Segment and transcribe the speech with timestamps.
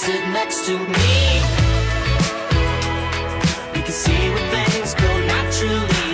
[0.00, 1.40] sit next to me.
[3.74, 6.10] We can see where things go naturally.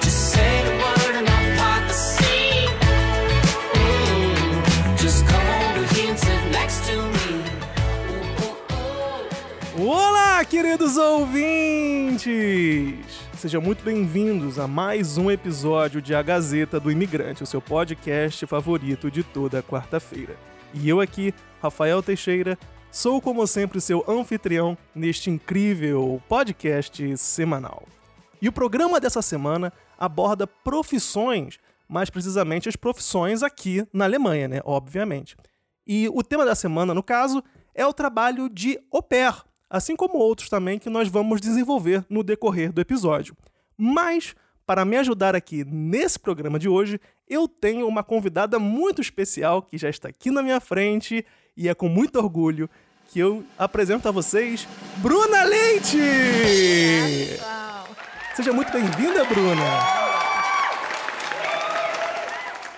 [0.00, 2.68] Just say the word and I'll part the sea.
[3.74, 7.42] Mm, Just come over here and sit next to me.
[9.84, 12.24] Olá, queridos ouvintes!
[13.36, 18.46] Sejam muito bem-vindos a mais um episódio de A Gazeta do Imigrante, o seu podcast
[18.46, 20.36] favorito de toda quarta-feira.
[20.74, 22.58] E eu aqui, Rafael Teixeira,
[22.90, 27.84] sou como sempre seu anfitrião neste incrível podcast semanal.
[28.42, 34.60] E o programa dessa semana aborda profissões, mais precisamente as profissões aqui na Alemanha, né?
[34.64, 35.36] Obviamente.
[35.86, 40.18] E o tema da semana, no caso, é o trabalho de au pair, assim como
[40.18, 43.36] outros também que nós vamos desenvolver no decorrer do episódio.
[43.76, 44.34] Mas,
[44.66, 49.78] para me ajudar aqui nesse programa de hoje, eu tenho uma convidada muito especial que
[49.78, 51.24] já está aqui na minha frente
[51.56, 52.68] e é com muito orgulho
[53.08, 54.66] que eu apresento a vocês
[54.98, 55.98] Bruna Leite!
[57.30, 57.88] Pessoal,
[58.34, 59.64] Seja muito bem-vinda, Bruna!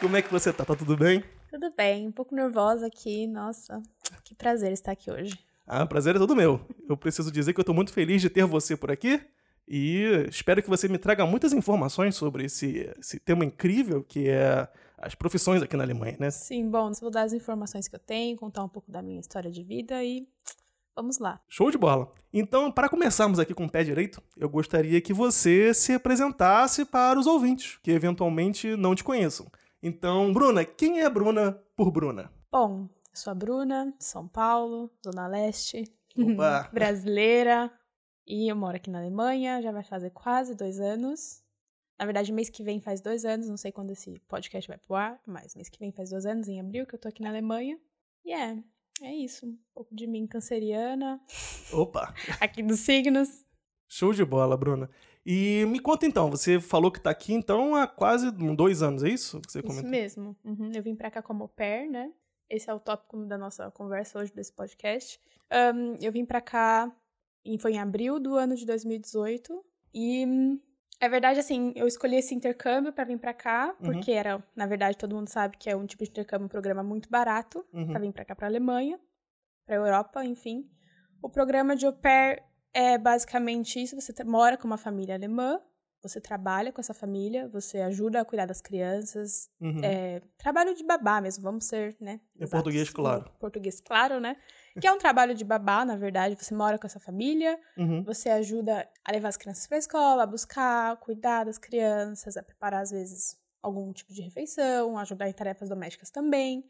[0.01, 0.65] Como é que você tá?
[0.65, 1.25] Tá tudo bem?
[1.51, 2.07] tudo bem?
[2.07, 3.27] Um pouco nervosa aqui.
[3.27, 3.83] Nossa,
[4.23, 5.39] que prazer estar aqui hoje.
[5.67, 6.61] Ah, prazer é todo meu.
[6.89, 9.21] Eu preciso dizer que eu tô muito feliz de ter você por aqui
[9.69, 14.69] e espero que você me traga muitas informações sobre esse, esse tema incrível que é
[14.99, 16.31] as profissões aqui na Alemanha, né?
[16.31, 19.51] Sim, bom, vou dar as informações que eu tenho, contar um pouco da minha história
[19.51, 20.27] de vida e
[20.95, 21.41] vamos lá.
[21.49, 22.13] Show de bola!
[22.33, 27.19] Então, para começarmos aqui com o pé direito, eu gostaria que você se apresentasse para
[27.19, 29.47] os ouvintes que eventualmente não te conheçam.
[29.83, 32.31] Então, Bruna, quem é Bruna por Bruna?
[32.51, 35.85] Bom, eu sou a Bruna, São Paulo, Zona Leste,
[36.73, 37.71] brasileira,
[38.27, 41.43] e eu moro aqui na Alemanha, já vai fazer quase dois anos.
[41.99, 44.95] Na verdade, mês que vem faz dois anos, não sei quando esse podcast vai pro
[44.95, 47.31] ar, mas mês que vem faz dois anos, em abril, que eu tô aqui na
[47.31, 47.79] Alemanha.
[48.25, 48.59] E é,
[49.03, 49.47] é isso.
[49.47, 51.21] Um pouco de mim canceriana,
[51.73, 52.13] Opa!
[52.41, 53.45] aqui dos signos.
[53.89, 54.91] Show de bola, Bruna.
[55.25, 59.09] E me conta então, você falou que tá aqui então há quase dois anos, é
[59.09, 59.41] isso?
[59.41, 59.91] Que você Isso comentou?
[59.91, 60.37] mesmo.
[60.45, 62.13] Uhum, Eu vim pra cá como au pair, né?
[62.49, 65.19] Esse é o tópico da nossa conversa hoje desse podcast.
[65.51, 66.93] Ahn, eu vim pra cá,
[67.59, 69.65] foi em abril do ano de 2018.
[69.95, 70.25] E
[71.01, 73.93] é verdade, assim, eu escolhi esse intercâmbio pra vir pra cá, Uhum.
[73.93, 76.83] porque era, na verdade, todo mundo sabe que é um tipo de intercâmbio, um programa
[76.83, 77.87] muito barato, Uhum.
[77.89, 78.99] pra vir pra cá, pra Alemanha,
[79.67, 80.69] pra Europa, enfim.
[81.23, 82.43] O programa de au pair
[82.75, 85.61] é basicamente isso: você mora com uma família alemã,
[86.03, 89.81] você trabalha com essa família, você ajuda a cuidar das crianças, Uhum.
[89.83, 92.21] é, trabalho de babá mesmo, vamos ser, né?
[92.39, 92.51] Em exatos.
[92.63, 93.31] português, claro.
[93.35, 94.37] Em Português, claro, né?
[94.81, 96.37] Que é um trabalho de babá, na verdade.
[96.37, 98.03] Você mora com essa família, Uhum.
[98.05, 102.83] você ajuda a levar as crianças pra escola, a buscar, cuidar das crianças, a preparar,
[102.83, 106.69] às vezes, algum tipo de refeição, ajudar em tarefas domésticas também.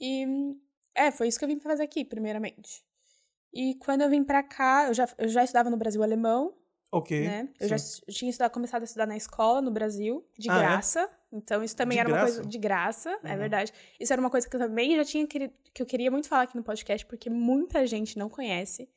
[0.00, 0.26] E,
[0.94, 2.84] é, foi isso que eu vim fazer aqui, primeiramente.
[3.52, 6.54] E quando eu vim pra cá, eu já, eu já estudava no Brasil alemão,
[6.92, 7.20] Ok.
[7.24, 7.48] né?
[7.60, 7.76] Eu já
[8.08, 10.58] tinha estudado, começado a estudar na escola no Brasil, de Ah, é?
[10.58, 11.08] graça.
[11.32, 12.34] Então, isso também De era uma graça?
[12.34, 13.38] coisa de graça, é Uhum.
[13.38, 13.72] verdade.
[14.00, 16.42] Isso era uma coisa que eu também já tinha querido, que eu queria muito falar
[16.42, 18.88] aqui no podcast, porque muita gente não conhece,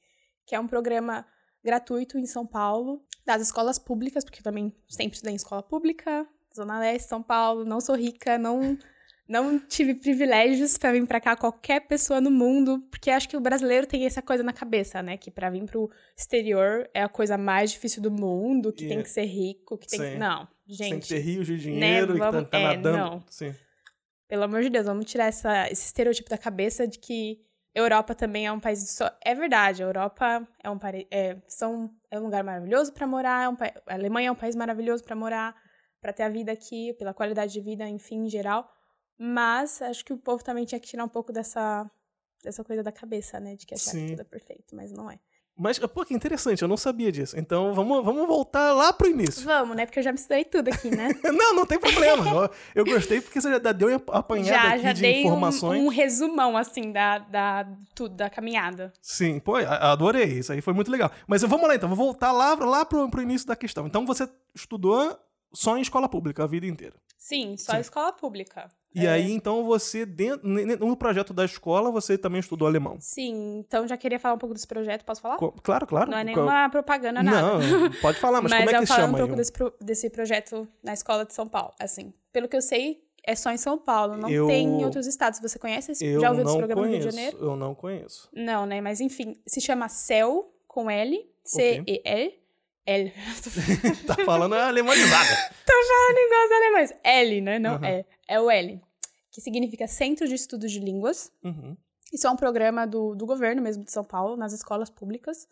[0.46, 1.26] que é um programa
[1.64, 6.28] gratuito em São Paulo, das escolas públicas, porque eu também sempre estudei em escola pública,
[6.54, 8.78] Zona Leste, São Paulo, não sou rica, não
[9.28, 13.40] não tive privilégios pra vir pra cá qualquer pessoa no mundo, porque acho que o
[13.42, 17.38] brasileiro tem essa coisa na cabeça, né, que pra vir pro exterior é a coisa
[17.38, 20.12] mais difícil do mundo, que tem que ser rico, que tem Sim.
[20.14, 20.18] que...
[20.18, 22.98] Não, Tem que gente, ter rios de dinheiro e tá, vamos- tá é, nadando.
[22.98, 23.24] não.
[23.30, 23.56] Sim.
[24.28, 27.40] pelo amor de Deus, vamos tirar essa, esse estereotipo da cabeça de que
[27.76, 29.10] Europa também é um país só.
[29.24, 33.46] É verdade, a Europa é um, pare- é, são, é um lugar maravilhoso pra morar,
[33.46, 33.56] é um
[33.88, 35.56] a Alemanha é um país maravilhoso pra morar,
[36.02, 38.70] pra ter a vida aqui, pela qualidade de vida, enfim, em geral.
[39.26, 41.90] Mas acho que o povo também tinha que tirar um pouco dessa,
[42.44, 43.56] dessa coisa da cabeça, né?
[43.56, 44.08] De que achar Sim.
[44.08, 45.18] que tudo é perfeito, mas não é.
[45.58, 47.40] Mas, pô, que interessante, eu não sabia disso.
[47.40, 49.46] Então, vamos, vamos voltar lá pro início.
[49.46, 49.86] Vamos, né?
[49.86, 51.08] Porque eu já me estudei tudo aqui, né?
[51.24, 52.52] não, não tem problema.
[52.76, 55.82] eu, gostei porque você já deu uma apanhada já, aqui já de dei um, informações.
[55.82, 58.92] um resumão, assim, da, da, tudo, da caminhada.
[59.02, 60.40] Sim, pô, adorei.
[60.40, 61.10] Isso aí foi muito legal.
[61.28, 63.88] Mas vamos lá então, vou voltar lá, lá pro, pro início da questão.
[63.88, 65.18] Então, você estudou
[65.54, 66.96] só em escola pública a vida inteira.
[67.18, 67.80] Sim, só Sim.
[67.80, 68.70] escola pública.
[68.96, 69.10] E É.
[69.10, 72.98] aí, então, você, dentro, no projeto da escola, você também estudou alemão.
[73.00, 75.38] Sim, então já queria falar um pouco desse projeto, posso falar?
[75.38, 76.12] Co- Claro, claro.
[76.12, 77.42] Não é nenhuma propaganda, nada.
[77.60, 80.68] Não, pode falar, mas, como é eu que chama um pouco desse, pro- desse projeto
[80.84, 81.74] na escola de São Paulo.
[81.80, 85.08] Assim, pelo que eu sei, é só em São Paulo, não Eu- tem em outros
[85.08, 85.40] estados.
[85.40, 85.94] Você conhece?
[85.94, 87.18] esse- Eu já ouviu desse não programa no Rio conheço.
[87.18, 87.38] de Janeiro?
[87.46, 88.30] Eu não conheço.
[88.34, 88.80] Não, né?
[88.82, 92.43] Mas enfim, se chama CEL com L, C-E-L.
[92.86, 93.14] L.
[94.08, 95.30] tá falando alemanizada.
[95.66, 96.94] falando igual os alemães.
[97.04, 97.60] L, né?
[97.60, 97.86] Não Uhum.
[97.86, 98.06] é.
[98.28, 98.82] É o L.
[99.32, 101.32] Que significa Centro de Estudos de Línguas.
[101.44, 101.76] Uhum.
[102.12, 105.48] Isso é um programa do, do governo mesmo de São Paulo, nas escolas públicas.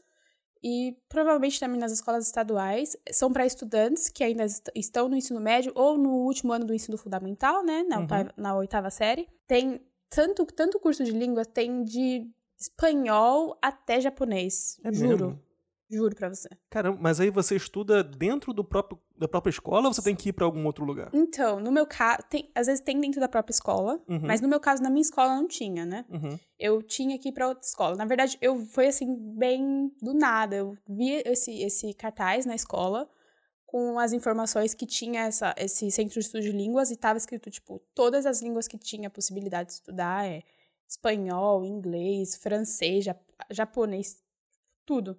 [0.63, 2.95] E provavelmente também nas escolas estaduais.
[3.11, 6.73] São para estudantes que ainda est- estão no ensino médio ou no último ano do
[6.75, 7.81] ensino fundamental, né?
[7.89, 8.01] Na, Uhum.
[8.03, 9.27] oitava, na oitava série.
[9.47, 12.29] Tem tanto, tanto curso de língua, tem de
[12.59, 14.79] espanhol até japonês.
[14.83, 15.09] É juro.
[15.25, 15.39] mesmo?
[15.91, 16.47] Juro pra você.
[16.69, 20.29] Caramba, mas aí você estuda dentro do próprio, da própria escola ou você tem que
[20.29, 21.09] ir pra algum outro lugar?
[21.13, 22.19] Então, no meu caso,
[22.55, 24.21] às vezes tem dentro da própria escola, Uhum.
[24.23, 26.05] mas no meu caso, na minha escola não tinha, né?
[26.09, 26.39] Uhum.
[26.57, 27.95] Eu tinha que ir pra outra escola.
[27.97, 30.55] Na verdade, eu foi assim, bem do nada.
[30.55, 33.09] Eu vi esse, esse cartaz na escola
[33.65, 37.49] com as informações que tinha essa, esse centro de estudo de línguas e tava escrito,
[37.49, 40.41] tipo, todas as línguas que tinha possibilidade de estudar é
[40.87, 44.17] espanhol, inglês, francês, jap- japonês,
[44.85, 45.17] tudo.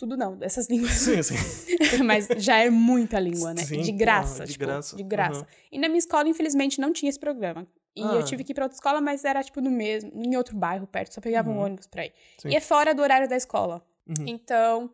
[0.00, 0.92] Tudo não, essas línguas.
[0.92, 1.34] Sim, sim.
[2.04, 3.62] Mas já é muita língua, né?
[3.62, 4.96] Sim, de porra, graça, de tipo, graça.
[4.96, 5.40] de graça.
[5.40, 5.46] Aham.
[5.70, 7.66] E na minha escola, infelizmente, não tinha esse programa.
[7.94, 8.14] E Ah.
[8.14, 10.86] eu tive que ir pra outra escola, mas era, tipo, no mesmo, em outro bairro
[10.86, 11.64] perto, só pegava um Uhum.
[11.64, 12.14] ônibus pra ir.
[12.38, 12.48] Sim.
[12.48, 13.84] E é fora do horário da escola.
[14.08, 14.24] Uhum.
[14.26, 14.90] Então,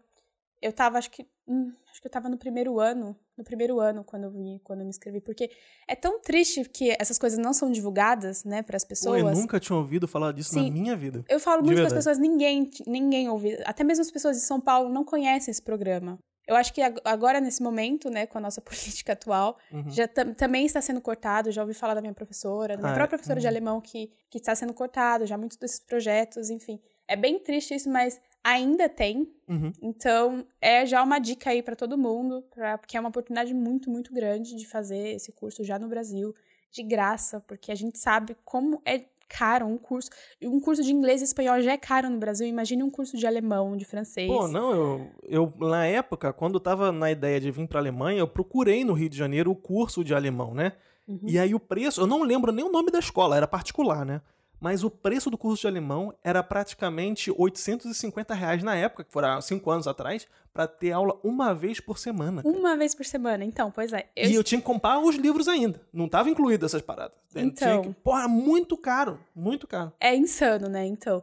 [0.60, 1.24] eu tava, acho que.
[1.46, 3.16] hum, acho que eu tava no primeiro ano.
[3.36, 5.20] No primeiro ano, quando eu quando eu me inscrevi.
[5.20, 5.50] Porque
[5.86, 9.20] é tão triste que essas coisas não são divulgadas, né, pras Pô, pessoas.
[9.20, 10.70] eu nunca tinha ouvido falar disso na Sim.
[10.70, 11.22] minha vida.
[11.28, 13.58] Eu falo De muito com as pessoas, ninguém, ninguém ouve.
[13.66, 16.18] Até mesmo as pessoas de São Paulo não conhecem esse programa.
[16.48, 18.60] Eu acho que ag- agora, nesse momento, né, com a nossa
[19.04, 19.90] política atual, Uhum.
[19.90, 21.50] já tam- também está sendo cortado.
[21.50, 22.98] Já ouvi falar da minha professora, da minha Ah, é?
[22.98, 23.50] própria professora de Uhum.
[23.52, 26.80] alemão, que, que está sendo cortado, já muitos desses projetos, enfim.
[27.08, 29.28] É bem triste isso, mas ainda tem.
[29.48, 29.72] Uhum.
[29.82, 33.90] Então, é já uma dica aí para todo mundo, pra, porque é uma oportunidade muito,
[33.90, 36.32] muito grande de fazer esse curso já no Brasil,
[36.70, 40.10] de graça, porque a gente sabe como é caro um curso.
[40.40, 43.26] Um curso de inglês e espanhol já é caro no Brasil, imagine um curso de
[43.26, 44.28] alemão, de francês.
[44.28, 48.20] Pô, não, eu, eu, na época, quando eu tava na ideia de vir pra Alemanha,
[48.20, 50.72] eu procurei no Rio de Janeiro o curso de alemão, né?
[51.08, 51.20] Uhum.
[51.24, 54.20] E aí o preço, eu não lembro nem o nome da escola, era particular, né?
[54.60, 59.40] Mas o preço do curso de alemão era praticamente 850 reais na época, que foram
[59.40, 62.42] cinco anos atrás, pra ter aula uma vez por semana.
[62.42, 62.56] cara.
[62.56, 64.08] Uma vez por semana, então, pois é.
[64.16, 65.80] Eu E eu tinha que comprar os livros ainda.
[65.92, 67.14] Não tava incluído essas paradas.
[67.34, 67.82] Então.
[67.82, 69.20] que- Porra, muito caro.
[69.34, 69.92] Muito caro.
[70.00, 70.86] É insano, né?
[70.86, 71.22] Então,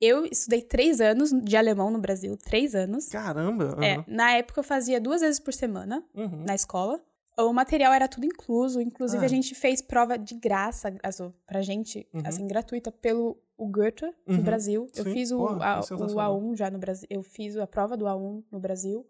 [0.00, 3.08] eu estudei três anos de alemão no Brasil, três anos.
[3.08, 3.76] Caramba.
[3.84, 4.04] É, aham.
[4.08, 6.02] na época eu fazia duas vezes por semana.
[6.14, 6.44] Uhum.
[6.46, 6.98] na escola.
[7.36, 9.26] O material era tudo incluso, inclusive Ah.
[9.26, 12.22] a gente fez prova de graça, assim, pra gente, Uhum.
[12.24, 14.36] assim, gratuita, pelo o Goethe, Uhum.
[14.38, 14.88] no Brasil.
[14.96, 15.12] Eu Sim.
[15.12, 16.40] fiz o, Porra, a, o sensacional.
[16.40, 19.06] A1 já no Brasil, eu fiz a prova do A1 no Brasil.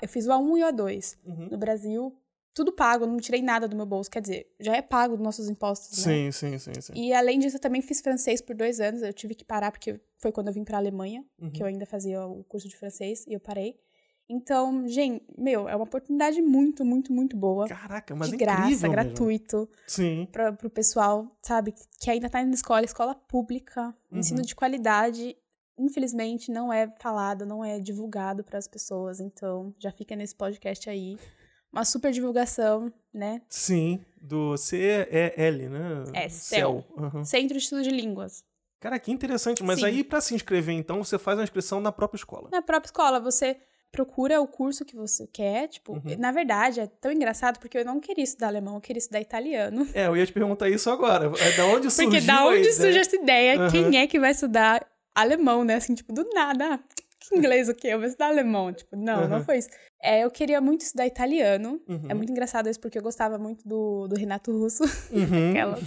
[0.00, 1.48] Eu fiz o A1 e o A2 Uhum.
[1.50, 2.14] no Brasil,
[2.54, 5.48] tudo pago, não tirei nada do meu bolso, quer dizer, já é pago dos nossos
[5.48, 6.12] impostos, né?
[6.12, 6.92] Sim, sim, sim, sim.
[6.94, 9.02] E além disso, eu também fiz francês por dois anos.
[9.02, 11.50] Eu tive que parar porque foi quando eu vim pra Alemanha, Uhum.
[11.50, 13.78] que eu ainda fazia o curso de francês, e eu parei.
[14.32, 17.66] Então, gente, meu, é uma oportunidade muito, muito, muito boa.
[17.66, 18.90] Caraca, mas de graça, mesmo.
[18.92, 20.28] gratuito, Sim.
[20.30, 24.18] pra, pro pessoal, sabe, que ainda tá indo na escola, escola pública, Uhum.
[24.20, 25.36] ensino de qualidade.
[25.76, 29.18] Infelizmente, não é falado, não é divulgado para as pessoas.
[29.18, 31.18] Então, já fica nesse podcast aí.
[31.72, 33.42] Uma super divulgação, né?
[33.48, 36.04] Sim, do CEL, né?
[36.14, 36.84] É, CEL.
[36.98, 37.24] Aham.
[37.24, 38.44] Centro de Estudo de Línguas.
[38.80, 39.62] Cara, que interessante.
[39.62, 39.86] Mas Sim.
[39.86, 42.48] aí, pra se inscrever, então, você faz a inscrição na própria escola.
[42.50, 43.56] Na própria escola, você
[43.92, 45.68] procura o curso que você quer.
[45.68, 46.16] Tipo, Uhum.
[46.18, 49.86] na verdade, é tão engraçado porque eu não queria estudar alemão, eu queria estudar italiano.
[49.92, 51.30] É, eu ia te perguntar isso agora.
[51.38, 53.58] É da onde surgiu Porque da onde surge essa ideia?
[53.60, 53.70] Aham.
[53.70, 55.74] Quem é que vai estudar alemão, né?
[55.74, 56.80] Assim, tipo, do nada.
[57.20, 57.88] Que inglês o quê?
[57.88, 58.72] Eu vou estudar alemão.
[58.72, 59.44] Tipo, não, não Aham.
[59.44, 59.68] foi isso.
[60.02, 61.80] É, eu queria muito estudar italiano.
[61.86, 62.06] Uhum.
[62.08, 64.82] É muito engraçado isso porque eu gostava muito do, do Renato Russo.
[65.12, 65.50] Uhum.
[65.50, 65.78] aquela.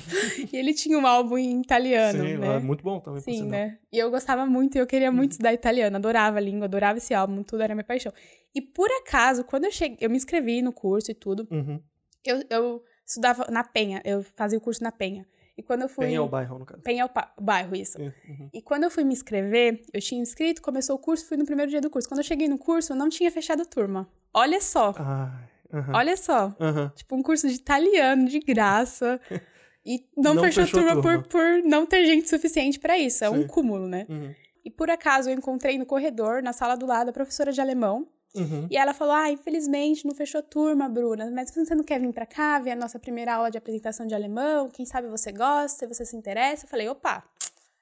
[0.51, 2.55] e ele tinha um álbum em italiano, Sim, né?
[2.55, 3.79] é muito bom também, Sim, né?
[3.91, 7.13] E eu gostava muito, e eu queria muito estudar italiano, adorava a língua, adorava esse
[7.13, 8.11] álbum, tudo era minha paixão.
[8.53, 11.81] E por acaso, quando eu cheguei, eu me inscrevi no curso e tudo, Uhum.
[12.25, 15.25] eu, eu estudava na Penha, eu fazia o curso na Penha.
[15.57, 16.05] E quando eu fui.
[16.07, 16.81] Penha é o bairro, no caso.
[16.81, 18.01] Penha é o pa- bairro, isso.
[18.01, 18.49] É, uhum.
[18.53, 21.69] E quando eu fui me inscrever, eu tinha inscrito, começou o curso, fui no primeiro
[21.69, 22.07] dia do curso.
[22.09, 24.09] Quando eu cheguei no curso, eu não tinha fechado a turma.
[24.33, 25.93] Olha só, Ai, aham.
[25.95, 26.55] olha só.
[26.59, 26.91] Aham.
[26.95, 29.19] Tipo, um curso de italiano, de graça.
[29.85, 31.23] E não, Não fechou, fechou a turma, turma.
[31.23, 33.21] Por, por não ter gente suficiente pra isso.
[33.25, 33.47] É um Sim.
[33.47, 34.05] cúmulo, né?
[34.07, 34.33] Uhum.
[34.63, 38.07] E por acaso eu encontrei no corredor, na sala do lado, a professora de alemão.
[38.35, 38.67] Uhum.
[38.69, 41.29] E ela falou: Ah, infelizmente não fechou a turma, Bruna.
[41.31, 44.15] Mas você não quer vir pra cá, ver a nossa primeira aula de apresentação de
[44.15, 44.69] alemão?
[44.69, 46.65] Quem sabe você gosta, você se interessa?
[46.65, 47.23] Eu falei: opa,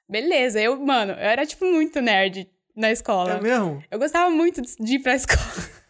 [0.08, 0.60] beleza.
[0.60, 3.32] Eu, mano, eu era tipo muito nerd na escola.
[3.34, 3.82] É mesmo?
[3.90, 5.40] Eu gostava muito de ir pra escola.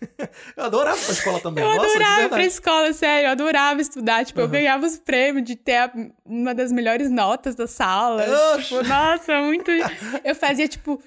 [0.56, 1.62] Eu adorava a escola também.
[1.62, 3.26] Eu Nossa, adorava ir pra escola, sério.
[3.28, 4.24] Eu adorava estudar.
[4.24, 4.50] Tipo, eu Uhum.
[4.50, 5.78] ganhava os prêmios de ter
[6.24, 8.24] uma das melhores notas da sala.
[8.56, 8.68] Oxe.
[8.68, 9.70] Tipo, nossa, muito.
[10.24, 11.00] Eu fazia, tipo,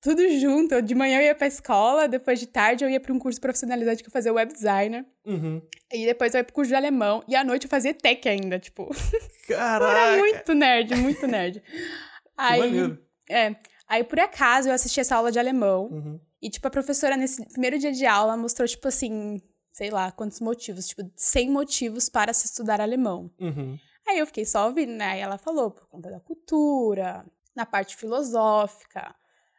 [0.00, 0.74] tudo junto.
[0.74, 3.40] Eu- De manhã eu ia pra escola, depois de tarde eu ia pra um curso
[3.40, 5.04] profissionalizante que eu fazia web designer.
[5.24, 5.60] Uhum.
[5.92, 7.22] E depois eu ia pro curso de alemão.
[7.28, 8.88] E à noite eu fazia tech ainda, tipo.
[9.48, 9.92] Caraca.
[9.98, 11.62] Era muito nerd, muito nerd.
[12.36, 12.98] Aí, maneiro.
[13.28, 13.54] é,
[13.86, 15.88] aí, por acaso, eu assisti essa aula de alemão.
[15.92, 16.20] Uhum.
[16.40, 20.40] E, tipo, a professora, nesse primeiro dia de aula, mostrou, tipo assim, sei lá, quantos
[20.40, 20.86] motivos.
[20.88, 23.30] Tipo, 100 motivos para se estudar alemão.
[23.38, 23.76] Uhum.
[24.08, 25.04] Aí eu fiquei só ouvindo, né?
[25.12, 27.22] Aí ela falou por conta da cultura,
[27.54, 29.14] na parte filosófica,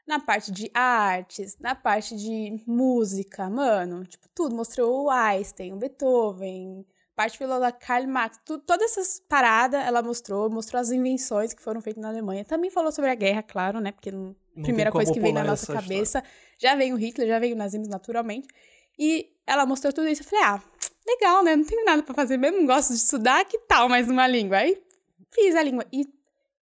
[0.08, 4.04] na parte de artes, na parte de música, mano.
[4.06, 4.56] Tipo, tudo.
[4.56, 10.50] Mostrou o Einstein, o Beethoven, parte filosófica, Karl Marx, tu- todas essas paradas ela mostrou.
[10.50, 12.44] Mostrou as invenções que foram feitas na Alemanha.
[12.44, 13.92] Também falou sobre a guerra, claro, né?
[13.92, 16.24] Porque não- Não primeira coisa que vem na nossa cabeça.
[16.58, 18.48] Já veio o Hitler, já veio o nazismo naturalmente.
[19.00, 20.22] E ela mostrou tudo isso.
[20.24, 20.62] Eu falei, ah,
[21.08, 21.56] legal, né?
[21.56, 24.58] Não tenho nada pra fazer mesmo, gosto de estudar, que tal mais uma língua?
[24.58, 24.82] Aí
[25.34, 25.86] fiz a língua.
[25.92, 26.06] E,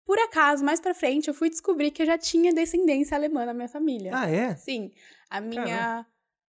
[0.07, 3.53] por acaso, mais pra frente, eu fui descobrir que eu já tinha descendência alemã na
[3.53, 4.11] minha família.
[4.15, 4.55] Ah, é?
[4.55, 4.89] Sim,
[5.29, 6.05] a minha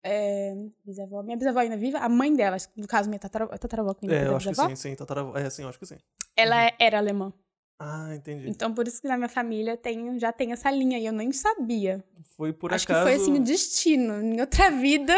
[0.04, 0.56] é,
[0.86, 4.10] bisavó, minha bisavó ainda viva, a mãe dela, no caso, minha tatara- tataravó, que É,
[4.10, 4.96] eu minha acho que bisavó, sim, sim.
[4.96, 5.38] Tataravó.
[5.38, 5.98] É, sim, eu acho que sim.
[6.36, 7.32] ela é- era alemã.
[7.78, 8.48] Ah, entendi.
[8.48, 11.32] Então, por isso que na minha família tem, já tem essa linha, e eu nem
[11.32, 12.04] sabia.
[12.38, 13.00] Foi por Acho acaso.
[13.00, 14.22] que foi assim o destino.
[14.22, 15.14] Em outra vida,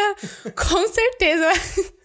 [0.56, 1.50] com certeza.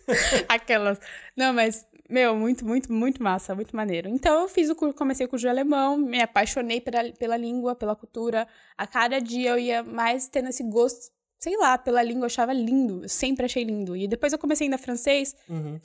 [0.48, 0.98] Aquelas.
[1.36, 4.08] Não, mas, meu, muito, muito, muito massa, muito maneiro.
[4.08, 7.74] Então eu fiz o curso, comecei o curso de alemão, me apaixonei pela, pela língua,
[7.74, 8.46] pela cultura.
[8.76, 12.52] A cada dia eu ia mais tendo esse gosto, sei lá, pela língua, eu achava
[12.52, 13.02] lindo.
[13.04, 13.94] Eu sempre achei lindo.
[13.96, 15.36] E depois eu comecei ainda francês.
[15.48, 15.78] Uhum.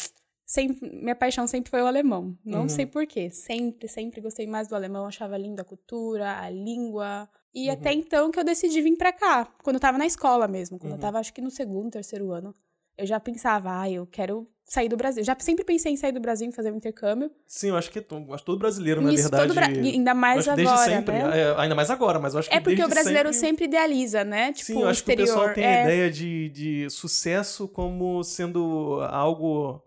[0.45, 2.37] Sempre, minha paixão sempre foi o alemão.
[2.45, 2.69] Não Uhum.
[2.69, 3.29] sei porquê.
[3.31, 5.05] Sempre, sempre gostei mais do alemão.
[5.05, 7.29] Achava lindo a cultura, a língua.
[7.53, 7.73] E Uhum.
[7.73, 9.45] até então que eu decidi vir pra cá.
[9.63, 10.77] Quando eu tava na escola mesmo.
[10.77, 10.97] Quando Uhum.
[10.97, 12.53] eu tava, acho que no segundo, terceiro ano.
[12.97, 15.23] Eu já pensava, ah, eu quero sair do Brasil.
[15.23, 17.29] Já sempre pensei em sair do Brasil e fazer um intercâmbio.
[17.45, 17.99] Sim, eu acho que
[18.31, 19.43] acho todo brasileiro, na Isso verdade.
[19.47, 21.13] todo Bra- ainda mais que desde agora, sempre.
[21.15, 21.39] né?
[21.41, 23.47] é, ainda mais agora, mas eu acho que É porque o brasileiro sempre...
[23.47, 24.53] sempre idealiza, né?
[24.53, 25.35] Tipo, Sim, eu acho que o exterior.
[25.37, 29.81] pessoal tem é, a ideia de, de sucesso como sendo algo.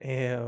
[0.00, 0.38] é,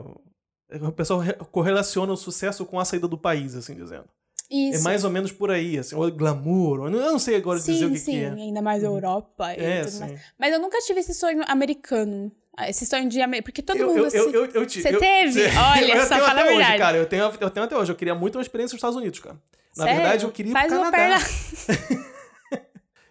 [0.81, 4.09] o pessoal re- correlaciona o sucesso com a saída do país, assim dizendo.
[4.51, 4.81] Isso.
[4.81, 6.87] É mais ou menos por aí, assim, ou glamour.
[6.87, 8.29] Eu não sei agora sim, dizer o que, sim, que é.
[8.31, 10.01] ainda mais Europa e É, tudo sim.
[10.01, 10.21] mais.
[10.39, 12.33] Mas eu nunca tive esse sonho americano.
[12.57, 13.21] Ah, Esse sonho de...
[13.43, 13.99] Porque todo eu, mundo...
[13.99, 15.43] eu, assim, eu, eu, eu te- Você teve?
[15.57, 16.79] Olha, eu só tenho fala a até hoje, verdade.
[16.79, 16.97] cara.
[16.97, 17.93] Eu tenho, eu tenho até hoje.
[17.93, 19.37] Eu queria muito uma experiência nos Estados Unidos, cara.
[19.77, 20.01] Na Sério?
[20.01, 21.25] verdade, eu queria ir Faz pro uma Canadá.
[21.67, 22.09] perna-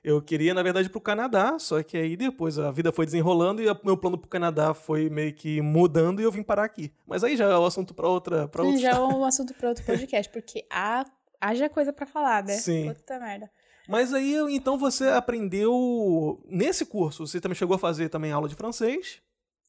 [0.03, 3.61] Eu queria, na verdade, ir pro Canadá, só que aí depois a vida foi desenrolando
[3.61, 6.93] e o meu plano pro Canadá foi meio que mudando e eu vim parar aqui.
[7.05, 9.67] Mas aí já é o assunto pra outra, pra outra Já é um assunto para
[9.67, 11.05] outro podcast, porque há,
[11.39, 12.53] haja coisa pra falar, né?
[12.53, 12.93] Sim.
[12.93, 13.49] Puta merda.
[13.87, 18.55] Mas aí, então, você aprendeu nesse curso, você também chegou a fazer também aula de
[18.55, 19.21] francês.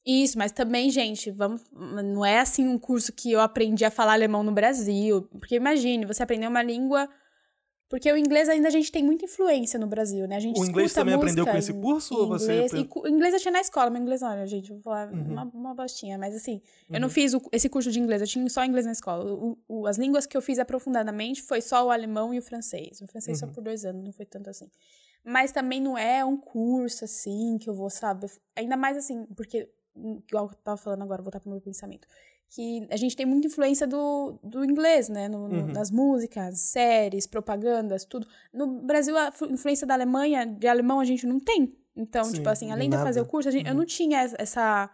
[0.05, 4.15] Isso, mas também, gente, vamos, não é assim um curso que eu aprendi a falar
[4.15, 5.23] alemão no Brasil.
[5.39, 7.09] Porque imagine, você aprender uma língua.
[7.89, 10.37] Porque o inglês ainda a gente tem muita influência no Brasil, né?
[10.37, 13.09] A gente O inglês também aprendeu com esse curso ou você Inglês, apre- e cu-
[13.09, 15.23] inglês eu tinha na escola, mas inglês olha, gente, vou falar Uhum.
[15.33, 18.47] uma, uma bostinha, mas assim, eu não fiz o- esse curso de inglês, eu tinha
[18.51, 19.25] só inglês na escola.
[19.33, 23.01] O- o- as línguas que eu fiz aprofundadamente foi só o alemão e o francês.
[23.01, 23.53] O francês só Uhum.
[23.53, 24.71] por dois anos, não foi tanto assim.
[25.25, 28.31] Mas também não é um curso assim que eu vou saber.
[28.55, 29.67] Ainda mais assim, porque,
[29.97, 32.07] hum, igual eu tava falando agora, vou voltar pro meu pensamento.
[32.51, 35.29] Que a gente tem muita influência do, do inglês, né?
[35.29, 35.67] No, Uhum.
[35.73, 38.27] nas músicas, séries, propagandas, tudo.
[38.53, 41.77] No Brasil, a flu- influência da Alemanha, de alemão, a gente não tem.
[41.95, 43.09] Então, Sim, tipo assim, além de eu nada.
[43.09, 43.79] fazer o curso, gente- eu Uhum.
[43.79, 44.91] não tinha es- essa.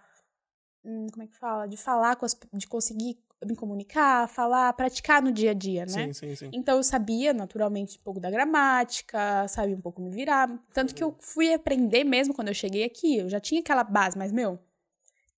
[0.85, 1.67] hum, Como é que fala?
[1.69, 2.37] De falar com as.
[2.53, 6.07] de conseguir me comunicar, falar, praticar no dia a dia, né?
[6.07, 6.51] Sim, sim, sim.
[6.53, 10.49] Então eu sabia, naturalmente, um pouco da gramática, sabia um pouco me virar.
[10.73, 13.19] Tanto que eu fui aprender mesmo quando eu cheguei aqui.
[13.19, 14.59] Eu já tinha aquela base, mas, meu,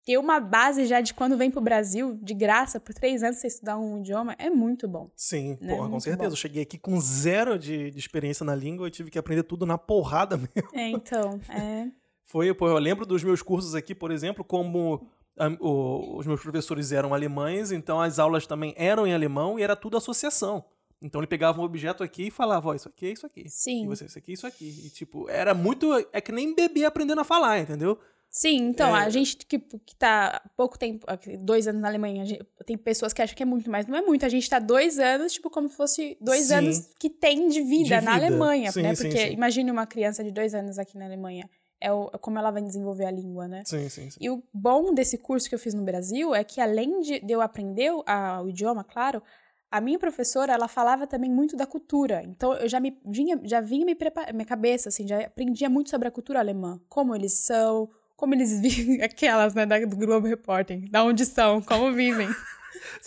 [0.07, 3.49] ter uma base já de quando vem pro Brasil, de graça, por três anos você
[3.49, 5.11] estudar um idioma, é muito bom.
[5.17, 5.75] Sim, Né?
[5.75, 6.29] porra, com Muito certeza.
[6.29, 6.33] bom.
[6.33, 9.67] Eu cheguei aqui com zero de, de experiência na língua e tive que aprender tudo
[9.67, 10.71] na porrada mesmo.
[10.73, 11.89] É, então, é.
[12.25, 16.41] Foi, pô, eu lembro dos meus cursos aqui, por exemplo, como ah, o- os meus
[16.41, 20.65] professores eram alemães, então as aulas também eram em alemão e era tudo associação.
[21.03, 23.43] Então ele pegava um objeto aqui e falava, ó, isso aqui é isso aqui.
[23.45, 23.87] E Sim.
[23.87, 24.83] você, isso aqui é isso aqui.
[24.87, 25.93] E tipo, era muito.
[26.13, 27.99] É que nem bebê aprendendo a falar, entendeu?
[28.29, 29.01] Sim, então, É.
[29.01, 31.07] a gente que, que tá há pouco tempo,
[31.41, 34.03] dois anos na Alemanha, gente- tem pessoas que acham que é muito, mas não é
[34.03, 34.27] muito.
[34.27, 36.55] A gente tá dois anos, tipo, como se fosse dois Sim.
[36.55, 38.27] anos que tem de vida, De na vida.
[38.27, 38.95] Alemanha, Sim, né?
[38.95, 41.49] sim, Porque imagine uma criança de dois anos aqui na Alemanha.
[41.81, 43.63] É, o- é como ela vai desenvolver a língua, né?
[43.65, 44.19] Sim, sim, sim.
[44.21, 47.33] E o bom desse curso que eu fiz no Brasil é que, além de, de
[47.33, 49.23] eu aprender o, a- o idioma, claro,
[49.71, 52.23] a minha professora, ela falava também muito da cultura.
[52.25, 55.91] Então, eu já me vinha, já vinha me preparar, minha cabeça, assim, já aprendia muito
[55.91, 56.81] sobre a cultura alemã.
[56.89, 60.89] Como eles são, como eles vivem, aquelas, né, da, do Globo Repórter.
[60.91, 62.29] Da onde são, como vivem.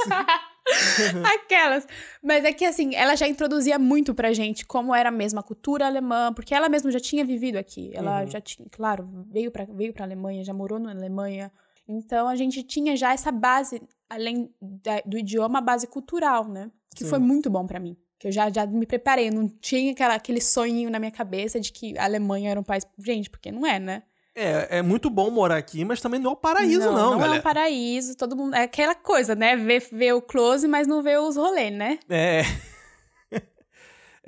[1.35, 1.87] Aquelas.
[2.21, 5.85] Mas é que, assim, ela já introduzia muito pra gente como era mesmo a cultura
[5.87, 7.91] alemã, porque ela mesma já tinha vivido aqui.
[7.93, 8.27] Ela Uhum.
[8.27, 11.51] já tinha, claro, veio pra, veio pra Alemanha, já morou na Alemanha.
[11.87, 16.69] Então, a gente tinha já essa base, além da- do idioma, a base cultural, né?
[16.95, 17.09] Que Sim.
[17.09, 17.97] foi muito bom pra mim.
[18.19, 21.71] Que eu já, já me preparei, não tinha aquela, aquele sonhinho na minha cabeça de
[21.71, 22.85] que a Alemanha era um país.
[22.99, 24.03] Gente, porque não é, né?
[24.35, 27.25] É, é muito bom morar aqui, mas também não é o paraíso, não, não, não
[27.35, 28.55] é um paraíso, todo mundo.
[28.55, 29.55] É aquela coisa, né?
[29.55, 31.99] Ver, ver o close, mas não ver os rolês, né?
[32.09, 32.41] É.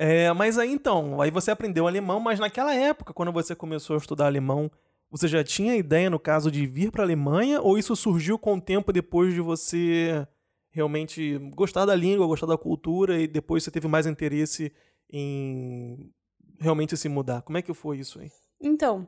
[0.04, 4.00] É, mas aí então, aí você aprendeu alemão, mas naquela época, quando você começou a
[4.00, 4.72] estudar alemão,
[5.12, 7.62] você já tinha ideia, no caso, de vir para a Alemanha?
[7.62, 10.26] Ou isso surgiu com o tempo depois de você
[10.72, 14.72] realmente gostar da língua, gostar da cultura e depois você teve mais interesse
[15.12, 16.10] em
[16.58, 17.42] realmente se mudar?
[17.42, 18.32] Como é que foi isso aí?
[18.60, 19.08] Então,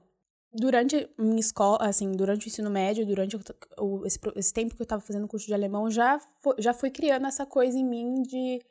[0.53, 3.35] durante minha escola, assim, durante o ensino médio, durante
[3.79, 6.89] o, esse, esse tempo que eu tava fazendo curso de alemão, já, fo- já fui
[6.91, 8.61] criando essa coisa em mim de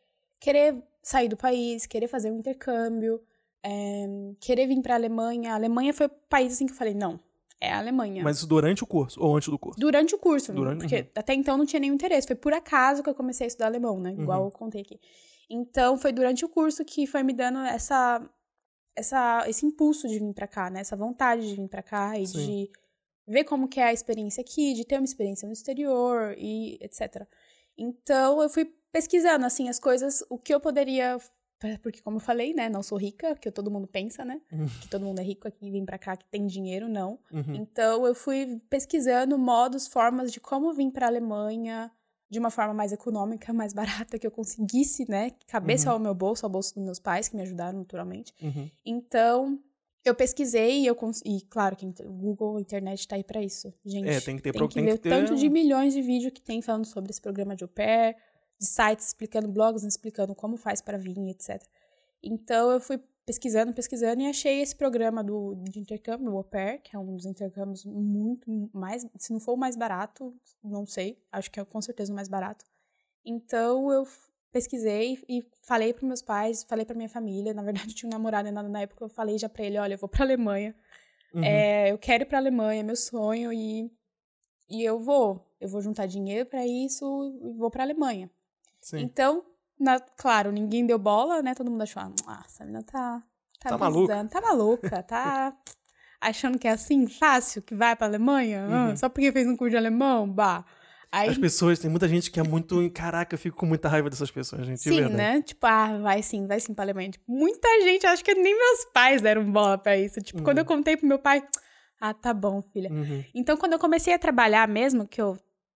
[0.40, 3.20] querer sair do país, querer fazer um intercâmbio,
[3.62, 4.06] é,
[4.40, 5.52] querer vir pra Alemanha.
[5.52, 7.18] A Alemanha foi o país, assim, que eu falei, não,
[7.60, 8.22] é a Alemanha.
[8.22, 9.78] Mas isso durante o curso ou antes do curso?
[9.80, 11.06] Durante o curso, Durante- porque uhum.
[11.16, 12.26] até então não tinha nenhum interesse.
[12.26, 14.12] Foi por acaso que eu comecei a estudar alemão, né?
[14.12, 14.46] Igual Uhum.
[14.46, 15.00] eu contei aqui.
[15.50, 18.22] Então, foi durante o curso que foi me dando essa,
[18.94, 20.80] essa, esse impulso de vir pra cá, né?
[20.80, 22.46] Essa vontade de vir pra cá e Sim.
[22.46, 22.70] de
[23.26, 27.26] ver como que é a experiência aqui, de ter uma experiência no exterior e etc.
[27.76, 31.18] Então, eu fui pesquisando, assim, as coisas, o que eu poderia...
[31.80, 32.68] Porque, como eu falei, né?
[32.68, 34.42] Não sou rica, que todo mundo pensa, né?
[34.50, 34.66] Uhum.
[34.80, 37.20] Que todo mundo é rico aqui, vem pra cá, que tem dinheiro, não.
[37.30, 37.54] Uhum.
[37.54, 41.90] Então eu fui pesquisando modos, formas de como vir para a Alemanha
[42.32, 45.92] de uma forma mais econômica, mais barata, que eu conseguisse, né, que cabesse Uhum.
[45.92, 48.32] ao meu bolso, ao bolso dos meus pais, que me ajudaram naturalmente.
[48.42, 48.70] Uhum.
[48.84, 49.60] Então
[50.04, 51.20] eu pesquisei e eu cons...
[51.24, 54.08] e claro que o Google, a internet tá aí para isso, gente.
[54.08, 55.92] É, tem que ter tem pro- que tem ver que o ter tanto de milhões
[55.92, 58.16] de vídeos que tem falando sobre esse programa de au pair,
[58.58, 61.62] de sites explicando blogs, explicando como faz para vir, etc.
[62.22, 66.80] Então eu fui pesquisando, pesquisando e achei esse programa do, de intercâmbio, o Au Pair,
[66.82, 71.18] que é um dos intercâmbios muito mais, se não for o mais barato, não sei,
[71.30, 72.64] acho que é com certeza o mais barato.
[73.24, 74.06] Então eu
[74.50, 78.12] pesquisei e falei para meus pais, falei para minha família, na verdade eu tinha um
[78.12, 80.74] namorado ainda na época, eu falei já para ele, olha, eu vou para Alemanha,
[81.34, 81.42] Uhum.
[81.44, 83.90] é, eu quero ir para Alemanha, é meu sonho e
[84.68, 88.30] e eu vou, eu vou juntar dinheiro para isso e vou para Alemanha.
[88.80, 88.98] Sim.
[89.00, 89.44] Então,
[89.82, 91.54] na- claro, ninguém deu bola, né?
[91.54, 93.22] Todo mundo achou, ah, essa menina tá.
[93.60, 95.56] Tá, Tá maluca." Tá maluca, tá
[96.20, 98.66] achando que é assim, fácil, que vai pra Alemanha?
[98.70, 98.96] Ah, Uhum.
[98.96, 100.28] só porque fez um curso de alemão?
[100.28, 100.64] Bah.
[101.14, 102.90] Aí, As pessoas, tem muita gente que é muito.
[102.92, 104.80] Caraca, eu fico com muita raiva dessas pessoas, gente.
[104.80, 105.42] sim, né?
[105.42, 107.10] Tipo, ah, vai sim, vai sim pra Alemanha.
[107.10, 110.20] Tipo, muita gente, acho que nem meus pais deram bola pra isso.
[110.22, 111.46] Tipo, quando eu contei pro meu pai,
[112.00, 112.90] ah, tá bom, filha.
[112.90, 113.22] Uhum.
[113.34, 115.36] Então, quando eu comecei a trabalhar mesmo, que eu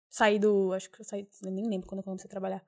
[0.09, 0.71] saí do.
[0.71, 1.27] Acho que eu saí.
[1.43, 2.61] Nem lembro quando eu comecei a trabalhar.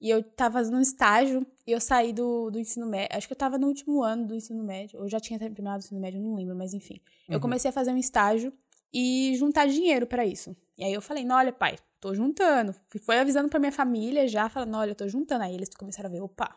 [0.00, 3.16] E eu tava fazendo um estágio e eu saí do, do ensino médio.
[3.16, 5.00] Acho que eu tava no último ano do ensino médio.
[5.00, 7.00] Ou já tinha terminado o ensino médio, não lembro, mas enfim.
[7.28, 7.40] Eu Uhum.
[7.40, 8.52] comecei a fazer um estágio
[8.92, 10.54] e juntar dinheiro pra isso.
[10.76, 12.74] E aí eu falei, não, olha, pai, tô juntando.
[12.94, 15.44] E Foi avisando pra minha família já, falando, olha, eu tô juntando.
[15.44, 16.54] Aí eles começaram a ver, opa,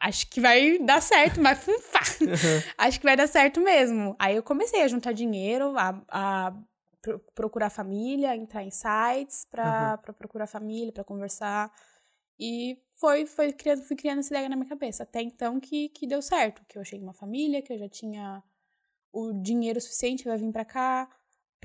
[0.00, 2.02] acho que vai dar certo, vai funfar.
[2.76, 4.14] acho que vai dar certo mesmo.
[4.18, 6.54] Aí eu comecei a juntar dinheiro, a, a
[7.00, 11.72] pro- procurar família, entrar em sites pra, pra procurar família, pra conversar.
[12.38, 15.02] E foi, foi criando, fui criando essa ideia na minha cabeça.
[15.02, 16.62] Até então que, que deu certo.
[16.68, 18.42] Que eu achei uma família, que eu já tinha
[19.12, 21.08] o dinheiro suficiente pra vir pra cá,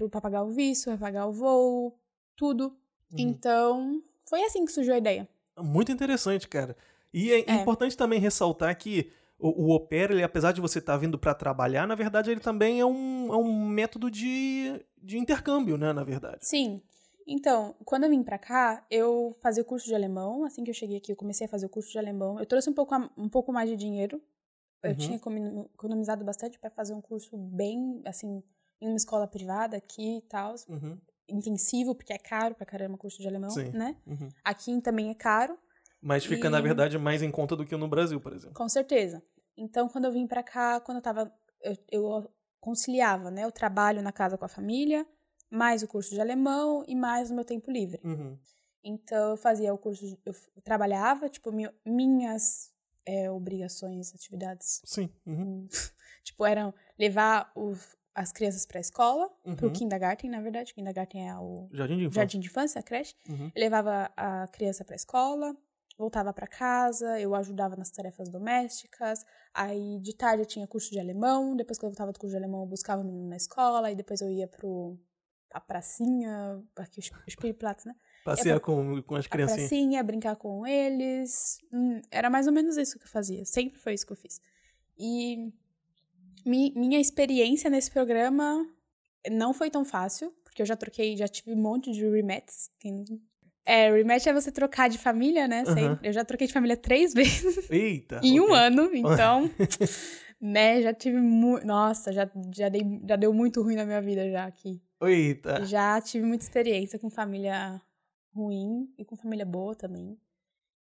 [0.09, 1.99] pra pagar o visto, pra pagar o voo,
[2.35, 2.65] tudo.
[3.11, 3.19] Uhum.
[3.19, 5.27] Então, foi assim que surgiu a ideia.
[5.59, 6.75] Muito interessante, cara.
[7.13, 7.53] E é, É.
[7.61, 11.85] importante também ressaltar que o, o pair, ele, apesar de você estar vindo pra trabalhar,
[11.85, 16.45] na verdade ele também é um, é um método de, de intercâmbio, né, na verdade.
[16.45, 16.81] Sim.
[17.27, 20.43] Então, quando eu vim pra cá, eu fazia o curso de alemão.
[20.43, 22.39] Assim que eu cheguei aqui, eu comecei a fazer o curso de alemão.
[22.39, 24.21] Eu trouxe um pouco, um pouco mais de dinheiro.
[24.81, 24.97] Eu Uhum.
[24.97, 28.43] tinha economi- economizado bastante pra fazer um curso bem, assim,
[28.81, 30.55] em uma escola privada aqui e tal.
[30.67, 30.99] Uhum.
[31.29, 33.71] Intensivo, porque é caro pra caramba o curso de alemão, Sim.
[33.71, 33.95] né?
[34.05, 34.27] Uhum.
[34.43, 35.57] Aqui também é caro.
[36.01, 38.55] Mas fica, na E- verdade, mais em conta do que no Brasil, por exemplo.
[38.55, 39.23] Com certeza.
[39.55, 41.33] Então, quando eu vim pra cá, quando eu tava.
[41.61, 43.47] Eu, eu conciliava, né?
[43.47, 45.05] O trabalho na casa com a família,
[45.53, 48.01] mais o curso de alemão e mais o meu tempo livre.
[48.03, 48.37] Uhum.
[48.83, 50.05] Então, eu fazia o curso.
[50.05, 52.71] de- eu trabalhava, tipo, mi- minhas
[53.05, 54.81] é, obrigações, atividades.
[54.85, 55.09] Sim.
[55.25, 55.67] Uhum.
[56.23, 59.73] Tipo, eram levar os- as crianças pra escola, pro Uhum.
[59.73, 60.71] kindergarten, na verdade.
[60.71, 62.15] O kindergarten é o Jardim de infância.
[62.21, 63.13] jardim de infância, a creche.
[63.29, 63.47] Uhum.
[63.53, 65.53] Eu levava a criança para escola,
[65.97, 69.25] voltava para casa, eu ajudava nas tarefas domésticas.
[69.53, 72.37] Aí de tarde eu tinha curso de alemão, depois que eu voltava do curso de
[72.41, 74.97] alemão eu buscava o menino na escola, e depois eu ia pro
[75.53, 77.95] a pracinha, aqui o Spielplatz, né?
[78.25, 79.69] Passear É com, com as criancinhas.
[79.69, 81.59] pracinha, brincar com eles.
[81.71, 84.41] Hum, era mais ou menos isso que eu fazia, sempre foi isso que eu fiz.
[84.97, 85.51] E
[86.45, 88.65] mi- minha experiência nesse programa
[89.31, 92.69] não foi tão fácil, porque eu já troquei, já tive um monte de remets.
[92.79, 93.05] Quem
[93.65, 95.63] É, rematch é você trocar de família, né?
[96.03, 98.19] Eu já troquei de família três vezes Eita.
[98.21, 98.55] em um ok.
[98.57, 99.49] ano, então.
[100.43, 101.65] né, já tive muito.
[101.65, 104.81] Nossa, já, já, dei, já deu muito ruim na minha vida já aqui.
[105.01, 105.65] Eita.
[105.65, 107.81] Já tive muita experiência com família
[108.35, 110.17] ruim e com família boa também.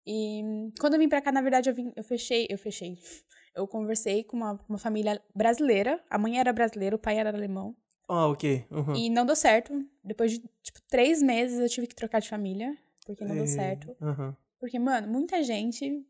[0.07, 0.41] E
[0.79, 2.97] quando eu vim pra cá, na verdade, eu, vim, eu fechei, eu fechei.
[3.53, 6.01] Eu conversei com uma, uma família brasileira.
[6.09, 7.75] A mãe era brasileira, o pai era alemão.
[8.07, 8.65] Ah, ok.
[8.71, 8.95] Uhum.
[8.95, 9.73] E não deu certo.
[10.01, 12.73] Depois de, tipo, três meses eu tive que trocar de família.
[13.05, 13.93] Porque não deu E- certo.
[14.01, 14.37] Aham.
[14.57, 16.01] Porque, mano, muita gente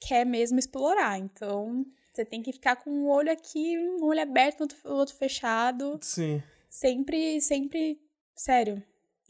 [0.00, 1.20] quer mesmo explorar.
[1.20, 1.86] Então,
[2.18, 5.98] você tem que ficar com um olho aqui, um olho aberto, outro, outro fechado.
[6.02, 6.42] Sim.
[6.68, 8.00] Sempre, sempre.
[8.34, 8.82] Sério.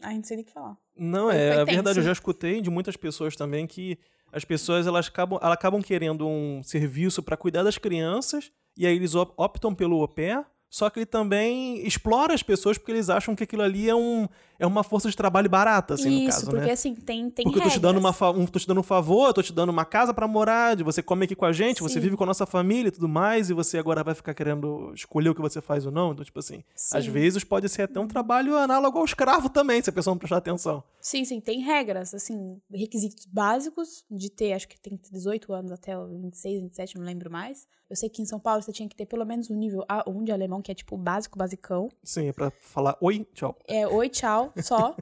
[0.03, 0.77] Ai, não sei nem o que falar.
[0.97, 1.99] Não, é a verdade.
[1.99, 3.99] Eu já escutei de muitas pessoas também que
[4.33, 8.95] as pessoas elas acabam, elas acabam querendo um serviço para cuidar das crianças e aí
[8.97, 13.09] eles op- optam pelo au pair, só que ele também explora as pessoas porque eles
[13.11, 16.27] acham que aquilo ali é, um, é uma força de trabalho barata, assim, no Isso,
[16.41, 16.73] caso, porque né?
[16.73, 18.37] assim, tem, tem Porque eu tô te, dando uma, regras.
[18.37, 20.83] um, tô te dando um favor, eu tô te dando uma casa pra morar, de
[20.83, 22.01] você come aqui com a gente, você Sim.
[22.01, 25.29] vive com a nossa família e tudo mais, e você agora vai ficar querendo escolher
[25.31, 26.13] o que você faz ou não.
[26.13, 27.11] Então, tipo assim, às Sim.
[27.11, 30.39] vezes pode ser até um trabalho análogo ao escravo também, se a pessoa não prestar
[30.39, 30.83] atenção.
[31.01, 35.53] Sim, sim, tem regras, assim, requisitos básicos de ter, acho que tem que ter 18
[35.53, 37.67] anos até os 26, 27, não lembro mais.
[37.89, 40.25] Eu sei que em São Paulo você tinha que ter pelo menos um nível A1
[40.25, 41.89] de alemão, que é tipo básico, basicão.
[42.05, 43.57] Sim, é pra falar oi, tchau.
[43.67, 44.97] É oi, tchau, só.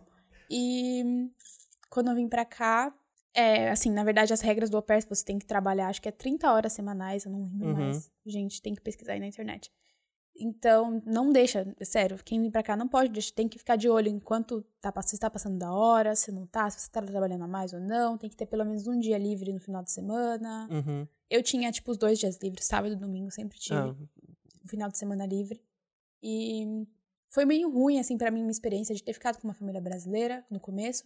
[0.50, 1.30] e
[1.90, 2.94] quando eu vim pra cá,
[3.34, 6.08] é, assim, na verdade, as regras do au pair, você tem que trabalhar, acho que
[6.08, 7.74] é 30 horas semanais, eu não lembro Uhum.
[7.74, 8.10] mais.
[8.24, 9.70] Gente, tem que pesquisar aí na internet.
[10.38, 13.88] Então, não deixa, sério, quem vem pra cá não pode, deixa, tem que ficar de
[13.88, 17.44] olho enquanto tá, se tá passando da hora, se não tá, se você tá trabalhando
[17.44, 19.90] a mais ou não, tem que ter pelo menos um dia livre no final de
[19.90, 20.68] semana.
[20.70, 21.08] Uhum.
[21.30, 23.94] Eu tinha, tipo, os dois dias livres, sábado e domingo, sempre tive Ah,
[24.62, 25.62] o final de semana livre.
[26.22, 26.86] E
[27.28, 30.44] foi meio ruim, assim, pra mim, minha experiência de ter ficado com uma família brasileira
[30.50, 31.04] no começo,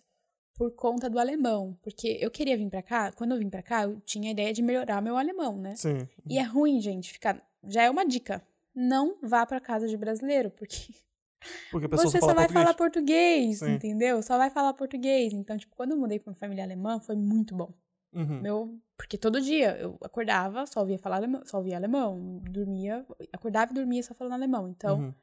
[0.54, 1.76] por conta do alemão.
[1.82, 4.52] Porque eu queria vir pra cá, quando eu vim pra cá, eu tinha a ideia
[4.52, 5.74] de melhorar meu alemão, né?
[5.76, 6.06] sim.
[6.28, 7.42] E é ruim, gente, ficar.
[7.64, 8.42] Já é uma dica.
[8.74, 10.76] Não vá pra casa de brasileiro, porque
[11.70, 12.62] Porque a pessoa você só só vai português.
[12.64, 13.74] falar português, Sim.
[13.74, 14.22] entendeu?
[14.22, 15.32] Só vai falar português.
[15.32, 17.72] Então, tipo, quando eu mudei pra uma família alemã, foi muito bom.
[18.12, 18.40] Uhum.
[18.42, 23.70] Meu, porque todo dia eu acordava, só ouvia falar alemão, só ouvia alemão, dormia, acordava
[23.72, 24.68] e dormia só falando alemão.
[24.68, 25.14] Então, Uhum.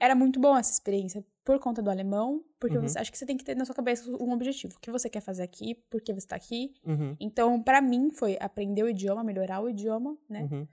[0.00, 2.88] Era muito bom essa experiência por conta do alemão, porque Uhum.
[2.88, 4.74] você, acho que você tem que ter na sua cabeça um objetivo.
[4.76, 6.74] O que você quer fazer aqui, por que você tá aqui.
[6.84, 7.16] Uhum.
[7.20, 10.48] Então, pra mim, foi aprender o idioma, melhorar o idioma, né?
[10.50, 10.66] Uhum.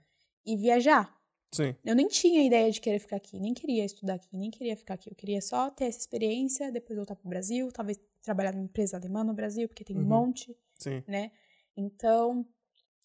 [0.46, 1.14] E viajar.
[1.52, 1.74] Sim.
[1.84, 4.94] Eu nem tinha ideia de querer ficar aqui, nem queria estudar aqui, nem queria ficar
[4.94, 5.10] aqui.
[5.10, 9.24] Eu queria só ter essa experiência, depois voltar pro Brasil, talvez trabalhar numa empresa alemã
[9.24, 10.06] no Brasil, porque tem um Uhum.
[10.06, 11.02] monte Sim.
[11.06, 11.30] né?
[11.76, 12.44] Então,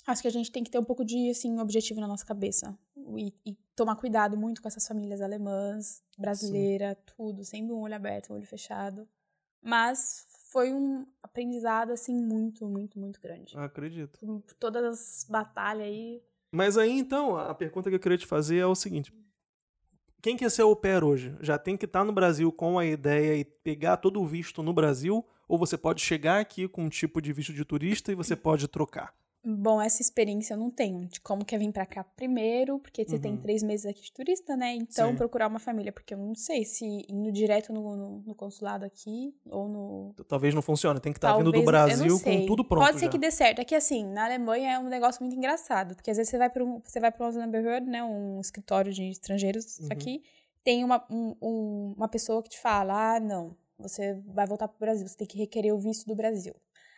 [0.06, 2.78] acho que a gente tem que ter um pouco de, assim, objetivo na nossa cabeça.
[3.18, 8.32] E, e tomar cuidado muito com essas famílias alemãs, brasileira, tudo, sempre um olho aberto,
[8.32, 9.08] um olho fechado.
[9.62, 13.58] Mas foi um aprendizado, assim, muito, muito, muito grande.
[13.58, 14.20] Acredito.
[14.20, 16.22] Por por todas as batalhas aí.
[16.52, 19.12] Mas aí, então, a pergunta que eu queria te fazer é o seguinte.
[20.22, 21.36] Quem quer ser au pair hoje?
[21.42, 24.72] Já tem que estar no Brasil com a ideia e pegar todo o visto no
[24.72, 25.26] Brasil?
[25.48, 28.68] Ou você pode chegar aqui com um tipo de visto de turista e você pode
[28.68, 29.14] trocar?
[29.46, 33.04] Bom, essa experiência eu não tenho, de como que é vir pra cá primeiro, porque
[33.04, 33.38] você tem Uhum.
[33.42, 34.74] três meses aqui de turista, né?
[34.74, 35.18] Então, Sim.
[35.18, 39.36] procurar uma família, porque eu não sei se indo direto no, no, no consulado aqui
[39.50, 40.98] ou no, Talvez não funcione.
[41.02, 42.86] Tem que estar vindo do Brasil com tudo pronto.
[42.86, 43.12] Pode ser já.
[43.12, 43.60] que dê certo.
[43.60, 46.50] É que assim, na Alemanha é um negócio muito engraçado, porque às vezes você vai
[46.50, 49.88] para um, você vai para um Behörde, né, um escritório de estrangeiros Uhum.
[49.92, 50.24] aqui,
[50.64, 54.80] tem uma, um- um- uma pessoa que te fala: "Ah, não, você vai voltar pro
[54.80, 56.56] Brasil, você tem que requerer o visto do Brasil".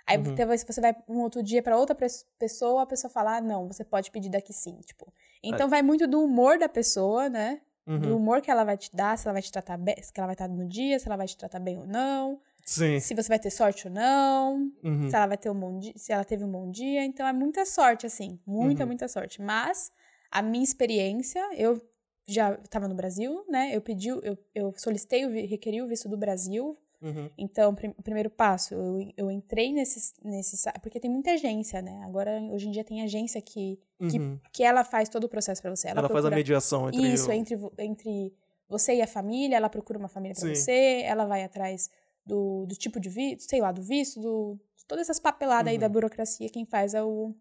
[0.08, 0.36] Aí Uhum.
[0.36, 1.96] talvez você vai um outro dia para outra
[2.40, 5.12] pessoa, a pessoa fala: "Ah, não, você pode pedir daqui sim", tipo.
[5.44, 7.62] Então vai muito do humor da pessoa, né?
[7.98, 8.18] Do Uhum.
[8.18, 10.34] humor que ela vai te dar, se ela vai te tratar bem, se ela vai
[10.36, 13.02] estar no dia, se ela vai te tratar bem ou não, Sim.
[13.02, 15.10] se você vai ter sorte ou não Uhum.
[15.10, 17.34] se ela vai ter um bom dia, se ela teve um bom dia, então é
[17.34, 18.88] muita sorte, assim, muita, Uhum.
[18.88, 19.40] muita sorte.
[19.42, 19.92] Mas
[20.32, 21.80] a minha experiência, eu
[22.28, 23.70] já estava no Brasil, né?
[23.76, 26.76] Eu pedi, eu, eu solicitei, requeri o visto do Brasil.
[27.06, 27.30] Uhum.
[27.38, 32.02] Então, prim- o primeiro passo, eu, eu entrei nesse, nesse porque tem muita agência, né?
[32.04, 34.40] Agora, hoje em dia tem agência que, que, Uhum.
[34.52, 35.88] que ela faz todo o processo para você.
[35.90, 37.32] Ela, faz a mediação entre isso, o...
[37.34, 38.34] entre, entre
[38.68, 40.56] você e a família, ela procura uma família pra Sim.
[40.56, 41.90] você, ela vai atrás
[42.26, 45.76] do, do tipo de visto, sei lá, do visto, do, de todas essas papeladas aí
[45.76, 45.82] Uhum.
[45.82, 47.36] da burocracia, quem faz é, o,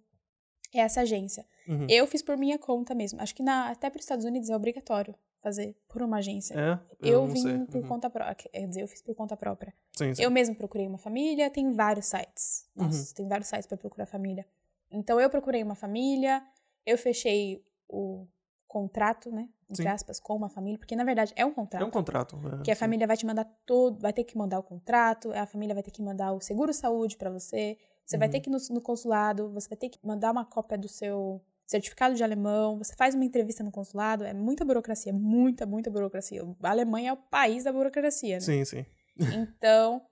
[0.74, 1.46] é essa agência.
[1.66, 1.86] Uhum.
[1.88, 3.18] Eu fiz por minha conta mesmo.
[3.22, 6.54] Acho que na, até para os Estados Unidos é obrigatório fazer por uma agência.
[6.58, 6.80] É?
[6.98, 7.58] Eu, não vim sei.
[7.66, 7.88] por Uhum.
[7.88, 8.34] conta própria.
[8.34, 9.74] Quer dizer, eu fiz por conta própria.
[9.96, 10.22] Sim, sim.
[10.22, 12.66] Eu mesmo procurei uma família, tem vários sites.
[12.74, 13.14] Nossa, Uhum.
[13.14, 14.46] tem vários sites para procurar família.
[14.90, 16.42] Então eu procurei uma família,
[16.86, 18.26] eu fechei o
[18.66, 19.48] contrato, né?
[19.70, 19.88] Entre Sim.
[19.88, 21.82] aspas, com uma família, porque na verdade é um contrato.
[21.82, 22.36] É um contrato.
[22.60, 25.46] é, Que a família vai te mandar todo, vai ter que mandar o contrato, a
[25.46, 28.32] família vai ter que mandar o seguro saúde pra você, você vai Uhum.
[28.32, 31.40] ter que ir no, no consulado, você vai ter que mandar uma cópia do seu
[31.66, 36.42] certificado de alemão, você faz uma entrevista no consulado, é muita burocracia, muita, muita burocracia.
[36.62, 38.40] A Alemanha é o país da burocracia, né?
[38.40, 38.84] Sim, sim.
[39.18, 40.02] Então,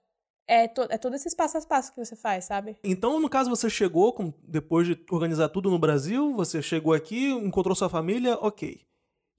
[0.47, 2.77] é, to, é todos esses passos a passo que você faz, sabe?
[2.83, 7.31] Então, no caso, você chegou, com- depois de organizar tudo no Brasil, você chegou aqui,
[7.31, 8.81] encontrou sua família, ok.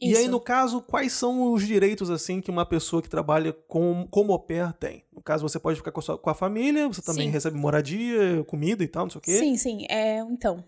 [0.01, 0.31] E aí, Isso.
[0.31, 4.39] no caso, quais são os direitos, assim, que uma pessoa que trabalha com, como au
[4.39, 5.05] pair tem?
[5.13, 7.31] No caso, você pode ficar com a, sua- com a família, você também Sim.
[7.31, 9.37] recebe moradia, comida e tal, não sei o quê.
[9.37, 9.85] Sim, sim.
[9.89, 10.63] É, então,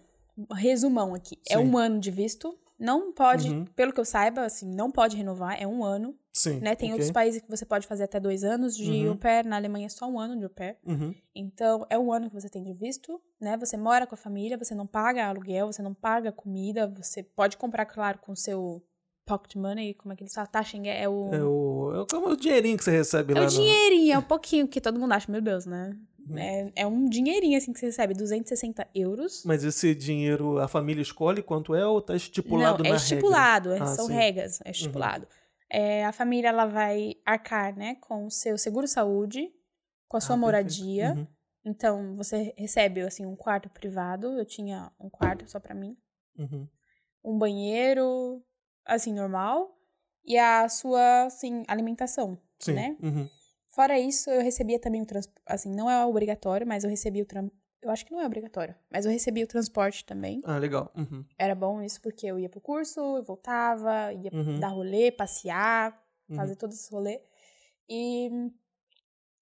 [0.53, 1.37] resumão aqui.
[1.49, 1.63] É Sim.
[1.63, 2.57] um ano de visto.
[2.77, 3.63] Não pode, Uhum.
[3.73, 6.13] pelo que eu saiba, assim, não pode renovar, é um ano.
[6.33, 6.59] Sim.
[6.59, 6.75] né?
[6.75, 6.95] Tem ok.
[6.95, 9.11] outros países que você pode fazer até dois anos de Uhum.
[9.11, 9.45] au pair.
[9.45, 10.77] Na Alemanha é só um ano de au pair.
[10.85, 11.15] Uhum.
[11.33, 13.55] Então, é um ano que você tem de visto, né?
[13.55, 17.55] Você mora com a família, você não paga aluguel, você não paga comida, você pode
[17.55, 18.83] comprar, claro, com o seu
[19.25, 20.51] pocket money, como é que eles falam?
[20.51, 21.33] Taschen é o...
[21.33, 24.13] É o, é o- como o dinheirinho que você recebe É lá o no- dinheirinho,
[24.13, 25.97] é um pouquinho, que todo mundo acha, meu Deus, né?
[26.27, 26.37] Uhum.
[26.37, 29.43] É, é um dinheirinho, assim, que você recebe, 260 euros.
[29.45, 33.71] Mas esse dinheiro a família escolhe quanto é ou tá estipulado Não, na é estipulado,
[33.73, 34.13] é- Ah, são sim.
[34.13, 34.19] Uhum.
[34.19, 35.27] regras, é estipulado.
[35.69, 39.51] É, a família, ela vai arcar, né, com o seu seguro-saúde,
[40.07, 41.13] com a sua Ah, moradia.
[41.13, 41.27] Uhum.
[41.65, 44.37] Então, você recebe, assim, um quarto privado.
[44.37, 45.97] Eu tinha um quarto só pra mim.
[46.37, 46.67] Uhum.
[47.23, 48.43] Um banheiro,
[48.85, 49.75] assim, normal.
[50.23, 52.73] E a sua, assim, alimentação, Sim.
[52.73, 52.97] né?
[53.01, 53.27] Uhum.
[53.75, 55.41] Fora isso, eu recebia também o transporte.
[55.45, 57.49] Assim, não é obrigatório, mas eu recebia o tran...
[57.81, 60.41] Eu acho que não é obrigatório, mas eu recebia o transporte também.
[60.45, 60.91] Ah, legal.
[60.95, 61.25] Uhum.
[61.37, 64.59] Era bom isso porque eu ia pro curso, eu voltava, ia Uhum.
[64.61, 66.37] dar rolê, passear, Uhum.
[66.37, 67.21] fazer todo esse rolê.
[67.89, 68.29] E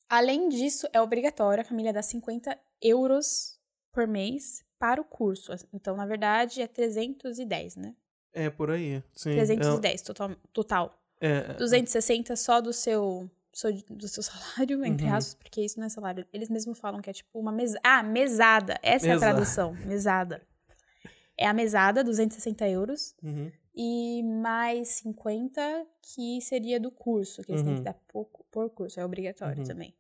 [0.10, 3.60] além disso, é obrigatório a família dar 50 euros
[3.92, 5.52] por mês para o curso.
[5.72, 7.96] Então, na verdade, é 310, né?
[8.34, 9.04] É por aí.
[9.14, 9.36] Sim.
[9.36, 10.32] 310 total.
[10.52, 11.00] total.
[11.22, 13.30] É, é, 260 só do seu,
[13.90, 15.14] do seu salário, entre Uhum.
[15.14, 16.26] aspas, porque isso não é salário.
[16.34, 17.80] Eles mesmos falam que é tipo uma mesa.
[17.84, 18.80] Ah, mesada.
[18.82, 19.32] Essa é a Mesada.
[19.34, 19.74] tradução.
[19.86, 20.42] Mesada.
[21.38, 23.16] É a mesada, 260 euros.
[23.24, 23.52] Uhum.
[23.76, 25.62] E mais 50
[26.02, 27.78] que seria do curso, que eles têm Uhum.
[27.78, 29.68] que dar por, por curso, é obrigatório Uhum.
[29.68, 29.96] também.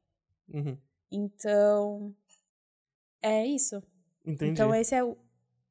[0.53, 0.77] Uhum.
[1.11, 2.13] Então,
[3.21, 3.81] é isso.
[4.25, 4.51] Entendi.
[4.51, 5.17] Então esse é o,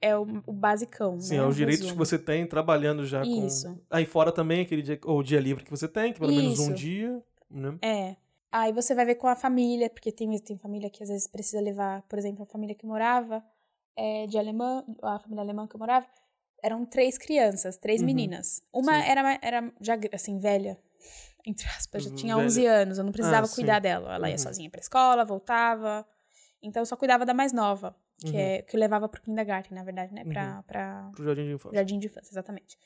[0.01, 1.41] é o, o basicão, Sim, né?
[1.43, 3.47] é o os direitos que você tem trabalhando já com.
[3.47, 3.79] Isso.
[3.91, 6.65] Aí fora também aquele dia, ou dia livre que você tem, que pelo menos um
[6.67, 6.75] Isso.
[6.75, 7.23] dia,
[7.61, 7.79] né?
[7.83, 8.17] É.
[8.51, 11.61] Aí você vai ver com a família, porque tem, tem família que às vezes precisa
[11.61, 13.43] levar, por exemplo, a família que morava
[13.97, 16.07] é, de alemã, a família alemã que eu morava,
[16.63, 18.07] eram três crianças, três Uhum.
[18.07, 18.63] meninas.
[18.73, 19.09] Uma Sim.
[19.09, 20.79] era, era já, assim, velha,
[21.47, 22.47] entre aspas, já Hum, tinha velha.
[22.47, 23.55] 11 anos, eu não precisava Ah, sim.
[23.57, 24.15] cuidar dela.
[24.15, 24.39] Ela ia Uhum.
[24.39, 26.07] sozinha pra escola, voltava.
[26.63, 28.39] Então eu só cuidava da mais nova, que, Uhum.
[28.39, 30.25] é, que eu levava pro kindergarten, na verdade, né?
[30.25, 31.77] Pra, pra, Pro jardim de infância.
[31.79, 32.79] Jardim de infância, exatamente.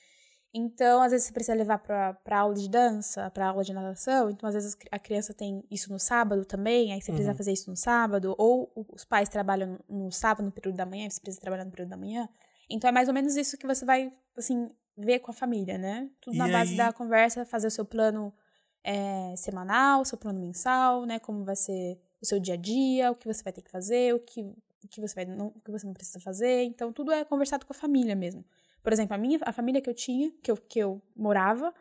[0.58, 4.30] Então, às vezes você precisa levar pra aula de dança, pra aula de natação.
[4.30, 7.36] Então, às vezes a criança tem isso no sábado também, aí você precisa Uhum.
[7.36, 8.34] fazer isso no sábado.
[8.38, 11.90] Ou os pais trabalham no sábado, no período da manhã, você precisa trabalhar no período
[11.90, 12.26] da manhã.
[12.70, 16.08] Então, é mais ou menos isso que você vai, assim, ver com a família, né?
[16.22, 18.32] Tudo E na base aí- da conversa, fazer o seu plano
[18.88, 21.18] é, semanal, seu plano mensal, né?
[21.18, 24.14] Como vai ser o seu dia a dia, o que você vai ter que fazer,
[24.14, 26.62] o que, o que você vai não, o que você não precisa fazer.
[26.62, 28.44] Então, tudo é conversado com a família mesmo.
[28.86, 31.74] Por exemplo, a minha a família que eu tinha, que eu, que eu morava,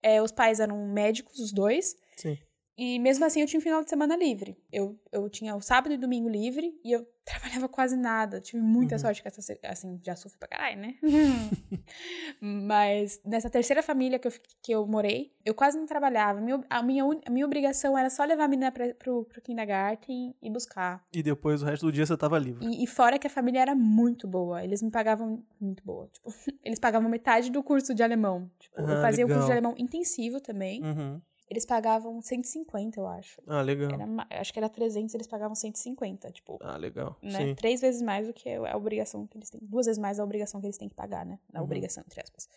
[0.00, 1.96] é, os pais eram médicos, os dois.
[2.16, 2.38] Sim.
[2.78, 4.56] E mesmo assim eu tinha um final de semana livre.
[4.70, 8.40] Eu, eu tinha o sábado e domingo livre e eu trabalhava quase nada.
[8.40, 8.98] Tive muita Uhum.
[9.00, 9.58] sorte com essa.
[9.64, 10.94] Assim, já sofri pra caralho, né?
[12.40, 16.38] Mas nessa terceira família que eu, que eu morei, eu quase não trabalhava.
[16.38, 19.40] A minha, a minha, a minha obrigação era só levar a menina pra, pro, pro
[19.40, 21.04] kindergarten e buscar.
[21.12, 22.64] E depois o resto do dia você tava livre.
[22.66, 24.62] E, e fora que a família era muito boa.
[24.62, 26.08] Eles me pagavam muito boa.
[26.12, 26.28] Tipo,
[26.62, 28.50] eles pagavam metade do curso de alemão.
[28.58, 30.82] Tipo, eu Ah, fazia o curso de alemão intensivo também.
[30.84, 31.20] Uhum.
[31.48, 33.40] Eles pagavam 150, eu acho.
[33.46, 33.90] Ah, legal.
[33.92, 36.30] Era, acho que era 300, eles pagavam 150.
[36.32, 37.16] Tipo, Ah, legal.
[37.22, 37.38] né?
[37.46, 37.54] Sim.
[37.54, 39.60] Três vezes mais do que a obrigação que eles têm.
[39.62, 41.38] Duas vezes mais a obrigação que eles têm que pagar, né?
[41.54, 41.64] A Uhum.
[41.64, 42.48] obrigação, entre aspas.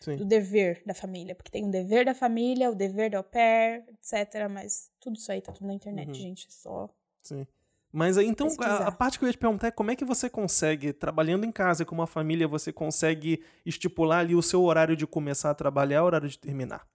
[0.00, 0.16] Sim.
[0.16, 1.34] Do dever da família.
[1.34, 4.48] Porque tem o dever da família, o dever da au pair, etc.
[4.48, 6.14] Mas tudo isso aí tá tudo na internet, Uhum.
[6.14, 6.46] gente.
[6.46, 6.88] É só.
[7.24, 7.46] Sim.
[7.90, 10.04] Mas aí, então, a, a parte que eu ia te perguntar é como é que
[10.04, 14.94] você consegue, trabalhando em casa com uma família, você consegue estipular ali o seu horário
[14.94, 16.86] de começar a trabalhar, o horário de terminar?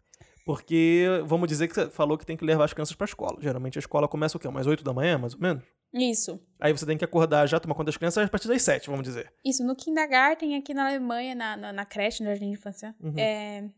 [0.45, 3.37] Porque, vamos dizer que você falou que tem que levar as crianças pra escola.
[3.39, 4.47] Geralmente a escola começa o quê?
[4.47, 5.63] Umas 8 da manhã, mais ou menos?
[5.93, 6.39] Isso.
[6.59, 9.03] Aí você tem que acordar já, tomar conta das crianças a partir das 7, vamos
[9.03, 9.31] dizer.
[9.45, 13.13] Isso, no kindergarten, aqui na Alemanha, na, na, na creche, no jardim de infância, Uhum.
[13.17, 13.69] é,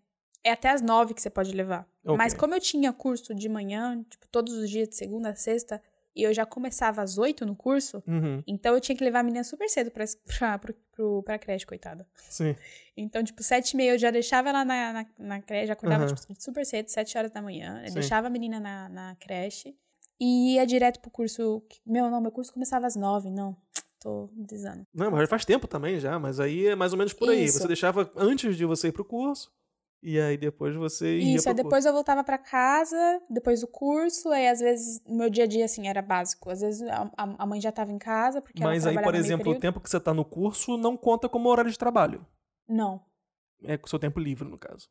[0.44, 1.88] é até as nove que você pode levar.
[2.06, 2.18] Ok.
[2.18, 5.82] Mas como eu tinha curso de manhã, tipo, todos os dias, de segunda a sexta,
[6.16, 8.44] e eu já começava às 8 no curso, Uhum.
[8.48, 10.06] então eu tinha que levar a menina super cedo pra,
[10.40, 12.08] pra, pro, pro, pra creche, coitada.
[12.30, 12.56] Sim.
[12.96, 16.06] Então, tipo, sete e meia eu já deixava ela na, na, na creche, já acordava
[16.06, 16.14] Aham.
[16.16, 17.82] tipo, super cedo, sete horas da manhã.
[17.84, 17.94] Eu Sim.
[17.96, 19.76] deixava a menina na, na creche
[20.20, 21.64] e ia direto pro curso.
[21.86, 23.58] Meu, não, meu curso começava às nove, não.
[24.00, 24.86] Tô desando.
[24.94, 27.46] Não, mas faz tempo também já, mas aí é mais ou menos por aí.
[27.46, 27.60] Isso.
[27.60, 29.50] Você deixava antes de você ir pro curso,
[30.04, 34.30] e aí depois você ia Isso, aí depois eu voltava pra casa, depois do curso,
[34.30, 36.50] aí às vezes meu dia a dia, assim, era básico.
[36.50, 38.70] Às vezes a, a- mãe já tava em casa, porque curso.
[38.70, 41.72] Mas aí, por exemplo, o tempo que você tá no curso não conta como horário
[41.72, 42.26] de trabalho.
[42.68, 43.02] Não.
[43.64, 44.90] É com o seu tempo livre, no caso.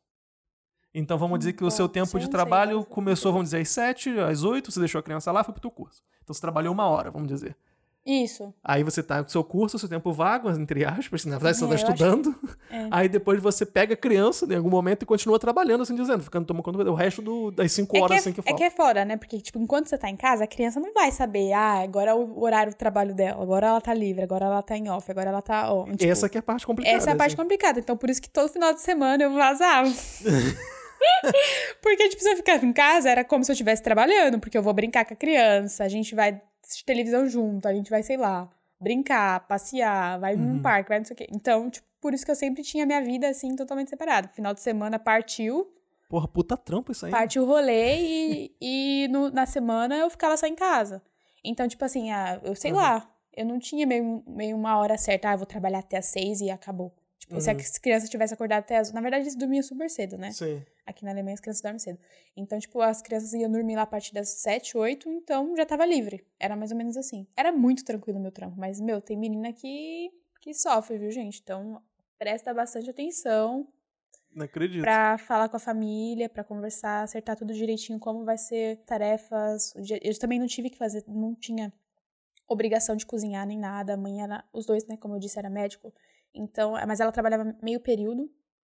[0.93, 4.19] Então vamos dizer que o seu bom, tempo de trabalho começou, vamos dizer, às 7,
[4.19, 6.03] às 8, você deixou a criança lá, foi pro teu curso.
[6.23, 7.57] Então você trabalhou uma hora, vamos dizer.
[8.05, 8.53] Isso.
[8.61, 11.67] Aí você tá com seu curso, seu tempo vago, entre aspas, na verdade você É,
[11.69, 12.35] tá estudando.
[12.69, 12.87] É.
[12.91, 16.45] Aí depois você pega a criança em algum momento e continua trabalhando, assim dizendo, ficando
[16.45, 18.57] tomando conta do resto do- das 5 É que horas é, assim que é falta.
[18.57, 19.15] que é foda, né?
[19.15, 22.13] Porque, tipo, enquanto você tá em casa, a criança não vai saber, ah, agora é
[22.13, 25.29] o horário do trabalho dela, agora ela tá livre, agora ela tá em off, agora
[25.29, 25.85] ela tá on.
[25.91, 26.97] Tipo, Essa que é a parte complicada.
[26.97, 27.41] essa é a parte assim.
[27.41, 27.79] complicada.
[27.79, 29.89] Então, por isso que todo final de semana eu vazava.
[31.81, 34.63] porque, tipo, se eu ficava em casa, era como se eu estivesse trabalhando, porque eu
[34.63, 38.17] vou brincar com a criança, a gente vai assistir televisão junto, a gente vai, sei
[38.17, 38.49] lá,
[38.79, 40.61] brincar, passear, vai num Uhum.
[40.61, 41.27] parque, vai não sei o quê.
[41.31, 44.27] Então, tipo, por isso que eu sempre tinha minha vida, assim, totalmente separada.
[44.29, 45.69] Final de semana partiu,
[46.09, 47.11] Porra, puta trampa isso aí.
[47.11, 51.01] Partiu o rolê e, e no- na semana eu ficava só em casa.
[51.43, 52.77] Então, tipo assim, ah, eu sei Uhum.
[52.77, 56.05] lá, eu não tinha meio, meio uma hora certa, ah, eu vou trabalhar até as
[56.05, 56.93] seis e acabou.
[57.25, 57.57] Tipo, se Uhum.
[57.57, 58.91] as crianças tivessem acordado até as...
[58.91, 60.31] Na verdade, eles dormiam super cedo, né?
[60.31, 60.63] Sim.
[60.85, 61.97] Aqui na Alemanha as crianças dormem cedo.
[62.35, 65.85] Então, tipo, as crianças iam dormir lá a partir das sete, oito, então já tava
[65.85, 66.25] livre.
[66.39, 67.25] Era mais ou menos assim.
[67.35, 71.39] Era muito tranquilo o meu trampo, mas, meu, tem menina que, que sofre, viu, gente?
[71.41, 71.81] Então,
[72.19, 73.67] presta bastante atenção
[74.35, 74.81] Não acredito.
[74.81, 79.73] Pra falar com a família, pra conversar, acertar tudo direitinho, como vai ser tarefas.
[80.01, 81.71] Eu também não tive que fazer, não tinha
[82.47, 83.93] obrigação de cozinhar nem nada.
[83.93, 85.93] A mãe era, os dois, né, como eu disse, era médico.
[86.33, 88.29] Então, mas ela trabalhava meio período.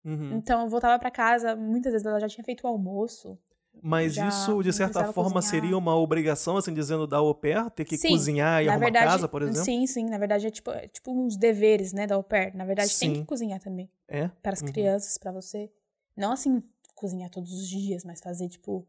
[0.03, 0.37] Uhum.
[0.37, 3.37] Então eu voltava pra casa, muitas vezes ela já tinha feito o almoço.
[3.81, 5.43] Mas já isso, de certa forma, cozinhar.
[5.43, 9.11] seria uma obrigação, assim, dizendo da au pair, ter que Sim, cozinhar e arrumar verdade,
[9.11, 9.63] casa, por exemplo?
[9.63, 12.55] sim, sim, na verdade é tipo, é tipo uns deveres, né, da au pair.
[12.55, 13.21] Na verdade tem Sim.
[13.21, 14.29] que cozinhar também É?
[14.41, 14.71] para as Uhum.
[14.71, 15.69] crianças, pra você.
[16.15, 16.61] Não assim
[16.95, 18.87] cozinhar todos os dias, mas fazer tipo,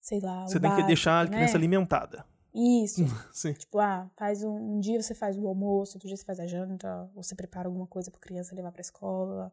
[0.00, 1.58] sei lá, Você tem que deixar a básico, criança né?
[1.58, 2.24] alimentada.
[2.54, 3.02] Isso.
[3.32, 3.52] Sim.
[3.54, 6.46] Tipo, ah, faz um, um dia você faz o almoço, outro dia você faz a
[6.46, 9.52] janta, ou você prepara alguma coisa pra criança levar pra escola.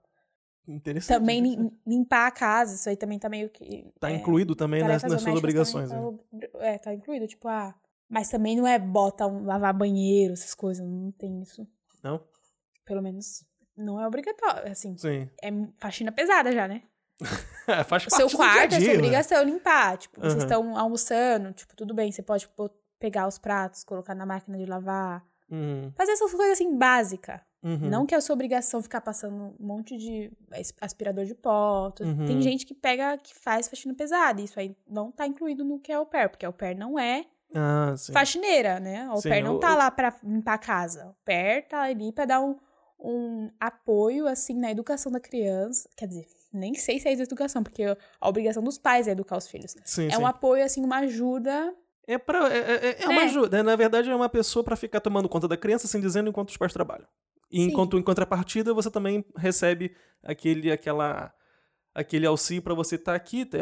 [0.67, 1.17] Interessante.
[1.17, 1.73] Também interessante.
[1.87, 3.91] lim- limpar a casa, isso aí também tá meio que.
[3.99, 5.89] Tá é, incluído também nas, tarefas nas suas obrigações.
[5.91, 5.99] né?
[6.59, 7.73] É, tá incluído, tipo, ah.
[8.07, 11.65] Mas também não é bota um, lavar banheiro, essas coisas, não tem isso.
[12.03, 12.21] Não?
[12.85, 13.43] Pelo menos
[13.75, 14.95] não é obrigatório, assim.
[14.97, 15.29] Sim.
[15.41, 16.83] É faxina pesada já, né?
[17.67, 18.97] É, faz O seu do quarto dia é a dia, sua né?
[18.99, 19.97] obrigação limpar.
[19.97, 20.43] Tipo, vocês Aham.
[20.43, 22.69] estão almoçando, tipo, tudo bem, você pode pô-
[23.01, 25.25] pegar os pratos, colocar na máquina de lavar.
[25.49, 27.41] Uhum, Fazer essas coisas assim, básicas.
[27.61, 27.89] uhum.
[27.89, 31.91] Não que é a sua obrigação ficar passando um monte de as- aspirador de pó.
[31.99, 32.25] Uhum.
[32.25, 34.39] Tem gente que pega, que faz faxina pesada.
[34.39, 37.25] Isso aí não tá incluído no que é o pair, porque o pair não é
[37.53, 39.09] Ah, faxineira, né?
[39.11, 41.07] O Sim, pair não o- tá lá pra limpar a casa.
[41.07, 42.55] O pair tá ali pra dar um,
[42.97, 45.89] um apoio, assim, na educação da criança.
[45.97, 49.47] Quer dizer, nem sei se é educação, porque a obrigação dos pais é educar os
[49.49, 49.75] filhos.
[49.83, 50.21] Sim, é sim.
[50.21, 51.73] um apoio, assim, uma ajuda.
[52.07, 53.25] É, pra, é, é- é uma Né?
[53.27, 53.57] ajuda.
[53.57, 53.63] né?
[53.63, 56.57] Na verdade, é uma pessoa pra ficar tomando conta da criança, assim dizendo, enquanto os
[56.57, 57.05] pais trabalham.
[57.51, 57.63] E Sim.
[57.69, 61.33] enquanto em contrapartida, você também recebe aquele, aquela,
[61.93, 63.61] aquele auxílio pra você estar aqui, ter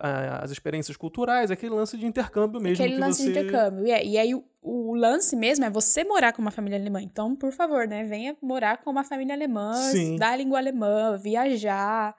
[0.00, 2.82] as experiências culturais, aquele lance de intercâmbio mesmo.
[2.84, 3.32] aquele que lance você...
[3.32, 3.86] de intercâmbio.
[3.86, 7.00] E, é- e aí, o, o lance mesmo é você morar com uma família alemã.
[7.02, 8.04] Então, por favor, né?
[8.04, 10.02] Venha morar com uma família alemã, Sim.
[10.10, 12.14] estudar a língua alemã, viajar,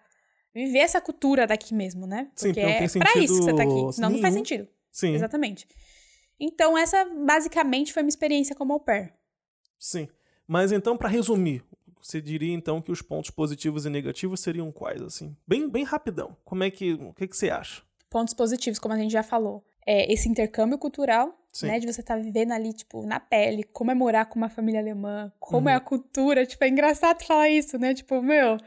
[0.54, 2.30] viver essa cultura daqui mesmo, né?
[2.36, 3.96] Sim, Porque porque não é tem pra isso que você tá sentido aqui.
[3.96, 4.68] Senão não faz sentido.
[4.94, 5.68] Sim, Exatamente.
[6.40, 9.14] Então, essa basicamente foi minha experiência como au pair.
[9.78, 10.08] sim.
[10.48, 11.64] Mas então, pra resumir,
[12.02, 15.36] você diria então que os pontos positivos e negativos seriam quais, assim?
[15.48, 16.36] Bem, bem rapidão.
[16.44, 17.82] Como é que, o que, que você acha?
[18.10, 19.64] Pontos positivos, como a gente já falou.
[19.88, 21.68] É esse intercâmbio cultural, Sim.
[21.68, 21.80] né?
[21.80, 25.32] De você estar vivendo ali, tipo, na pele, como é morar com uma família alemã,
[25.40, 25.74] como Uhum.
[25.74, 26.46] é a cultura.
[26.46, 27.94] Tipo, é engraçado falar isso, né?
[27.94, 28.58] Tipo, meu,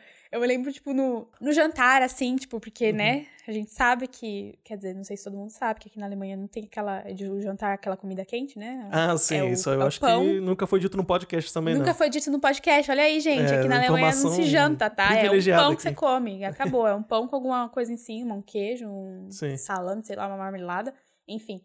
[0.43, 2.97] eu lembro, tipo, no, no jantar, assim, tipo, porque, Uhum.
[2.97, 3.27] né?
[3.49, 6.07] A gente sabe que, quer dizer, não sei se todo mundo sabe, que aqui na
[6.07, 8.89] Alemanha não tem aquela, de o jantar, aquela comida quente, né?
[8.91, 10.25] Ah, sim, o- isso eu é acho pão.
[10.25, 11.95] que nunca foi dito no podcast também, Nunca não.
[11.95, 12.91] foi dito no podcast.
[12.91, 13.53] Olha aí, gente.
[13.53, 15.15] É, aqui na Alemanha não se janta, tá?
[15.15, 15.97] É um pão que você aqui.
[15.97, 16.45] come.
[16.45, 16.89] Acabou.
[16.89, 19.57] É um pão com alguma coisa em cima, um queijo, um Sim.
[19.57, 20.93] salame, sei lá, uma marmelada.
[21.29, 21.61] Enfim.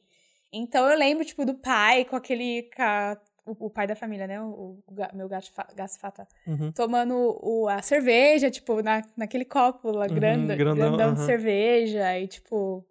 [0.54, 2.64] Então eu lembro, tipo, do pai com aquele.
[2.76, 4.40] ca- O, o pai da família, né?
[4.42, 6.28] O, o ga- meu gato, fa- gasfata.
[6.46, 6.72] Uhum.
[6.72, 11.26] Tomando o, a cerveja, tipo, na, naquele copo lá, Uhum, grande, grandão, grandão de aham.
[11.26, 12.20] cerveja.
[12.20, 12.86] E, tipo.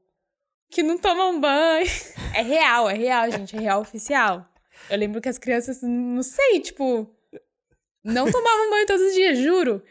[0.71, 1.87] que não tomam banho.
[2.33, 4.47] É real, é real, gente, é real oficial.
[4.89, 7.09] Eu lembro que as crianças, não sei, tipo,
[8.05, 9.83] não tomavam banho todos os dias, juro.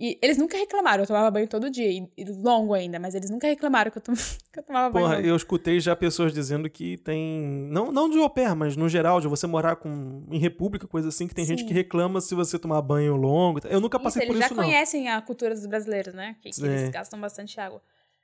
[0.00, 3.30] E eles nunca reclamaram, eu tomava banho todo dia, e, e longo ainda, mas eles
[3.30, 4.12] nunca reclamaram que eu, tom-
[4.52, 5.06] que eu tomava banho.
[5.06, 7.68] Porra, eu escutei já pessoas dizendo que tem.
[7.70, 11.08] Não, não de au pair, mas no geral, de você morar com, em república, coisa
[11.08, 11.66] assim, que tem gente Sim.
[11.66, 13.60] que reclama se você tomar banho longo.
[13.66, 14.68] Eu nunca passei isso, por eles isso, já não.
[14.68, 16.36] conhecem a cultura dos brasileiros, né?
[16.40, 17.82] Que, que eles gastam bastante água.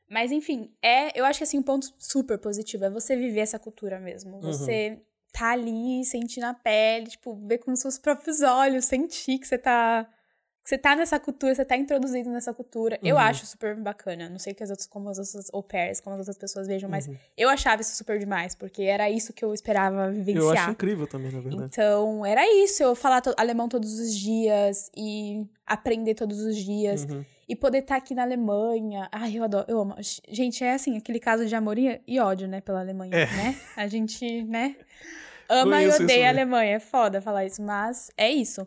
[0.09, 3.59] Mas, enfim, é, eu acho que assim, um ponto super positivo é você viver essa
[3.59, 4.35] cultura mesmo.
[4.37, 4.43] Uhum.
[4.43, 5.01] Você
[5.33, 9.59] tá ali, sentir na pele, tipo, ver com os seus próprios olhos, sentir que você
[9.59, 10.07] tá.
[10.65, 12.99] Que você tá nessa cultura, você tá introduzido nessa cultura.
[13.03, 13.21] Eu Uhum.
[13.21, 14.31] acho super bacana.
[14.31, 16.89] Não sei que as outras, como as outras au pairs, como as outras pessoas vejam,
[16.89, 17.15] mas Uhum.
[17.37, 20.43] eu achava isso super demais, porque era isso que eu esperava vivenciar.
[20.43, 21.65] Eu acho incrível também, na verdade.
[21.67, 27.05] Então, era isso, eu falar to- alemão todos os dias e aprender todos os dias
[27.05, 27.23] Uhum.
[27.47, 29.07] e poder estar aqui na Alemanha.
[29.13, 29.95] Ai, eu adoro, eu amo.
[30.31, 33.27] Gente, é assim, aquele caso de amor e ódio, né, pela Alemanha, É.
[33.27, 33.57] né?
[33.77, 34.77] A gente, né,
[35.47, 36.31] ama e Conheço isso odeia a.
[36.31, 36.77] Alemanha.
[36.77, 38.67] É foda falar isso, mas é isso.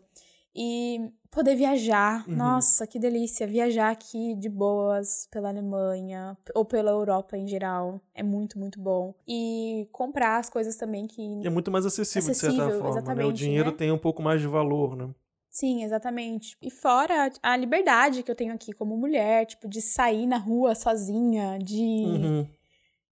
[0.54, 2.36] E poder viajar, Uhum.
[2.36, 3.46] nossa, que delícia.
[3.46, 9.14] Viajar aqui de boas pela Alemanha ou pela Europa em geral é muito, muito bom.
[9.26, 13.14] E comprar as coisas também que É muito mais acessível, de certa Acessível, forma.
[13.14, 13.24] Né?
[13.24, 13.76] O dinheiro né?
[13.76, 15.08] tem um pouco mais de valor, né?
[15.50, 16.56] Sim, exatamente.
[16.62, 20.74] E fora a liberdade que eu tenho aqui como mulher, tipo, de sair na rua
[20.74, 22.46] sozinha, de Uhum.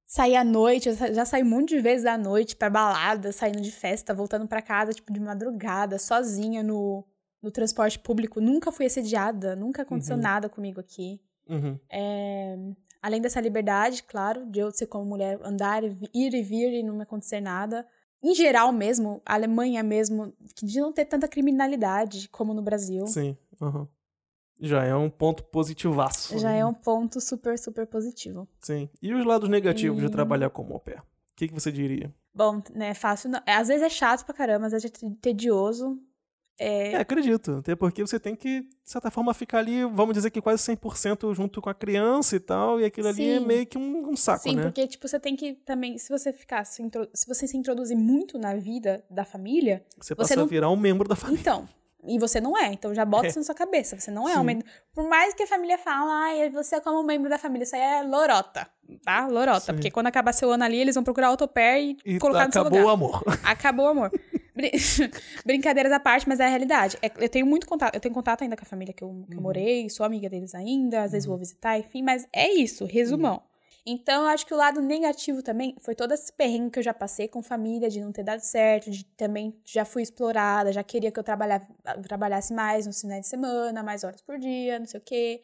[0.06, 0.88] sair à noite.
[0.88, 4.46] Eu já saí um monte de vezes à noite pra balada, saindo de festa, voltando
[4.46, 7.04] pra casa, tipo, de madrugada, sozinha no,
[7.46, 8.40] no transporte público.
[8.40, 10.22] Nunca fui assediada, nunca aconteceu Uhum.
[10.22, 11.20] nada comigo aqui.
[11.48, 11.78] Uhum.
[11.90, 12.56] É,
[13.02, 16.96] Além dessa liberdade, claro, de eu ser como mulher, andar, ir e vir e não
[16.96, 17.86] me acontecer nada.
[18.20, 23.06] Em geral mesmo, a Alemanha mesmo, que de não ter tanta criminalidade como no Brasil.
[23.06, 23.36] Sim.
[23.60, 23.86] uhum.
[24.58, 26.36] Já é um ponto positivaço.
[26.38, 26.60] Já né?
[26.60, 28.48] é um ponto super, super positivo.
[28.60, 28.88] Sim.
[29.00, 30.98] E os lados negativos de E- trabalhar como au pair?
[31.00, 31.04] O
[31.36, 32.12] que, que você diria?
[32.34, 33.28] Bom, né, fácil.
[33.30, 33.40] Não...
[33.46, 36.00] é, Às vezes é chato pra caramba, às vezes é tedioso.
[36.58, 37.56] É, É, acredito.
[37.58, 41.34] Até porque você tem que, de certa forma, ficar ali, vamos dizer que quase 100%
[41.34, 43.46] junto com a criança e tal, e aquilo ali é Sim.
[43.46, 44.62] meio que um, um saco, Sim, né?
[44.62, 45.98] porque, tipo, você tem que também.
[45.98, 46.64] Se você ficar.
[46.64, 46.82] Se,
[47.14, 50.76] se você se introduzir muito na vida da família, Você passa não- a virar um
[50.76, 51.40] membro da família.
[51.40, 51.68] então.
[52.08, 53.98] E você não é, então já bota isso na sua cabeça.
[53.98, 54.38] Você não é Sim.
[54.38, 54.64] um membro.
[54.94, 57.74] Por mais que a família fala, ai, você é como um membro da família, isso
[57.74, 58.68] aí é lorota,
[59.04, 59.26] tá?
[59.26, 59.58] Lorota.
[59.60, 59.72] Sim.
[59.72, 62.52] Porque quando acabar seu ano ali, eles vão procurar outro pé e, E colocar no
[62.52, 62.90] seu acabou lugar.
[62.90, 63.24] o amor.
[63.42, 64.12] Acabou o amor.
[64.56, 64.70] Brin-
[65.44, 66.96] Brincadeiras à parte, mas é a realidade.
[67.02, 69.36] É- eu tenho muito contato, eu tenho contato ainda com a família que eu, que
[69.36, 73.42] eu morei, sou amiga deles ainda, às vezes vou visitar, enfim, mas é isso, resumão.
[73.88, 76.92] Então, eu acho que o lado negativo também foi todo esse perrengue que eu já
[76.92, 81.12] passei com família, de não ter dado certo, de também já fui explorada, já queria
[81.12, 81.24] que eu
[82.02, 85.42] trabalhasse mais nos finais de semana, mais horas por dia, não sei o quê.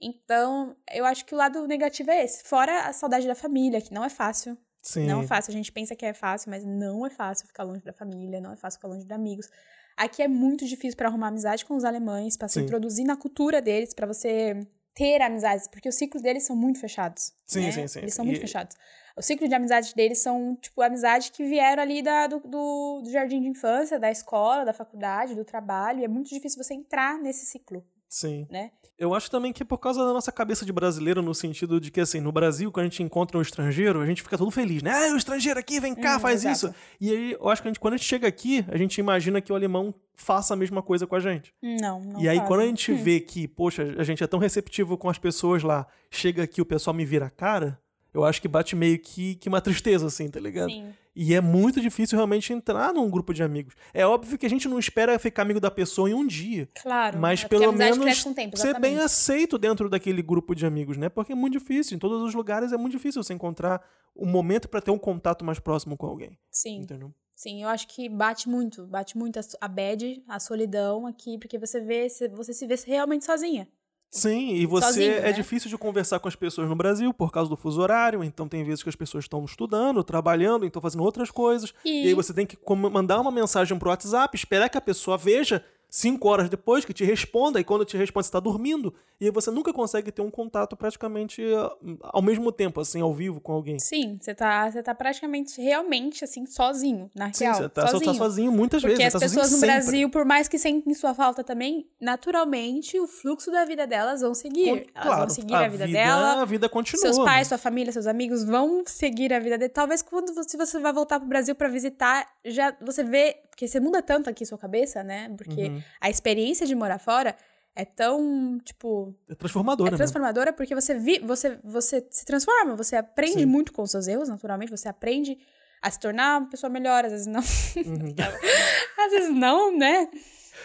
[0.00, 2.44] Então, eu acho que o lado negativo é esse.
[2.44, 4.56] Fora a saudade da família, que não é fácil.
[4.82, 5.06] Sim.
[5.06, 5.50] Não é fácil.
[5.50, 8.52] A gente pensa que é fácil, mas não é fácil ficar longe da família, não
[8.52, 9.48] é fácil ficar longe de amigos.
[9.96, 13.60] Aqui é muito difícil para arrumar amizade com os alemães, para se introduzir na cultura
[13.60, 17.32] deles, para você ter amizades, porque os ciclos deles são muito fechados.
[17.46, 17.72] Sim, né?
[17.72, 17.98] sim, sim.
[18.00, 18.76] Eles são E- muito fechados.
[19.16, 23.10] O ciclo de amizade deles são, tipo, amizades que vieram ali da, do, do, do
[23.10, 27.18] jardim de infância, da escola, da faculdade, do trabalho, e é muito difícil você entrar
[27.18, 28.46] nesse ciclo, Sim.
[28.50, 28.72] né?
[28.98, 31.90] Eu acho também que é por causa da nossa cabeça de brasileiro, no sentido de
[31.90, 34.82] que, assim, no Brasil, quando a gente encontra um estrangeiro, a gente fica todo feliz,
[34.82, 34.90] né?
[34.92, 36.66] Ah, o estrangeiro aqui, vem cá, Hum, faz exato.
[36.66, 36.74] isso.
[37.00, 39.40] E aí, eu acho que a gente, quando a gente chega aqui, a gente imagina
[39.40, 41.54] que o alemão faça a mesma coisa com a gente.
[41.62, 42.46] Não, não e aí, fazem.
[42.48, 45.86] quando a gente vê que, poxa, a gente é tão receptivo com as pessoas lá,
[46.10, 47.80] chega aqui o pessoal me vira a cara,
[48.12, 50.70] eu acho que bate meio que, que uma tristeza, assim, tá ligado?
[50.70, 50.92] Sim.
[51.14, 53.74] E é muito difícil realmente entrar num grupo de amigos.
[53.92, 56.68] É óbvio que a gente não espera ficar amigo da pessoa em um dia.
[56.80, 57.18] Claro.
[57.18, 61.08] Mas é pelo menos tempo, ser bem aceito dentro daquele grupo de amigos, né?
[61.08, 61.96] Porque é muito difícil.
[61.96, 63.82] Em todos os lugares é muito difícil você encontrar
[64.14, 66.38] um momento pra ter um contato mais próximo com alguém.
[66.50, 66.80] Sim.
[66.82, 67.12] Entendeu?
[67.34, 71.80] Sim, eu acho que bate muito, bate muito a, bad, a solidão aqui, porque você
[71.80, 73.66] vê, você se vê realmente sozinha.
[74.10, 75.32] Sim, e você Sozinho, é né?
[75.32, 78.24] difícil de conversar com as pessoas no Brasil por causa do fuso horário.
[78.24, 81.72] Então tem vezes que as pessoas estão estudando, trabalhando, então fazendo outras coisas.
[81.84, 82.58] E- E, aí você tem que
[82.90, 87.04] mandar uma mensagem pro WhatsApp, esperar que a pessoa veja cinco horas depois, que te
[87.04, 88.94] responda, e quando te responde você tá dormindo.
[89.20, 91.70] E aí você nunca consegue ter um contato praticamente ah,
[92.04, 93.78] ao mesmo tempo, assim, ao vivo com alguém.
[93.78, 97.56] Sim, você tá, você tá praticamente, realmente, assim, sozinho, na Sim, real.
[97.56, 98.12] você tá, só sozinho.
[98.12, 99.14] tá sozinho muitas Porque vezes.
[99.14, 99.74] as você tá pessoas no sempre.
[99.74, 104.34] Brasil, por mais que sentem sua falta também, naturalmente o fluxo da vida delas vão
[104.34, 104.68] seguir.
[104.70, 106.42] Com- Elas claro, vão seguir a, vida, dela.
[106.42, 107.00] A vida continua.
[107.02, 109.70] Seus pais, sua família, seus amigos vão seguir a vida dele.
[109.70, 113.36] Talvez quando você, você vai voltar pro Brasil pra visitar, já você vê.
[113.50, 115.30] Porque você muda tanto aqui sua cabeça, né?
[115.36, 115.79] Porque Uhum.
[116.00, 117.36] A experiência de morar fora
[117.74, 122.96] é tão, tipo, É transformadora, é transformadora porque você, vi, você, você se transforma, você
[122.96, 123.46] aprende Sim.
[123.46, 125.38] muito com os seus erros, naturalmente, você aprende
[125.80, 127.40] a se tornar uma pessoa melhor, às vezes não.
[127.76, 127.94] mesmo.
[128.06, 128.14] Uhum.
[129.06, 130.08] às vezes não, né?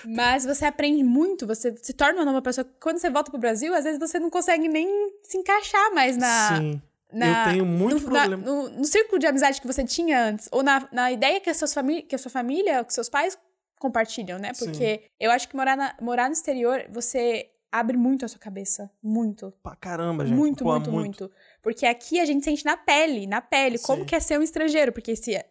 [0.05, 2.67] Mas você aprende muito, você se torna uma nova pessoa.
[2.81, 4.87] Quando você volta pro Brasil, às vezes você não consegue nem
[5.23, 6.57] se encaixar mais na.
[6.57, 6.81] Sim.
[7.13, 8.43] na- eu tenho muito no, na- problema.
[8.45, 11.53] no, no círculo de amizade que você tinha antes, ou na, na ideia que a,
[11.53, 13.37] suas famí que a sua família, que seus pais
[13.79, 14.53] compartilham, né?
[14.53, 14.65] Sim.
[14.65, 18.89] Porque eu acho que morar, na- morar no exterior, você abre muito a sua cabeça.
[19.03, 19.53] Muito.
[19.61, 20.37] Pra caramba, gente.
[20.37, 24.05] Muito, Pô, muito, muito, Porque aqui a gente sente na pele, na pele, como Sim.
[24.05, 24.93] que é ser um estrangeiro.
[24.93, 25.45] Porque se, é,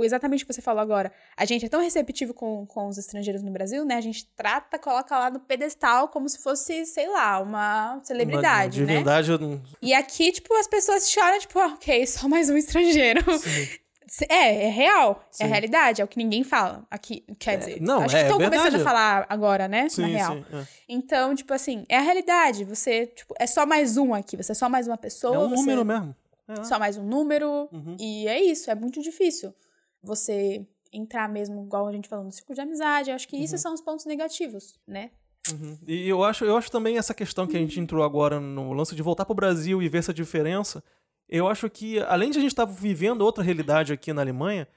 [0.00, 3.42] exatamente o que você falou agora, a gente é tão receptivo com, com os estrangeiros
[3.42, 3.94] no Brasil, né?
[3.94, 8.86] A gente trata, coloca lá no pedestal como se fosse, sei lá, uma celebridade, Uma
[8.86, 8.92] né?
[8.92, 12.56] divindade, eu não- E aqui, tipo, as pessoas choram, tipo, ah, ok, só mais um
[12.58, 13.22] estrangeiro.
[13.38, 13.68] Sim.
[14.28, 15.24] É, é real.
[15.30, 15.44] Sim.
[15.44, 16.84] É realidade, é o que ninguém fala.
[16.90, 17.80] Aqui, quer dizer.
[17.80, 18.62] não, acho é que estão verdade.
[18.62, 19.88] começando a falar agora, né?
[19.88, 20.34] Sim, na real.
[20.36, 20.44] sim.
[20.52, 20.66] é.
[20.88, 22.64] Então, tipo assim, é a realidade.
[22.64, 24.36] Você, tipo, é só mais um aqui.
[24.36, 25.34] Você é só mais uma pessoa.
[25.36, 26.14] É um número mesmo.
[26.48, 26.64] É.
[26.64, 27.68] Só mais um número.
[27.72, 27.96] Uhum.
[27.98, 29.54] E é isso, é muito difícil.
[30.02, 33.10] Você entrar mesmo, igual a gente falou, no círculo de amizade.
[33.10, 33.42] Eu acho que Uhum.
[33.44, 35.10] isso são os pontos negativos, né?
[35.50, 35.76] Uhum.
[35.86, 38.94] E eu acho, eu acho também essa questão que a gente entrou agora no lance
[38.94, 40.82] de voltar pro Brasil e ver essa diferença.
[41.34, 44.68] Eu acho que, além de a gente estar vivendo outra realidade aqui na Alemanha,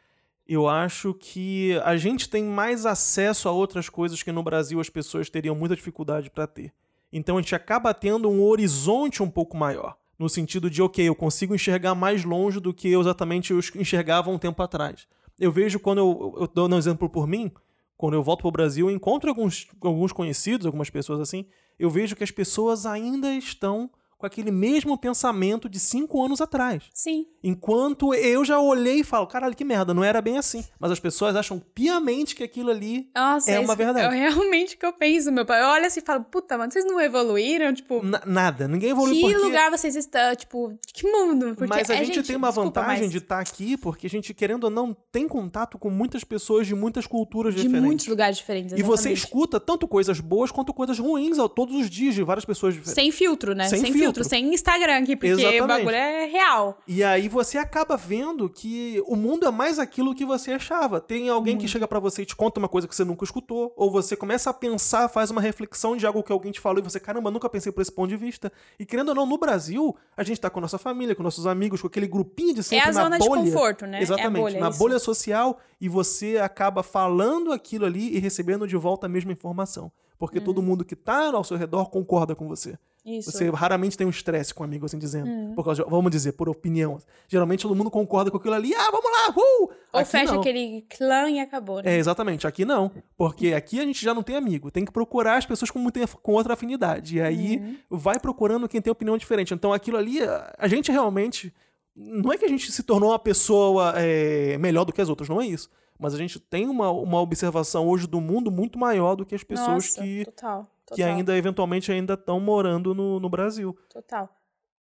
[0.48, 4.90] eu acho que a gente tem mais acesso a outras coisas que no Brasil as
[4.90, 6.72] pessoas teriam muita dificuldade para ter.
[7.12, 9.98] Então a gente acaba tendo um horizonte um pouco maior.
[10.18, 14.32] No sentido de, ok, eu consigo enxergar mais longe do que eu exatamente eu enxergava
[14.32, 15.10] um tempo atrás.
[15.38, 17.52] Eu vejo quando eu, eu dou um exemplo por mim,
[17.98, 21.46] quando eu volto pro Brasil, eu encontro alguns, alguns conhecidos, algumas pessoas assim,
[21.78, 23.90] eu vejo que as pessoas ainda estão
[24.26, 26.84] com aquele mesmo pensamento de cinco anos atrás.
[26.94, 27.28] Sim.
[27.44, 30.66] Enquanto eu já olhei e falo, caralho, que merda, não era bem assim.
[30.80, 34.16] Mas as pessoas acham piamente que aquilo ali Nossa, É uma isso verdade.
[34.16, 35.62] É realmente o que eu penso, meu pai.
[35.62, 37.72] Eu olho assim e falo, puta, mano, vocês não evoluíram?
[37.74, 38.68] Tipo, na- nada.
[38.68, 39.46] Ninguém evoluiu que porque...
[39.46, 40.36] lugar vocês estão?
[40.36, 41.54] Tipo, que mundo?
[41.56, 44.10] Porque mas a é, gente, tem uma desculpa, vantagem mas de estar aqui porque a
[44.10, 47.86] gente, querendo ou não, tem contato com muitas pessoas de muitas culturas de diferentes.
[47.86, 48.74] muitos lugares diferentes.
[48.74, 49.18] E você exatamente.
[49.24, 52.96] escuta tanto coisas boas quanto coisas ruins ao- todos os dias de várias pessoas diferentes.
[52.96, 53.68] Sem filtro, né?
[53.70, 54.15] Sem Sem, filtro.
[54.24, 55.62] Sem Instagram aqui, porque Exatamente.
[55.62, 56.78] o bagulho é real.
[56.88, 61.00] E aí você acaba vendo que o mundo é mais aquilo que você achava.
[61.02, 63.74] Tem alguém que chega pra você e te conta uma coisa que você nunca escutou,
[63.76, 66.84] ou você começa a pensar, faz uma reflexão de algo que alguém te falou e
[66.84, 68.52] você, caramba, nunca pensei por esse ponto de vista.
[68.80, 71.46] E querendo ou não, no Brasil, a gente tá com a nossa família, com nossos
[71.48, 73.42] amigos, com aquele grupinho de É sempre a na zona de bolha.
[73.42, 74.02] conforto, né?
[74.02, 74.80] Exatamente, é bolha, na isso.
[74.80, 79.92] bolha social e você acaba falando aquilo ali e recebendo de volta a mesma informação.
[80.18, 82.78] Porque todo mundo que tá ao seu redor concorda com você.
[83.06, 83.32] Isso.
[83.32, 85.30] Você raramente tem um estresse com um amigo, assim dizendo.
[85.30, 85.54] Hum.
[85.56, 86.98] Por causa de- vamos dizer, por opinião.
[87.28, 88.74] Geralmente todo mundo concorda com aquilo ali.
[88.74, 89.70] Ah, vamos lá, uh!
[89.94, 90.40] Ou Aqui fecha não.
[90.40, 91.94] aquele clã e acabou, né?
[91.94, 92.48] É, exatamente.
[92.48, 92.92] Aqui não.
[93.16, 94.72] Porque aqui a gente já não tem amigo.
[94.72, 95.86] Tem que procurar as pessoas com,
[96.24, 97.18] com outra afinidade.
[97.18, 97.78] E aí Uhum.
[97.92, 99.54] vai procurando quem tem opinião diferente.
[99.54, 101.54] Então aquilo ali, a a gente realmente.
[101.96, 105.30] Não é que a gente se tornou uma pessoa é, melhor do que as outras,
[105.30, 105.70] não é isso.
[105.98, 109.44] Mas a gente tem uma, uma observação hoje do mundo muito maior do que as
[109.44, 110.96] pessoas Nossa, que, total, total.
[110.96, 113.78] que ainda, eventualmente, ainda estão morando no, no Brasil.
[113.90, 114.30] Total.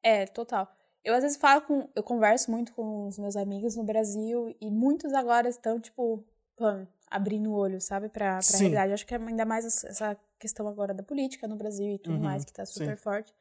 [0.03, 0.67] É, total.
[1.03, 1.87] Eu às vezes falo com.
[1.95, 6.25] Eu converso muito com os meus amigos no Brasil e muitos agora estão, tipo,
[6.57, 8.57] pã, abrindo o olho, sabe, pra, pra Sim.
[8.69, 8.93] realidade.
[8.93, 12.15] Acho que é ainda mais essa- essa questão agora da política no Brasil e tudo
[12.17, 13.03] Uhum, mais, que tá super sim.
[13.03, 13.33] forte.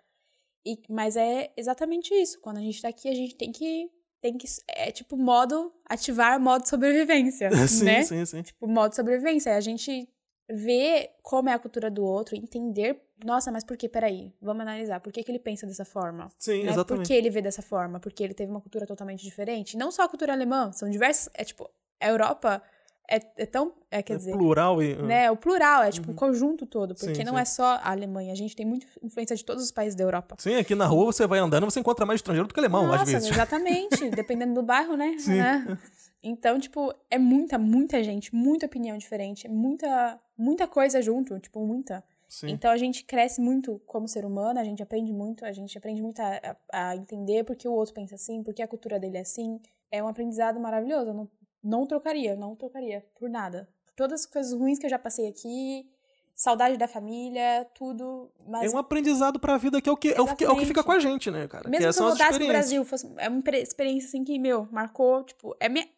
[0.65, 2.41] E, mas é exatamente isso.
[2.41, 3.91] Quando a gente tá aqui, a gente tem que.
[4.25, 4.47] Tem que.
[4.67, 5.71] É tipo modo.
[5.87, 7.51] Ativar modo sobrevivência.
[7.69, 8.03] sim, né?
[8.05, 8.41] sim, sim.
[8.41, 9.51] Tipo, modo sobrevivência.
[9.51, 10.09] É a gente
[10.51, 13.03] ver como é a cultura do outro, entender.
[13.23, 13.87] Nossa, mas por que?
[13.87, 14.99] Peraí, vamos analisar.
[15.01, 16.31] Por que, que ele pensa dessa forma?
[16.39, 16.69] Sim, né?
[16.69, 17.07] Por exatamente.
[17.07, 18.01] que ele vê dessa forma?
[18.01, 19.77] Porque ele teve uma cultura totalmente diferente.
[19.77, 21.29] Não só a cultura alemã, são diversas.
[21.35, 21.71] É tipo,
[22.01, 22.63] a Europa
[23.11, 23.75] é, é tão.
[23.91, 24.33] É, quer É dizer.
[24.33, 24.95] plural e.
[24.97, 27.41] Né, o plural, é tipo o conjunto todo, porque Sim, não sim.
[27.41, 30.37] é só a Alemanha, a gente tem muita influência de todos os países da Europa.
[30.39, 33.03] Sim, aqui na rua você vai andando, você encontra mais estrangeiro do que alemão, Nossa,
[33.03, 33.31] às vezes.
[33.31, 35.17] exatamente, dependendo do bairro, né?
[35.19, 35.37] Sim.
[35.37, 35.79] Né?
[36.23, 42.03] Então, tipo, é muita, muita gente, muita opinião diferente, muita, muita coisa junto, tipo, muita.
[42.27, 42.49] Sim.
[42.49, 46.01] Então a gente cresce muito como ser humano, a gente aprende muito, a gente aprende
[46.03, 49.21] muito a, a- a entender porque o outro pensa assim, porque a cultura dele é
[49.21, 49.61] assim.
[49.91, 51.11] É um aprendizado maravilhoso.
[51.11, 51.29] Eu não,
[51.65, 53.69] não trocaria, não trocaria por nada.
[53.97, 55.89] Todas as coisas ruins que eu já passei aqui,
[56.35, 58.31] saudade da família, tudo.
[58.47, 60.57] Mas É um aprendizado pra vida que é o que, é o que, é o
[60.57, 60.85] que fica Exatamente.
[60.85, 61.69] com a gente, né, cara?
[61.69, 62.49] mesmo que se eu são as voltasse pro.
[62.49, 65.89] Brasil, fosse, é uma experiência assim que, meu, marcou, tipo, é minha.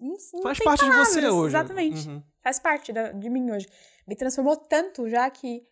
[0.00, 1.46] Não, não Faz parte de você palavras, hoje.
[1.56, 2.08] Exatamente.
[2.08, 2.22] Uhum.
[2.42, 3.68] Faz parte da- de mim hoje.
[4.08, 5.62] Me transformou tanto já que,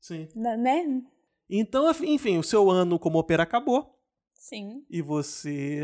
[0.00, 0.28] Sim.
[0.36, 0.84] na- né?
[1.48, 3.98] Então, enfim, o seu ano como opera acabou.
[4.34, 4.84] Sim.
[4.90, 5.82] E você.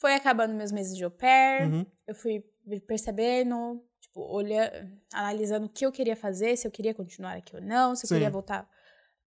[0.00, 1.68] Foi acabando meus meses de au pair.
[1.68, 1.86] uhum.
[2.06, 2.42] Eu fui
[2.86, 7.62] percebendo tipo, olha, analisando o que eu queria fazer, se eu queria continuar aqui ou
[7.62, 8.14] não, se eu Sim.
[8.14, 8.68] queria voltar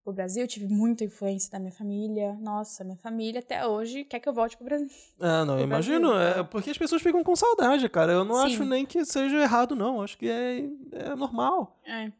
[0.02, 0.42] pro Brasil.
[0.42, 2.34] Eu tive muita influência da minha família.
[2.40, 4.88] Nossa, minha família até hoje quer que eu volte pro Brasil.
[5.20, 6.16] Ah, não, imagino.
[6.16, 8.12] É porque as pessoas ficam com saudade, cara.
[8.12, 8.46] Eu não Sim.
[8.46, 10.00] acho nem que seja errado, não.
[10.00, 10.60] Acho que é,
[10.92, 11.78] é normal.
[11.84, 12.10] É.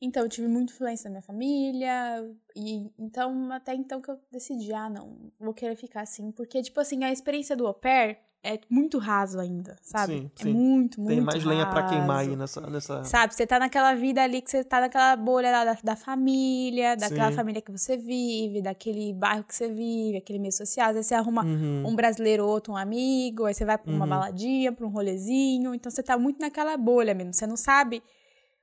[0.00, 2.28] Então, eu tive muita influência da minha família.
[2.54, 6.30] E então, até então que eu decidi, ah, não, vou querer ficar assim.
[6.32, 10.12] Porque, tipo assim, a experiência do au pair é muito raso ainda, sabe?
[10.18, 10.52] Sim, é sim.
[10.52, 12.30] muito, muito Tem mais lenha pra queimar raso.
[12.30, 12.60] aí nessa.
[12.70, 13.04] nessa...
[13.04, 17.30] Sabe, você tá naquela vida ali que você tá naquela bolha da, da família, daquela
[17.30, 17.36] Sim.
[17.36, 20.90] família que você vive, daquele bairro que você vive, aquele meio social.
[20.90, 21.88] Às vezes você arruma Uhum.
[21.88, 24.10] um brasileiro ou outro, um amigo, aí você vai pra uma Uhum.
[24.10, 25.74] baladinha, pra um rolezinho.
[25.74, 27.32] Então você tá muito naquela bolha mesmo.
[27.32, 28.00] Você não sabe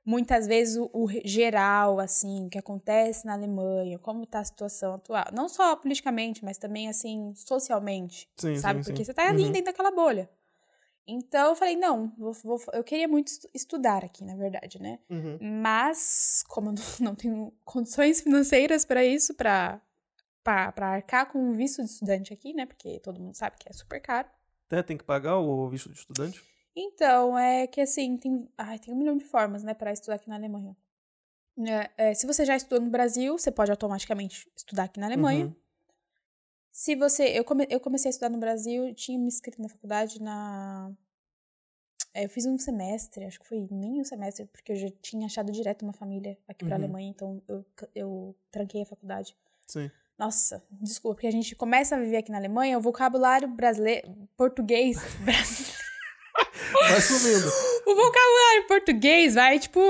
[0.04, 4.94] muitas vezes o, o geral, assim, o que acontece na Alemanha, como tá a situação
[4.94, 5.24] atual.
[5.32, 8.28] Não só politicamente, mas também, assim, socialmente.
[8.36, 8.80] Sim, sabe?
[8.80, 9.06] sim, Porque sim.
[9.06, 9.52] você tá ali Uhum.
[9.52, 10.28] dentro daquela bolha.
[11.06, 14.98] Então eu falei, não, vou, vou- eu queria muito estu- estudar aqui, na verdade, né?
[15.10, 15.38] Uhum.
[15.40, 19.80] Mas, como eu não, tenho condições financeiras para isso, para
[20.42, 22.66] para arcar com um visto de estudante aqui, né?
[22.66, 24.28] Porque todo mundo sabe que é super caro.
[24.66, 26.42] Até tem que pagar o visto de estudante?
[26.76, 30.28] Então, é que assim, tem, ai, tem um milhão de formas, né, para estudar aqui
[30.28, 30.76] na Alemanha.
[31.96, 35.46] É, é, se você já estudou no Brasil, você pode automaticamente estudar aqui na Alemanha.
[35.46, 35.54] Uhum.
[36.72, 37.28] Se você.
[37.28, 40.90] Eu, come, eu comecei a estudar no Brasil, tinha me inscrito na faculdade na.
[42.12, 45.26] é, eu fiz um semestre, acho que foi nem um semestre, porque eu já tinha
[45.26, 46.82] achado direto uma família aqui pra Uhum.
[46.82, 47.64] Alemanha, então eu,
[47.94, 49.36] eu tranquei a faculdade.
[49.68, 49.88] Sim.
[50.18, 54.98] Nossa, desculpa, porque a gente começa a viver aqui na Alemanha, o vocabulário brasileiro, português,
[55.24, 55.73] brasileiro,
[56.90, 57.48] Vai sumindo.
[57.86, 59.80] o vocabulário português vai, tipo,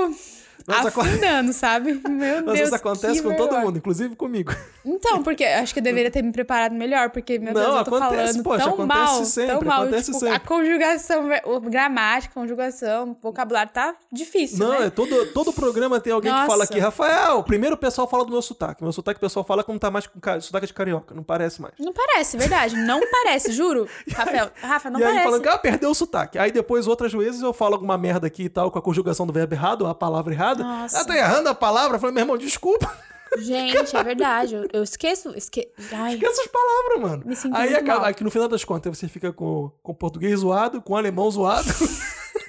[0.67, 1.93] aco- afundando, sabe?
[2.09, 3.61] Meu Deus, isso acontece com todo vergonha.
[3.65, 4.53] mundo, inclusive comigo.
[4.85, 7.83] Então, porque acho que eu deveria ter me preparado melhor, porque, meu Não, Deus, eu
[7.83, 9.81] tô acontece, falando poxa, tão acontece mal, sempre, tão mal.
[9.81, 10.35] acontece tipo, sempre.
[10.35, 14.87] A conjugação, o gramática, conjugação, vocabulário tá difícil, Não, né?
[14.87, 16.51] é todo, todo programa tem alguém que Nossa.
[16.51, 18.83] fala aqui, Rafael, primeiro o pessoal fala do meu sotaque.
[18.83, 21.73] Meu sotaque o pessoal fala como tá mais com sotaque de carioca, não parece mais.
[21.79, 22.75] Não parece, verdade.
[22.75, 23.87] Não parece, juro.
[24.13, 25.25] Rafael, Rafa, não e aí parece.
[25.25, 26.37] falando que ah, perdeu o sotaque.
[26.37, 29.33] Aí depois, outras vezes, eu falo alguma merda aqui e tal, com a conjugação do
[29.33, 30.63] verbo errado, a palavra errada.
[30.63, 30.99] Nossa.
[31.01, 31.95] Ah, tá errando a palavra.
[31.97, 32.95] Eu falei, meu irmão, desculpa.
[33.37, 34.55] Gente, é verdade.
[34.55, 35.29] Eu, eu esqueço.
[35.35, 35.69] Esque...
[35.91, 37.23] Ai, Esquece essas palavras, mano.
[37.25, 38.13] Me sinto aí acaba, mal.
[38.21, 41.67] no final das contas você fica com, com português zoado, com alemão zoado.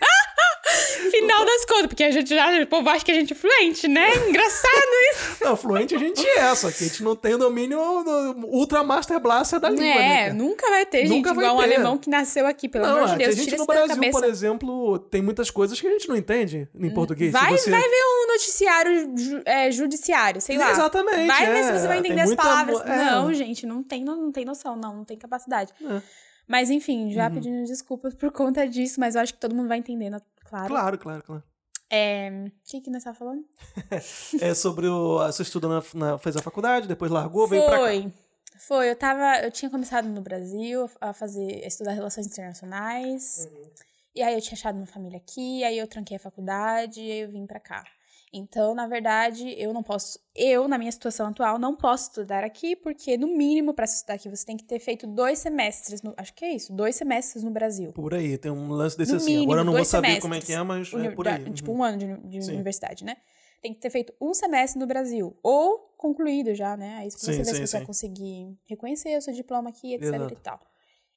[1.21, 2.63] final das contas, porque a gente já.
[2.63, 4.09] O povo acha que a gente é fluente, né?
[4.29, 5.45] Engraçado isso.
[5.45, 8.83] não, fluente a gente é, só que a gente não tem o domínio do Ultra
[8.83, 10.13] Master Blaster da língua, né?
[10.15, 10.35] é, cara?
[10.35, 11.75] nunca vai ter, Nunca gente, vai igual um ter.
[11.75, 13.35] alemão que nasceu aqui, pelo Não, amor de a Deus.
[13.37, 16.91] gente Tira no Brasil, por exemplo, tem muitas coisas que a gente não entende em
[16.91, 17.33] português.
[17.33, 20.71] Se Vai, você- vai ver um noticiário ju- é, judiciário, sei lá.
[20.71, 21.63] Exatamente, Vai ver é.
[21.63, 22.81] se você vai entender as palavras.
[22.83, 22.97] é.
[23.11, 25.73] Não, gente, não tem, não, não tem noção, não, não tem capacidade.
[25.83, 26.01] É.
[26.49, 27.35] Mas enfim, já Uhum.
[27.35, 30.69] pedindo desculpas por conta disso, mas eu acho que todo mundo vai entendendo, claro.
[30.69, 31.43] Claro, claro, claro.
[31.89, 33.45] É, o que que nós tava falando?
[34.41, 35.19] É sobre o.
[35.19, 37.85] Você estuda na, na- fez a faculdade, depois largou, veio pra cá.
[37.85, 38.13] Foi.
[38.59, 43.49] Foi, eu tava, eu tinha começado no Brasil a fazer, a estudar relações internacionais.
[43.53, 43.71] Uhum.
[44.15, 47.19] E aí eu tinha achado uma família aqui, aí eu tranquei a faculdade e aí
[47.21, 47.85] eu vim pra cá.
[48.33, 52.75] Então, na verdade, eu não posso, eu, na minha situação atual, não posso estudar aqui,
[52.77, 56.35] porque no mínimo para estudar aqui você tem que ter feito dois semestres, no, acho
[56.35, 57.93] que é isso, dois semestres no Brasil.
[57.93, 59.27] Por aí, tem um lance desse No assim.
[59.27, 61.53] mínimo, Agora eu não vou saber como é que é, mas é por da- aí.
[61.53, 61.79] Tipo, Uhum.
[61.79, 63.17] um ano de, de universidade, né?
[63.63, 65.35] Tem que ter feito um semestre no Brasil.
[65.43, 66.97] Ou concluído já, né?
[66.99, 70.13] Aí você Sim, vê sim, se você vai conseguir reconhecer o seu diploma aqui, etc
[70.15, 70.35] Exato.
[70.35, 70.61] e tal.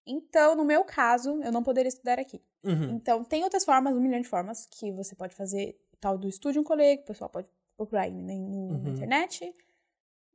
[0.07, 2.41] Então, no meu caso, eu não poderia estudar aqui.
[2.63, 2.95] Uhum.
[2.95, 6.61] Então, tem outras formas, um milhão de formas, que você pode fazer tal do estúdio
[6.61, 8.81] um colega, o pessoal pode procurar aí né, no- Uhum.
[8.83, 9.53] na internet.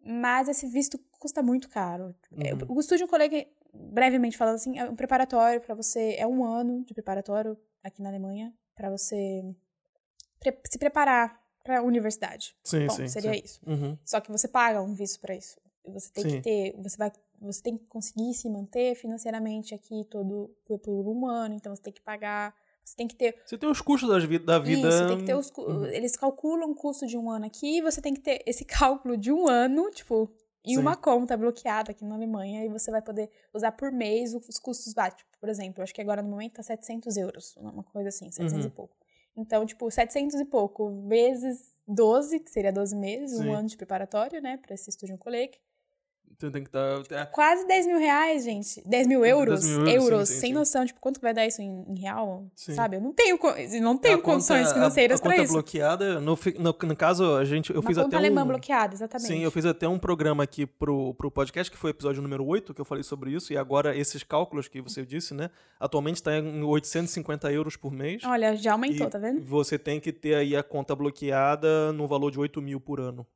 [0.07, 2.15] Mas esse visto custa muito caro.
[2.37, 2.77] É, Uhum.
[2.77, 6.85] O estúdio um colega, brevemente falando assim, é um preparatório para você, é um ano
[6.85, 9.43] de preparatório aqui na Alemanha, para você
[10.41, 12.55] pre- se preparar para a universidade.
[12.62, 13.09] Sim, Bom, sim.
[13.09, 13.41] seria sim.
[13.43, 13.61] isso.
[13.67, 13.97] Uhum.
[14.05, 15.59] Só que você paga um visto para isso.
[15.87, 16.31] Você tem Sim.
[16.37, 21.07] que ter, você vai, você tem que conseguir se manter financeiramente aqui todo por, por
[21.09, 22.55] um ano, então você tem que pagar,
[22.85, 24.89] você tem que ter Você tem os custos das vi- da vida.
[24.89, 25.87] isso, tem que ter os, Uhum.
[25.87, 29.16] eles calculam o custo de um ano aqui, e você tem que ter esse cálculo
[29.16, 30.30] de um ano, tipo,
[30.64, 30.80] em Sim.
[30.80, 34.93] uma conta bloqueada aqui na Alemanha, e você vai poder usar por mês os custos
[34.95, 35.22] básicos.
[35.24, 38.64] Tipo, por exemplo, acho que agora no momento tá 700 euros, uma coisa assim, 700
[38.64, 38.70] Uhum.
[38.70, 38.97] e pouco.
[39.37, 43.49] Então, tipo, 700 e pouco vezes 12, que seria 12 meses, Sim.
[43.49, 45.59] um ano de preparatório, né, pra esse estúdio colleague.
[46.39, 47.26] Você tem que estar.
[47.26, 48.82] Quase 10 mil reais, gente.
[48.87, 49.61] 10 mil euros.
[49.61, 50.55] 10 mil euros, euros, sim, sem sim.
[50.55, 50.85] noção.
[50.87, 52.45] Tipo, quanto que vai dar isso em, em real?
[52.55, 52.74] Sim.
[52.74, 52.97] Sabe?
[52.97, 53.39] Eu não tenho,
[53.80, 55.53] não tenho condições financeiras a, a pra conta isso.
[55.53, 58.49] bloqueada, no, no, no caso, a gente, eu Uma fiz conta até alemã um...
[58.49, 59.28] bloqueada, exatamente.
[59.28, 62.45] Sim, eu fiz até um programa aqui pro, pro podcast, que foi o episódio número
[62.47, 65.51] 8, que eu falei sobre isso, e agora esses cálculos que você disse, né?
[65.78, 68.22] Atualmente está em 850 euros por mês.
[68.24, 69.43] Olha, já aumentou, tá vendo?
[69.43, 73.26] Você tem que ter aí a conta bloqueada no valor de 8 mil por ano.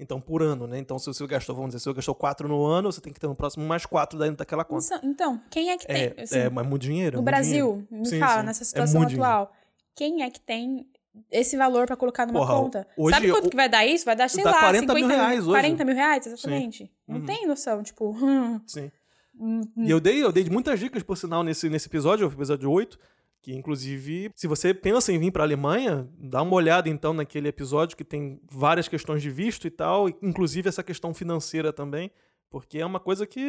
[0.00, 0.78] Então, por ano, né?
[0.78, 3.20] Então, se você gastou, vamos dizer, se você gastou 4 no ano, você tem que
[3.20, 4.84] ter no próximo mais 4 dentro daquela conta.
[4.96, 6.12] Então, Então, quem é que tem?
[6.16, 7.16] É, assim, é, mas muito dinheiro.
[7.16, 7.88] é no muito Brasil, dinheiro.
[7.90, 8.46] me Sim, fala, sim.
[8.46, 9.22] nessa É situação dinheiro.
[9.22, 9.52] atual,
[9.94, 10.86] quem é que tem
[11.30, 12.86] esse valor pra colocar numa Porra, conta?
[12.96, 14.04] hoje Sabe quanto o- que vai dar isso?
[14.04, 15.50] Vai dar, sei dá lá, 40 mil 50 reais hoje.
[15.50, 16.90] 40 mil reais, exatamente.
[17.06, 17.26] Não Uhum.
[17.26, 18.10] tem noção, tipo...
[18.18, 18.90] hum, Sim.
[19.38, 22.68] hum, E eu dei, eu dei muitas dicas, por sinal, nesse, nesse episódio, o episódio
[22.70, 22.98] 8,
[23.42, 27.96] que inclusive, se você pensa em vir pra Alemanha, dá uma olhada então naquele episódio
[27.96, 32.10] que tem várias questões de visto e tal, inclusive essa questão financeira também,
[32.48, 33.40] porque é uma coisa que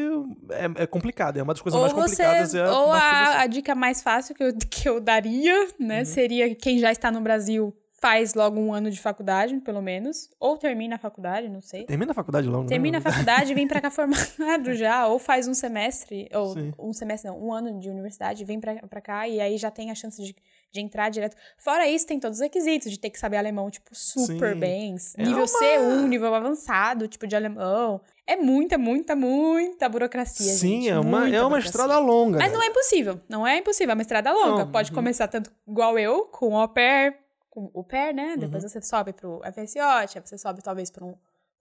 [0.50, 2.56] é, é complicada, é uma das coisas ou mais você, complicadas.
[2.56, 6.06] é ou a, a dica mais fácil que eu, que eu daria, né, Uhum.
[6.06, 10.58] seria quem já está no Brasil faz logo um ano de faculdade, pelo menos, ou
[10.58, 11.86] termina a faculdade, não sei.
[11.86, 12.68] Termina a faculdade logo, né?
[12.68, 16.74] Termina a faculdade e vem pra cá formado já, ou faz um semestre, ou Sim.
[16.78, 19.90] um semestre não, um ano de universidade, vem pra, pra cá e aí já tem
[19.90, 20.36] a chance de,
[20.70, 21.38] de entrar direto.
[21.58, 24.60] Fora isso, tem todos os requisitos de ter que saber alemão, tipo, super Sim.
[24.60, 28.02] bem, É nível uma- C1, nível avançado, tipo, de alemão.
[28.28, 32.38] É muita, muita, muita burocracia, Sim, gente, é uma, muita é uma estrada longa.
[32.38, 32.58] Mas né?
[32.58, 34.66] não é impossível, não é impossível, é uma estrada longa.
[34.66, 34.96] Não, Pode uhum.
[34.96, 37.23] começar tanto igual eu, com au pair,
[37.54, 38.36] com o pair, né?
[38.36, 38.70] Depois Uhum.
[38.70, 41.12] você sobe pro FSJ, aí você sobe talvez para um,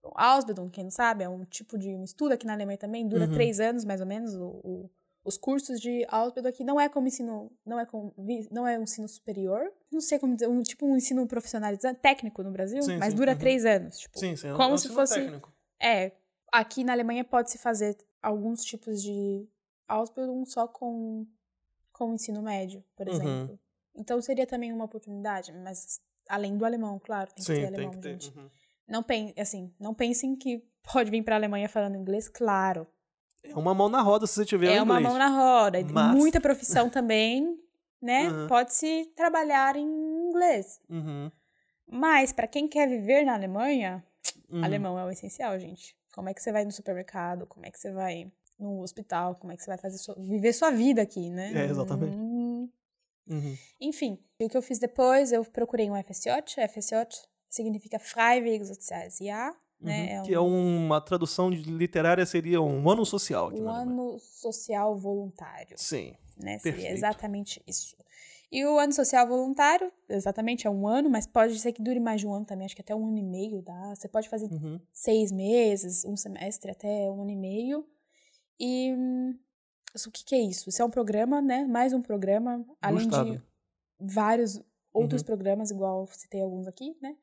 [0.03, 3.07] um Ausbildung, quem não sabe, é um tipo de um estudo aqui na Alemanha também,
[3.07, 3.33] dura Uhum.
[3.35, 4.91] três anos mais ou menos, o, o-
[5.23, 8.15] os cursos de Ausbildung aqui não é como ensino, não é como,
[8.51, 12.43] não é um ensino superior, não sei como dizer, um, tipo um ensino profissionalizante, técnico
[12.43, 13.39] no Brasil, Sim, mas sim, dura uhum.
[13.39, 15.53] três anos, tipo, Sim, sim, é como é um se fosse- técnico.
[15.79, 16.13] é,
[16.51, 19.47] aqui na Alemanha pode-se fazer alguns tipos de
[19.87, 21.27] Ausbildung só com,
[21.93, 23.15] com o ensino médio, por Uhum.
[23.15, 23.61] exemplo.
[23.95, 27.67] Então seria também uma oportunidade, mas além do alemão, claro, tem que Sim, ter tem
[27.69, 28.11] alemão, que ter.
[28.13, 28.37] gente.
[28.39, 28.49] uhum.
[28.89, 30.63] Não, pen, assim, não pensem que
[30.93, 32.87] pode vir pra Alemanha falando inglês, claro.
[33.45, 35.79] É uma mão na roda se você tiver é o uma mão na roda.
[35.81, 37.59] e Mas- Muita profissão também,
[38.01, 38.29] né?
[38.29, 38.47] Uhum.
[38.47, 39.83] Pode-se trabalhar em
[40.29, 40.81] inglês.
[40.89, 41.31] Uhum,
[41.87, 44.05] Mas para quem quer viver na Alemanha,
[44.51, 44.65] uhum.
[44.65, 45.97] Alemão é o essencial, gente.
[46.15, 47.47] Como é que você vai no supermercado?
[47.47, 49.35] Como é que você vai no hospital?
[49.37, 51.53] Como é que você vai fazer sua- viver sua vida aqui, né?
[51.53, 52.17] É, exatamente.
[52.17, 52.32] Hum,
[53.29, 53.57] Uhum.
[53.81, 56.31] Enfim, o que eu fiz depois, eu procurei um FSJ.
[56.69, 57.07] FSJ
[57.49, 60.19] significa Freiwillig Soziales Jahr, né?
[60.21, 60.27] Uhum.
[60.27, 66.15] que é uma tradução literária seria um ano social um ano social voluntário, Sim.
[66.37, 66.59] né?
[66.59, 66.97] Seria Perfeito.
[66.97, 67.97] exatamente isso.
[68.51, 72.21] E o ano social voluntário, exatamente, é um ano, mas pode ser que dure mais
[72.21, 73.95] de um ano também, acho que até um ano e meio dá.
[73.95, 74.79] Você pode fazer Uhum.
[74.93, 77.87] seis meses, um semestre até um ano e meio.
[78.61, 79.35] E hum,
[80.09, 80.69] o que, que é isso?
[80.69, 81.65] Isso é um programa, né?
[81.67, 83.43] Mais um programa, além de
[84.01, 84.61] vários
[84.93, 85.27] outros Uhum.
[85.27, 87.17] programas, igual citei alguns aqui, né?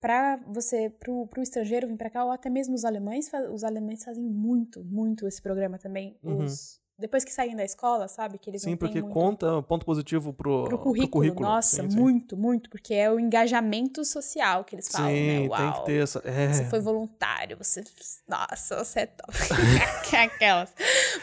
[0.00, 4.04] Pra você, pro, pro estrangeiro vir pra cá, ou até mesmo os alemães, os alemães
[4.04, 6.18] fazem muito, muito esse programa também.
[6.22, 6.44] Uhum.
[6.44, 8.38] Os, depois que saem da escola, sabe?
[8.38, 11.34] Que eles Sim, porque muito conta ponto positivo pro, pro currículo.
[11.40, 11.96] Nossa, Sim, sim.
[11.98, 15.38] muito, muito, porque é o engajamento social que eles falam, Sim, né?
[15.40, 15.72] tem Uau.
[15.80, 16.22] que ter essa.
[16.24, 16.52] É.
[16.52, 17.84] Você foi voluntário, você.
[18.26, 19.32] Nossa, você é top.
[20.16, 20.72] Aquelas.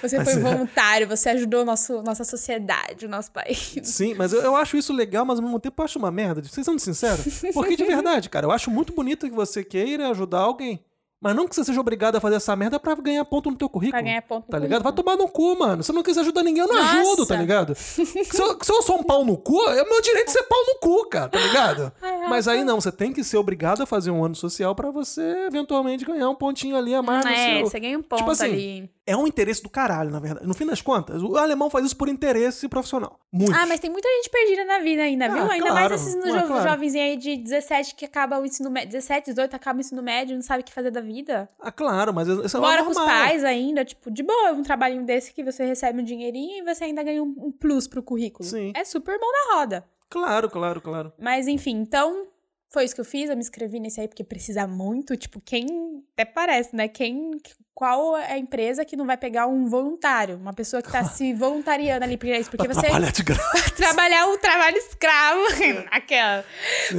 [0.02, 3.74] Você Mas foi é- voluntário, você ajudou nosso, nossa sociedade, o nosso país.
[3.84, 6.44] Sim, mas eu, eu acho isso legal, mas ao mesmo tempo eu acho uma merda.
[6.44, 7.42] Vocês são sinceros?
[7.54, 10.84] Porque de verdade, cara, eu acho muito bonito que você queira ajudar alguém.
[11.24, 13.70] Mas não que você seja obrigado a fazer essa merda pra ganhar ponto no teu
[13.70, 13.94] currículo.
[13.94, 14.84] Pra ganhar ponto no Tá ligado?
[14.84, 15.82] Vai tomar no cu, mano.
[15.82, 16.98] Se eu não quiser ajudar ninguém, eu não Nossa.
[17.00, 17.74] ajudo, tá ligado?
[17.76, 20.60] se, eu, se eu sou um pau no cu, é meu direito de ser pau
[20.68, 21.92] no cu, cara, tá ligado?
[22.30, 25.22] Mas aí não, você tem que ser obrigado a fazer um ano social pra você
[25.48, 27.70] eventualmente ganhar um pontinho ali a mais no É, seu.
[27.70, 28.90] você ganha um ponto Tipo assim, ali.
[29.06, 30.48] É um interesse do caralho, na verdade.
[30.48, 33.20] No fim das contas, o alemão faz isso por interesse profissional.
[33.32, 33.54] Muito.
[33.54, 35.40] Ah, mas tem muita gente perdida na vida ainda, viu?
[35.44, 35.90] Ah, ainda claro.
[35.90, 36.70] mais esses Ah, jo claro.
[36.70, 38.92] jovens aí de 17 que acaba o ensino médio.
[38.92, 41.50] 17, 18 acaba o ensino médio, não sabe o que fazer da vida.
[41.60, 42.94] Ah, claro, mas isso é Mora normal.
[42.94, 46.60] com os pais ainda, tipo, de boa, um trabalhinho desse que você recebe um dinheirinho
[46.64, 48.48] e você ainda ganha um, plus pro currículo.
[48.48, 48.72] Sim.
[48.74, 49.86] É super mão na roda.
[50.10, 51.12] Claro, claro, claro.
[51.20, 52.28] Mas enfim, então
[52.74, 53.30] foi isso que eu fiz.
[53.30, 55.16] Eu me inscrevi nesse aí porque precisa muito.
[55.16, 56.04] Tipo, quem.
[56.14, 56.88] Até parece, né?
[56.88, 57.32] Quem.
[57.76, 60.38] Qual é a empresa que não vai pegar um voluntário?
[60.38, 62.50] Uma pessoa que tá se voluntariando ali pra isso?
[62.50, 62.88] Porque Pra você.
[62.88, 63.70] trabalhar de graça.
[63.78, 65.42] Trabalhar o trabalho escravo.
[65.92, 66.44] Aquela.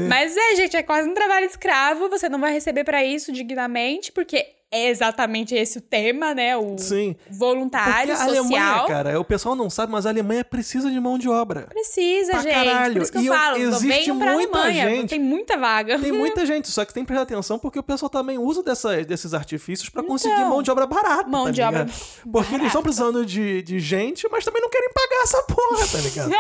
[0.09, 2.09] Mas é, gente, é quase um trabalho escravo.
[2.09, 6.57] Você não vai receber pra isso dignamente, porque é exatamente esse o tema, né?
[6.57, 7.15] O Sim.
[7.31, 8.45] voluntário Porque a social.
[8.45, 11.63] Alemanha, cara, o pessoal não sabe, mas a Alemanha precisa de mão de obra.
[11.69, 12.53] Precisa, Pra gente.
[12.55, 12.95] caralho.
[12.95, 14.89] Por isso que eu E falo, existe venham pra muita Alemanha.
[14.91, 15.99] gente- Tem muita vaga.
[15.99, 19.03] Tem muita gente, só que tem que prestar atenção porque o pessoal também usa dessa-
[19.05, 21.29] desses artifícios pra conseguir Então, mão de obra barata.
[21.29, 21.95] mão tá de obra ligado?
[22.33, 25.99] Porque eles estão precisando de, de gente, mas também não querem pagar essa porra, tá
[25.99, 26.33] ligado?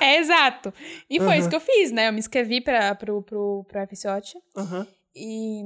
[0.00, 0.72] É, exato.
[1.08, 1.36] E foi Aham.
[1.38, 2.08] isso que eu fiz, né?
[2.08, 4.34] Eu me inscrevi pra, pro, pro, pro FSOT.
[4.56, 4.86] Aham.
[5.14, 5.62] E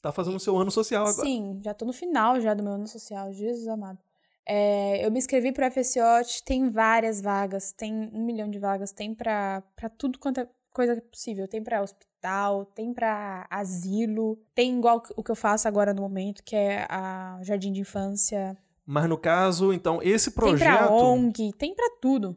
[0.00, 1.26] Tá fazendo o seu ano social agora.
[1.26, 3.98] Sim, já tô no final já do meu ano social, Jesus amado.
[4.46, 9.14] É, eu me inscrevi pro FSOT, tem várias vagas, tem um milhão de vagas, tem
[9.14, 11.46] pra, pra tudo quanto é coisa possível.
[11.46, 16.42] Tem pra hospital, tem pra asilo, tem igual o que eu faço agora no momento,
[16.42, 18.56] que é a jardim de infância.
[18.86, 20.92] Mas no caso, então, esse Tem pra projeto.
[20.92, 22.34] ONG, tem pra tudo.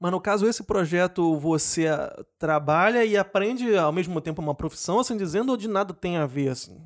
[0.00, 5.00] Mas no caso, esse projeto você ah, trabalha e aprende ao mesmo tempo uma profissão,
[5.00, 6.50] assim dizendo, ou de nada tem a ver?
[6.50, 6.80] Assim?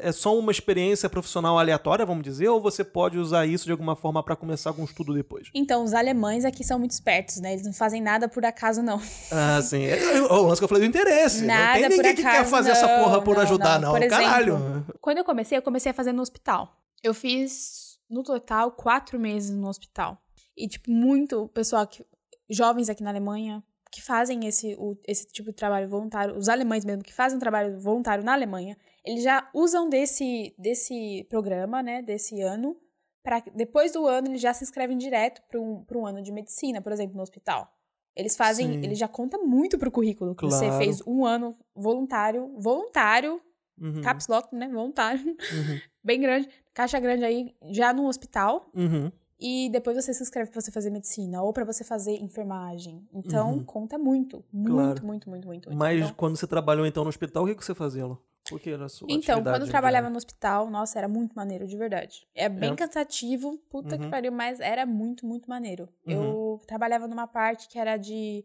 [0.00, 3.96] É só uma experiência profissional aleatória, vamos dizer, ou você pode usar isso de alguma
[3.96, 5.48] forma pra começar algum estudo depois?
[5.54, 7.54] Então, os alemães aqui são muito espertos, né?
[7.54, 9.00] Eles não fazem nada por acaso, não.
[9.32, 9.84] Ah, sim.
[9.84, 11.44] É, é o lance que eu falei do interesse.
[11.44, 13.80] Nada não tem por ninguém que quer acaso, fazer essa porra não, por não, ajudar,
[13.80, 13.92] não.
[13.92, 14.00] não.
[14.00, 14.86] Por Caralho.
[15.00, 16.76] Quando eu comecei, eu comecei a fazer no hospital.
[17.02, 20.18] Eu fiz, no total, quatro meses no hospital.
[20.56, 22.04] E, tipo, muito pessoal, que,
[22.50, 26.84] jovens aqui na Alemanha, que fazem esse, o- esse tipo de trabalho voluntário, os alemães
[26.84, 32.02] mesmo, que fazem um trabalho voluntário na Alemanha, eles já usam desse, desse programa, né,
[32.02, 32.76] desse ano,
[33.22, 36.30] para depois do ano eles já se inscrevem direto para um, pra um ano de
[36.32, 37.70] medicina, por exemplo, no hospital.
[38.16, 38.80] Eles fazem, Sim.
[38.84, 40.84] eles já contam muito pro currículo que você Claro.
[40.84, 43.40] fez um ano voluntário, voluntário
[43.80, 44.68] Uhum, caps lock, né?
[44.68, 45.20] Voluntário.
[45.24, 45.36] uhum,
[46.04, 46.48] Bem grande.
[46.74, 48.70] Caixa grande aí, já no hospital.
[48.74, 49.10] uhum.
[49.40, 53.08] E depois você se inscreve pra você fazer medicina ou pra você fazer enfermagem.
[53.12, 53.64] Então, Uhum.
[53.64, 54.44] conta muito.
[54.52, 55.06] Muito, Claro.
[55.06, 55.68] muito, muito, muito.
[55.68, 55.78] muito.
[55.78, 58.18] Mas Então, quando você trabalhou então no hospital, o que que você fazia lá?
[58.48, 61.66] Por que era a sua então, quando eu trabalhava no hospital, nossa, era muito maneiro,
[61.68, 62.26] de verdade.
[62.34, 62.76] É bem É?
[62.76, 64.10] cansativo, puta que Uhum.
[64.10, 65.88] pariu, mas era muito, muito maneiro.
[66.04, 68.44] Eu trabalhava numa parte que era de.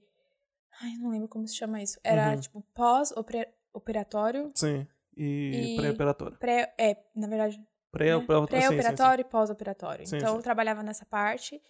[0.82, 1.98] Ai, não lembro como se chama isso.
[2.04, 2.40] Era, Uhum.
[2.40, 4.50] tipo, pós-operatório.
[4.54, 4.86] Sim.
[5.18, 6.38] E, E- pré-operatório.
[6.38, 7.60] Pré, é, na verdade,
[7.96, 8.48] Pré-operatório.
[8.48, 8.68] sim, sim, sim.
[8.68, 10.04] Pré-operatório e pós-operatório.
[10.04, 10.36] Então, sim.
[10.38, 11.62] eu trabalhava nessa parte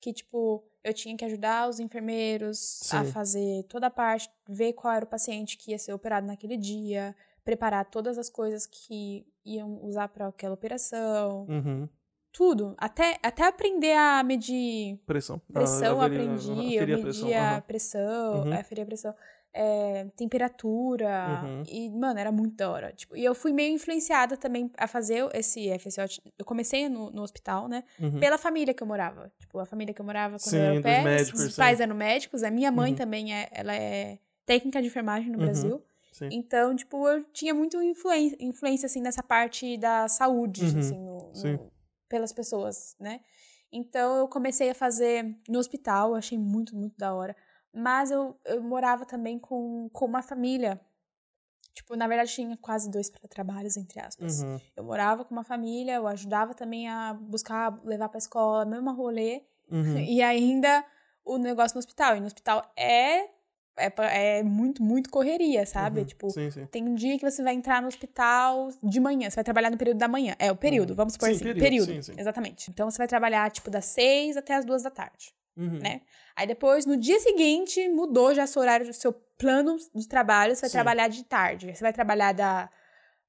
[0.00, 3.12] que, tipo, eu tinha que ajudar os enfermeiros a Sim.
[3.12, 7.14] fazer toda a parte, ver qual era o paciente que ia ser operado naquele dia,
[7.44, 11.88] preparar todas as coisas que iam usar para aquela operação, Uhum.
[12.32, 12.74] tudo.
[12.78, 15.40] Até, até aprender a medir Pressão.
[15.52, 18.52] pressão, Ah, aprendi, eu a media pressão, a pressão, Uhum.
[18.54, 19.14] aferir a pressão,
[19.54, 21.62] é, temperatura, Uhum.
[21.68, 22.92] e, mano, era muito da hora.
[22.92, 26.20] Tipo, e eu fui meio influenciada também a fazer esse FSO.
[26.38, 27.84] Eu comecei no, no hospital, né?
[28.00, 28.18] Uhum.
[28.18, 29.30] Pela família que eu morava.
[29.38, 31.60] Tipo, a família que eu morava quando Sim, eu era pé, médicos, os sim.
[31.60, 32.96] pais eram médicos, a minha mãe Uhum.
[32.96, 35.44] também é, ela é técnica de enfermagem no Uhum.
[35.44, 35.82] Brasil.
[36.12, 36.28] Sim.
[36.30, 41.18] Então, tipo, eu tinha muito influência, influência assim, nessa parte da saúde, Uhum, assim, no-
[41.28, 41.58] no- sim.
[42.08, 43.20] pelas pessoas, né?
[43.70, 47.34] Então, eu comecei a fazer no hospital, achei muito, muito da hora.
[47.74, 50.80] Mas eu, eu morava também com, com uma família.
[51.74, 54.42] Tipo, na verdade, tinha quase dois trabalhos, entre aspas.
[54.42, 54.60] Uhum.
[54.76, 59.42] Eu morava com uma família, eu ajudava também a buscar, levar pra escola, mesmo rolê.
[59.70, 59.96] Uhum.
[60.06, 60.84] E ainda
[61.24, 62.16] o negócio no hospital.
[62.16, 63.24] E no hospital é,
[63.78, 66.00] é, é muito, muito correria, sabe?
[66.00, 66.06] Uhum.
[66.06, 66.66] Tipo, Sim, sim.
[66.66, 69.78] tem um dia que você vai entrar no hospital de manhã, você vai trabalhar no
[69.78, 70.36] período da manhã.
[70.38, 70.96] É, o período, Uhum.
[70.96, 71.44] vamos supor Sim, assim.
[71.44, 72.70] período, Período, exatamente.
[72.70, 75.78] Então você vai trabalhar, tipo, das seis até as duas da tarde, Uhum.
[75.80, 76.00] né?
[76.34, 80.70] Aí depois, no dia seguinte, mudou já seu horário, seu plano de trabalho, você vai
[80.70, 80.76] Sim.
[80.76, 81.74] trabalhar de tarde.
[81.74, 82.70] Você vai trabalhar da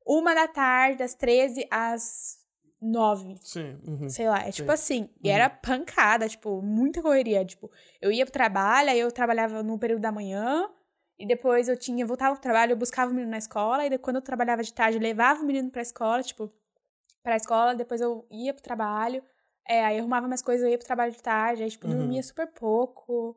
[0.06, 2.38] uma da tarde, das 13 às
[2.82, 3.80] nove Sim.
[3.88, 4.10] Uhum.
[4.10, 4.52] sei lá, é Sim.
[4.52, 5.10] tipo assim.
[5.24, 5.36] E Uhum.
[5.36, 7.44] era pancada, tipo, muita correria.
[7.46, 7.72] Tipo,
[8.02, 10.70] eu ia pro trabalho, aí eu trabalhava no período da manhã,
[11.18, 14.18] e depois eu tinha, voltava pro trabalho, eu buscava o menino na escola, e quando
[14.18, 16.52] eu trabalhava de tarde, eu levava o menino pra escola, tipo,
[17.24, 19.24] pra escola, depois eu ia pro trabalho,
[19.68, 21.98] é, aí eu arrumava minhas coisas, eu ia pro trabalho de tarde, aí, tipo, Uhum.
[21.98, 23.36] dormia super pouco.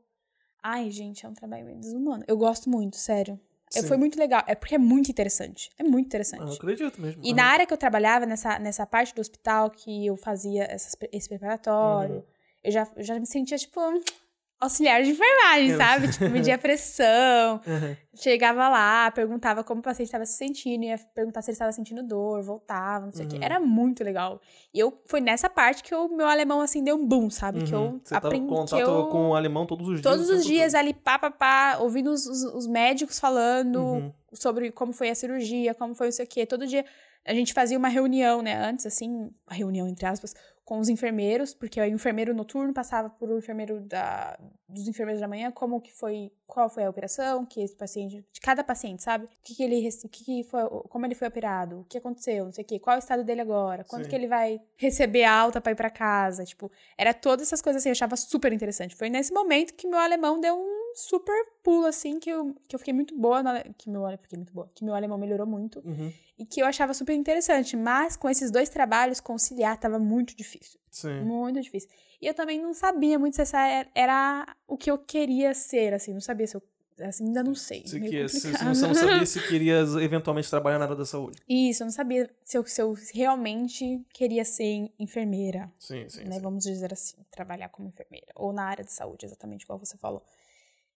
[0.62, 2.24] Ai, gente, é um trabalho meio desumano.
[2.26, 3.38] Eu gosto muito, sério.
[3.74, 4.42] É, foi muito legal.
[4.46, 5.70] É porque é muito interessante.
[5.78, 6.42] É muito interessante.
[6.48, 7.22] eu acredito mesmo.
[7.24, 7.36] E Aham.
[7.36, 11.28] na área que eu trabalhava, nessa, nessa parte do hospital que eu fazia essas esse
[11.28, 12.24] preparatório, Uhum.
[12.64, 13.80] eu, já, eu já me sentia, tipo,
[14.60, 16.08] auxiliar de enfermagem, Eu- sabe?
[16.12, 17.60] Tipo, media a pressão.
[17.66, 17.96] Uhum.
[18.14, 22.02] Chegava lá, perguntava como o paciente estava se sentindo, ia perguntar se ele estava sentindo
[22.02, 23.36] dor, voltava, não sei o quê.
[23.36, 23.42] Uhum.
[23.42, 24.40] Era muito legal.
[24.72, 27.64] E eu, foi nessa parte que o meu alemão, assim, deu um boom, sabe?
[27.64, 28.00] Que eu Uhum.
[28.02, 28.48] Você tava aprendi.
[28.48, 29.06] contato que eu...
[29.08, 30.02] com o alemão todos os dias.
[30.02, 30.80] Todos os tempo dias todo.
[30.80, 34.12] ali, pá, pá, pá, ouvindo os, os- os médicos falando Uhum.
[34.32, 36.46] sobre como foi a cirurgia, como foi não sei o quê.
[36.46, 36.84] Todo dia
[37.26, 38.54] a gente fazia uma reunião, né?
[38.56, 40.32] Antes, assim, reunião, entre aspas,
[40.66, 44.36] com os enfermeiros, porque o enfermeiro noturno passava por um enfermeiro da,
[44.68, 48.40] dos enfermeiros da manhã, como que foi, qual foi a operação, que esse paciente, de
[48.40, 49.26] cada paciente, sabe?
[49.26, 52.46] O que, que ele, o que, que foi, como ele foi operado, o que aconteceu,
[52.46, 54.10] não sei o quê, qual é o estado dele agora, quando Sim.
[54.10, 57.90] que ele vai receber alta pra ir pra casa, tipo, era todas essas coisas assim,
[57.90, 58.96] eu achava super interessante.
[58.96, 62.78] Foi nesse momento que meu alemão deu um super pulo, assim, que eu, que eu
[62.78, 66.10] fiquei muito boa, ale- que meu, fiquei muito boa, que meu alemão melhorou muito Uhum.
[66.38, 70.80] e que eu achava super interessante, mas com esses dois trabalhos conciliar tava muito difícil,
[70.90, 71.20] Sim.
[71.20, 71.90] muito difícil.
[72.20, 75.92] E eu também não sabia muito se essa era- era o que eu queria ser,
[75.92, 76.62] assim, não sabia se eu
[76.98, 77.86] assim, ainda não sei.
[77.86, 81.38] Se, que, se, se você não sabia se queria eventualmente trabalhar na área da saúde.
[81.46, 86.24] Isso, eu não sabia se eu, se eu realmente queria ser enfermeira, Sim, sim.
[86.24, 86.36] né?
[86.36, 86.40] sim.
[86.40, 88.28] Vamos dizer assim, trabalhar como enfermeira.
[88.34, 90.22] Ou na área de saúde, exatamente igual você falou.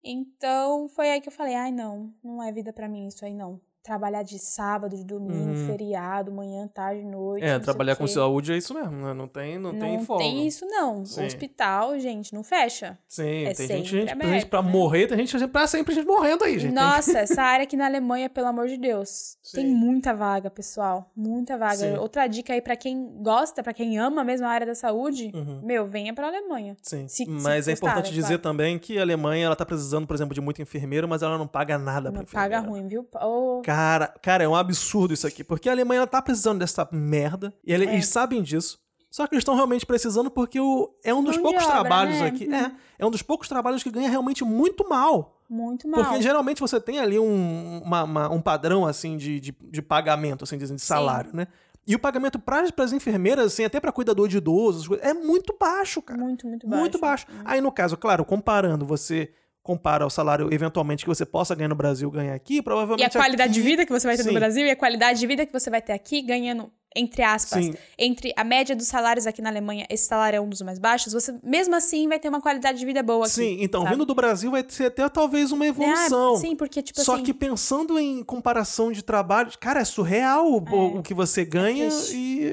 [0.03, 3.33] Então, foi aí que eu falei, ai, não, não é vida pra mim isso aí,
[3.33, 3.61] não.
[3.89, 5.65] Trabalhar de sábado, de domingo, Uhum.
[5.65, 7.43] feriado, manhã, tarde, noite.
[7.43, 9.15] É, não trabalhar com saúde é isso mesmo, né?
[9.15, 10.23] Não tem, não, Não tem folga.
[10.25, 11.03] isso, não.
[11.03, 11.23] Sim.
[11.23, 12.99] O hospital, gente, não fecha.
[13.07, 14.69] Sim, É tem gente, gente, tem aberto, gente pra né?
[14.71, 16.71] morrer, tem gente pra sempre gente morrendo aí, gente.
[16.71, 19.73] Tem Nossa, essa área aqui na Alemanha, pelo amor de Deus, tem Sim.
[19.73, 21.09] muita vaga, pessoal.
[21.15, 21.75] Muita vaga.
[21.77, 21.97] Sim.
[21.97, 25.61] Outra dica aí pra quem gosta, pra quem ama mesmo a área da saúde, Uhum.
[25.63, 26.77] meu, venha pra Alemanha.
[26.83, 28.41] Sim, Se- se mas é gostar, importante né, dizer claro.
[28.43, 31.47] também que a Alemanha ela tá precisando, por exemplo, de muito enfermeiro, mas ela não
[31.47, 33.07] paga nada pra Não paga ruim, viu?
[33.19, 33.78] Ô, Cara,
[34.21, 37.75] cara, é um absurdo isso aqui, porque a Alemanha tá precisando dessa merda, e É.
[37.75, 38.79] eles sabem disso.
[39.11, 42.19] Só que eles estão realmente precisando porque o, é um dos de poucos obra, trabalhos
[42.19, 42.27] né?
[42.27, 42.53] aqui.
[42.53, 45.41] É, é um dos poucos trabalhos que ganha realmente muito mal.
[45.49, 46.03] muito mal.
[46.03, 50.43] Porque geralmente você tem ali um, uma- uma- um padrão, assim, de, de, de pagamento,
[50.43, 51.47] assim, dizendo, de salário, né?
[51.87, 56.03] E o pagamento para as enfermeiras, assim, até para cuidador de idosos, é muito baixo,
[56.03, 56.21] cara.
[56.21, 56.79] Muito, muito baixo.
[56.81, 57.25] Muito baixo.
[57.45, 59.33] Aí, no caso, claro, comparando, você
[59.69, 63.19] compara o salário, eventualmente, que você possa ganhar no Brasil, ganhar aqui, E provavelmente a
[63.21, 64.29] qualidade aqui- de vida que você vai ter Sim.
[64.29, 67.65] no Brasil e a qualidade de vida que você vai ter aqui, ganhando, entre aspas,
[67.65, 67.75] Sim.
[67.95, 71.13] entre a média dos salários aqui na Alemanha, esse salário é um dos mais baixos,
[71.13, 73.35] você mesmo assim vai ter uma qualidade de vida boa aqui.
[73.35, 73.93] Sim, então, sabe?
[73.93, 76.33] vindo do Brasil vai ser até talvez uma evolução.
[76.33, 77.23] Ah, sim, porque, tipo Só assim.
[77.25, 81.87] que pensando em comparação de trabalho, cara, é surreal o, o- o que você ganha
[81.89, 82.15] triste.
[82.17, 82.51] e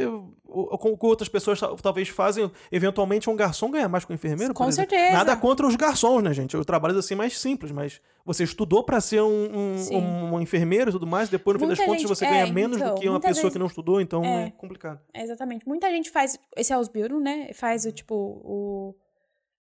[0.63, 2.51] o, que outras pessoas tal- talvez fazem.
[2.73, 4.55] Eventualmente, um garçom ganha mais que um enfermeiro.
[4.55, 5.13] Com certeza.
[5.13, 6.57] Nada contra os garçons, né, gente?
[6.57, 10.93] Os trabalhos assim mais simples, mas você estudou pra ser um, um, um enfermeiro e
[10.93, 13.01] tudo mais, depois, no fim das Muita contas, gente- você é, ganha menos então, do
[13.01, 14.51] que uma pessoa vezes- que não estudou, então é, É.
[14.53, 15.01] complicado.
[15.15, 15.67] É, Exatamente.
[15.69, 17.51] Muita gente faz esse Ausbildung, né?
[17.53, 18.95] Faz o tipo o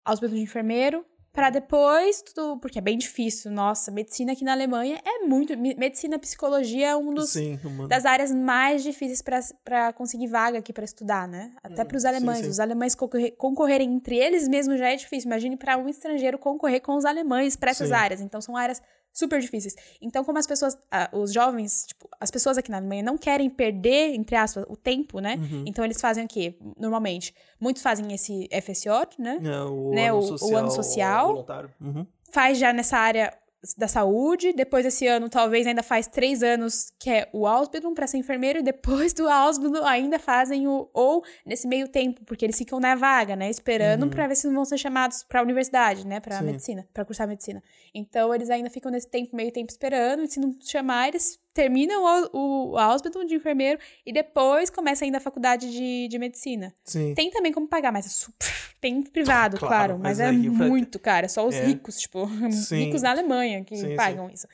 [0.03, 3.51] Ausbildung de enfermeiro pra depois tudo, porque é bem difícil.
[3.51, 8.05] Nossa, medicina aqui na Alemanha é muito, me- medicina, psicologia é um dos Sim, das
[8.05, 9.21] áreas mais difíceis
[9.63, 11.51] pra conseguir vaga aqui pra estudar, né?
[11.61, 12.49] Até Uhum, pros sim, alemães, sim.
[12.49, 15.27] os alemães concorrer- concorrerem entre eles mesmo já é difícil.
[15.29, 17.93] Imagine pra um estrangeiro concorrer com os alemães pra essas Sim.
[17.93, 18.21] áreas.
[18.21, 18.81] Então são áreas
[19.15, 19.73] super difíceis.
[20.01, 23.49] Então, como as pessoas, ah, os jovens, tipo, as pessoas aqui na Alemanha não querem
[23.49, 25.35] perder, entre aspas, o tempo, né?
[25.37, 25.63] Uhum.
[25.65, 26.55] Então eles fazem o quê?
[26.77, 29.39] Normalmente, muitos fazem esse FSJ, né?
[29.41, 31.27] É, o, né, ano o- o social, ano social.
[31.29, 31.71] voluntário.
[31.79, 32.05] Uhum.
[32.31, 33.33] Faz já nessa área
[33.77, 38.05] da saúde, depois desse ano talvez ainda faz três anos que é o Ausbildung para
[38.07, 42.57] ser enfermeiro e depois do Ausbildung ainda fazem o ou nesse meio tempo porque eles
[42.57, 44.09] ficam na vaga, né, esperando Uhum.
[44.09, 46.45] pra ver se vão ser chamados pra universidade, né, Sim.
[46.45, 47.63] medicina, pra cursar medicina.
[47.93, 52.03] Então eles ainda ficam nesse tempo meio tempo esperando e se não chamar eles terminam
[52.33, 56.71] o, o Ausbildung de enfermeiro e depois começa ainda a faculdade de, de medicina.
[56.83, 57.15] Sim.
[57.15, 58.45] Tem também como pagar, mas é super.
[58.79, 61.25] Tem privado, Claro, claro, mas mas, é vai- muito caro.
[61.25, 61.65] É só os É.
[61.65, 62.85] ricos, tipo, Sim.
[62.85, 64.45] ricos na Alemanha que Sim, pagam isso.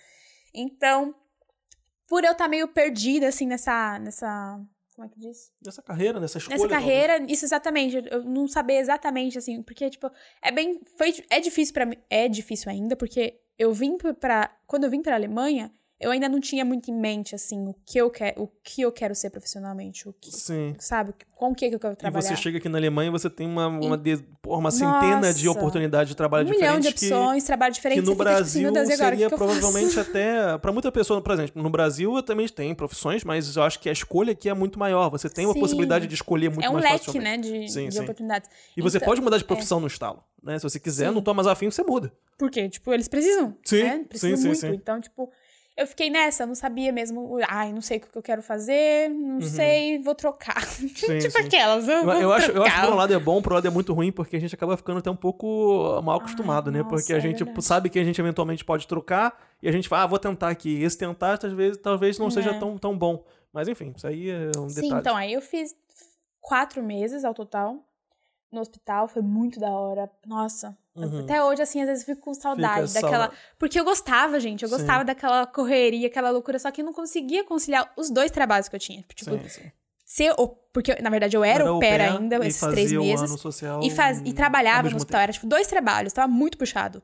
[0.53, 1.13] Então,
[2.07, 3.97] por eu estar meio perdida, assim, nessa.
[3.99, 4.59] nessa
[4.95, 5.51] como é que diz?
[5.65, 6.55] Nessa carreira, nessa escolha.
[6.57, 6.85] Nessa talvez.
[6.91, 7.95] carreira, isso exatamente.
[8.11, 10.09] eu- não saber exatamente, assim, porque, tipo,
[10.43, 10.79] é bem.
[10.97, 11.97] Foi, é difícil pra mim.
[12.09, 14.55] É difícil ainda, porque eu vim pra.
[14.67, 17.97] Quando eu vim pra Alemanha, eu ainda não tinha muito em mente, assim, o que
[17.99, 20.09] eu quero, o que eu quero ser profissionalmente.
[20.09, 20.75] O que, Sim.
[20.79, 21.13] sabe?
[21.35, 22.21] Com o que que eu quero E trabalhar.
[22.21, 24.77] você chega aqui na Alemanha e você tem uma, uma, de- porra, uma Nossa!
[24.77, 27.99] centena de oportunidades de trabalho um milhão de diferentes que- opções, trabalho que, diferente.
[28.01, 29.11] no você fica, tipo assim, Brasil Deus, e agora?
[29.11, 32.73] Que seria que provavelmente até para muita pessoa, por exemplo, no Brasil eu também tem
[32.75, 35.09] profissões, mas eu acho que a escolha aqui é muito maior.
[35.09, 35.59] Você tem uma Sim.
[35.59, 37.49] possibilidade de escolher muito É um mais leque, facilmente.
[37.51, 38.01] né, de, Sim, de sim.
[38.01, 38.49] oportunidades.
[38.75, 40.57] E você Então, pode mudar de profissão no estalo, né?
[40.57, 41.15] Se você quiser, Sim.
[41.15, 42.11] não tô mais afim, você muda.
[42.37, 42.67] Por quê?
[42.67, 43.55] Tipo, eles precisam.
[43.63, 44.05] Sim, né?
[44.09, 44.65] Precisam muito.
[44.67, 45.31] Então, tipo,
[45.77, 47.37] eu fiquei nessa, não sabia mesmo.
[47.47, 49.41] Ai, não sei o que eu quero fazer, não Uhum.
[49.41, 50.61] sei, vou trocar.
[50.77, 51.39] tipo sim.
[51.45, 51.87] aquelas.
[51.87, 53.71] Eu, Eu, acho, eu acho que por um lado é bom, por um lado é
[53.71, 56.79] muito ruim, porque a gente acaba ficando até um pouco mal acostumado, né?
[56.79, 59.87] nossa, Porque a é gente sabe que a gente eventualmente pode trocar e a gente
[59.89, 60.81] fala, ah, vou tentar aqui.
[60.83, 62.59] Esse tentar, vezes, talvez não seja É.
[62.59, 63.23] tão, tão bom.
[63.53, 65.01] Mas enfim, isso aí é um Sim, detalhe.
[65.01, 65.75] então, aí eu fiz
[66.39, 67.77] quatro meses ao total
[68.51, 70.09] no hospital, foi muito da hora.
[70.25, 70.77] Nossa.
[70.95, 71.21] Uhum.
[71.21, 73.31] Até hoje, assim, às vezes eu fico com saudade Fica daquela.
[73.57, 74.63] Porque eu gostava, gente.
[74.63, 74.75] Eu Sim.
[74.77, 78.75] gostava daquela correria, aquela loucura, só que eu não conseguia conciliar os dois trabalhos que
[78.75, 79.03] eu tinha.
[79.15, 79.71] Tipo, Sim, sim.
[80.05, 80.33] ser.
[80.37, 83.29] o- Porque, na verdade, eu era, Era pair ainda, e esses fazia três meses.
[83.29, 85.21] ano social E, faz, e trabalhava no hospital.
[85.21, 87.01] Era tipo dois trabalhos, tava muito puxado.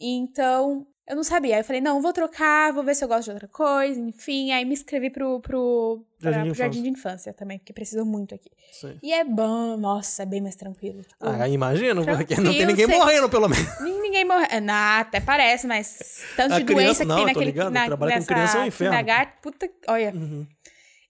[0.00, 1.56] Então, eu não sabia.
[1.56, 4.52] Aí eu falei, não, vou trocar, vou ver se eu gosto de outra coisa, enfim.
[4.52, 8.04] Aí me inscrevi pro, pro, pra- Jardim de pro jardim de infância também, porque precisa
[8.04, 8.50] muito aqui.
[8.72, 8.96] Sim.
[9.02, 11.02] E é bom, nossa, é bem mais tranquilo.
[11.02, 13.80] Tipo, Ah, imagino, porque não tem ninguém você- morrendo, pelo menos.
[13.80, 14.46] Ninguém morre.
[14.50, 17.44] é, Não, até parece, mas tanto A de criança- doença que não, tem naquele.
[17.46, 18.92] ligado, na, trabalhar com criança é um inferno.
[18.96, 19.70] kindergarten, puta.
[19.88, 20.12] Olha.
[20.14, 20.46] Uhum.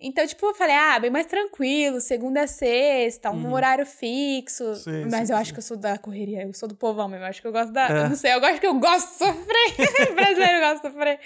[0.01, 4.65] Então, tipo, eu falei, ah, bem mais tranquilo, segunda a sexta, um horário fixo.
[4.65, 4.75] Uhum.
[4.75, 5.33] Sim, mas sim, eu sim.
[5.35, 7.25] acho que eu sou da correria, eu sou do povão mesmo.
[7.25, 7.87] eu Acho que eu gosto da.
[7.89, 8.05] É.
[8.05, 9.75] eu Não sei, eu gosto que eu gosto de sofrer.
[10.15, 11.21] Brasileiro gosta de sofrer.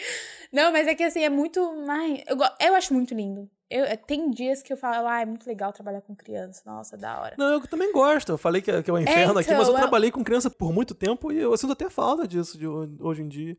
[0.53, 1.61] Não, mas é que assim, é muito.
[1.89, 3.49] Ai, eu, eu acho muito lindo.
[3.70, 6.62] Eu, é, tem dias que eu falo, ah, é muito legal trabalhar com criança.
[6.66, 7.35] Nossa, da hora.
[7.39, 8.31] Não, eu também gosto.
[8.33, 10.22] Eu falei que é, que é um inferno aqui, então, mas eu eu- trabalhei com
[10.22, 13.57] criança por muito tempo e eu sinto até falta disso de ho- hoje em dia.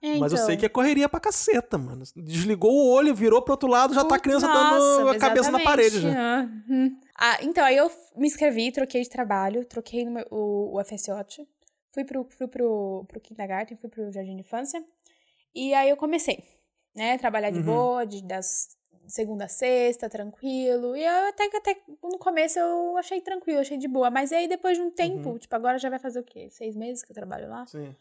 [0.00, 0.46] É, Mas eu então.
[0.46, 2.04] sei que é correria pra caceta, mano.
[2.16, 5.50] Desligou o olho, virou pro outro lado, já tá a criança Nossa, dando a cabeça
[5.50, 6.12] na parede já.
[6.40, 6.96] Ah, hum.
[7.16, 11.44] Ah, então, aí eu me inscrevi, troquei de trabalho, troquei no meu- o, o FSJ,
[11.90, 14.84] fui pro, fui pro, pro kindergarten, fui pro jardim de infância,
[15.52, 16.44] e aí eu comecei,
[16.94, 17.64] né, trabalhar de Uhum.
[17.64, 18.76] boa, de, das
[19.08, 23.78] segunda a sexta, tranquilo, e eu até que até no começo eu achei tranquilo, achei
[23.78, 25.38] de boa, mas aí depois de um tempo, Uhum.
[25.38, 26.48] tipo, agora já vai fazer o quê?
[26.50, 27.64] Seis meses que eu trabalho lá?
[27.66, 27.96] Sim.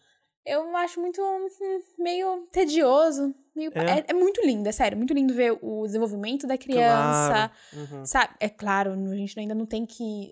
[0.48, 3.36] Eu acho muito hum, meio tedioso.
[3.54, 3.70] Meio...
[3.76, 4.00] É.
[4.00, 4.06] É.
[4.08, 4.98] é muito lindo, é sério.
[4.98, 7.52] Muito lindo ver o desenvolvimento da criança.
[7.52, 7.52] Claro.
[7.74, 8.06] Uhum.
[8.06, 8.34] Sabe?
[8.40, 10.32] É claro, a gente ainda não tem que,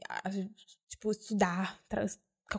[0.87, 1.77] tipo, estudar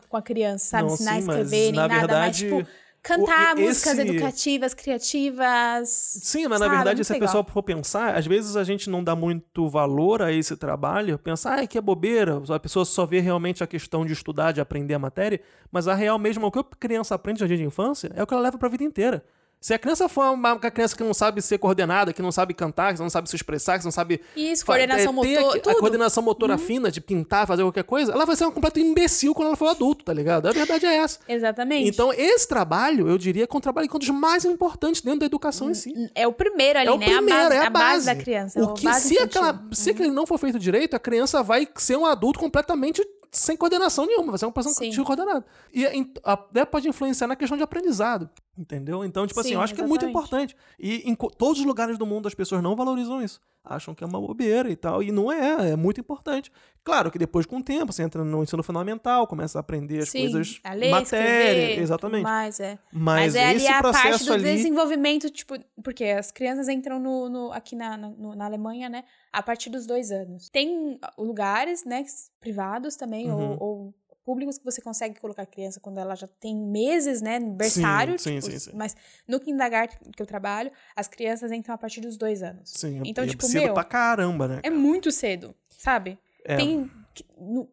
[0.07, 0.91] com a criança, sabe?
[0.91, 1.93] Ensinar a escrever, nada.
[1.95, 2.71] verdade, mas, tipo,
[3.07, 5.89] cantar o- músicas esse- educativas, criativas.
[6.23, 6.75] Sim, mas na sabe?
[6.77, 10.21] verdade, Muito se a pessoa for pensar, às vezes a gente não dá muito valor
[10.21, 14.05] a esse trabalho, pensar, ah, que é bobeira, a pessoa só vê realmente a questão
[14.05, 15.39] de estudar, de aprender a matéria,
[15.71, 18.27] mas a real mesmo, o que a criança aprende no jardim de infância é o
[18.27, 19.23] que ela leva pra vida inteira.
[19.59, 22.53] Se a criança for uma uma criança que não sabe ser coordenada, que não sabe
[22.53, 24.21] cantar, que não sabe se expressar, que não sabe.
[24.35, 25.69] Isso, coordenação é, ter motor, a.
[25.73, 25.79] Uhum.
[25.79, 29.47] coordenação motora fina, de pintar, fazer qualquer coisa, ela vai ser um completo imbecil quando
[29.47, 30.47] ela for adulto, tá ligado?
[30.47, 31.19] A verdade é essa.
[31.27, 31.89] Exatamente.
[31.89, 35.01] Então, esse trabalho, eu diria que é um trabalho que é um dos mais importantes
[35.01, 35.91] dentro da educação em si.
[36.13, 37.05] é o primeiro ali, É o né?
[37.05, 38.05] primeiro, a base, é a base base.
[38.05, 38.59] da criança.
[38.59, 39.23] é O a que, se, infantil.
[39.23, 43.55] aquela, se aquele não for feito direito, a criança vai ser um adulto completamente sem
[43.57, 44.89] coordenação nenhuma, vai ser uma pessoa Sim.
[44.89, 45.45] descoordenada.
[45.73, 49.03] E in- até pode influenciar na questão de aprendizado, entendeu?
[49.05, 50.17] Então, tipo assim, Sim, eu acho que é muito exatamente.
[50.53, 50.55] importante.
[50.79, 53.39] E em todos os lugares do mundo as pessoas não valorizam isso.
[53.69, 56.49] Acham que é uma bobeira e tal, e não é, é muito importante.
[56.85, 60.09] Claro que depois, com o tempo, você entra no ensino fundamental, começa a aprender as
[60.09, 62.23] Sim, coisas, a ler, matéria, escrever, exatamente.
[62.23, 62.79] mais, é.
[62.93, 64.43] Mas, Mas, é ali esse a parte processo do ali...
[64.43, 69.03] desenvolvimento, tipo, porque as crianças entram no, no- aqui na, na Alemanha, né,
[69.37, 70.49] a partir dos dois anos.
[70.49, 72.03] Tem lugares, né,
[72.39, 73.51] privados também, Uhum.
[73.59, 73.93] ou, ou
[74.25, 78.17] públicos que você consegue colocar a criança quando ela já tem meses, né, no berçário.
[78.19, 78.71] sim, tipo, sim, sim.
[78.75, 78.95] Mas
[79.27, 82.71] no kindergarten que eu trabalho, as crianças entram a partir dos dois anos.
[82.75, 84.59] Sim, Então, é tipo, cedo meu, pra caramba, né?
[84.63, 86.17] É muito cedo, sabe?
[86.43, 86.57] É.
[86.57, 86.89] Tem.
[87.37, 87.69] no-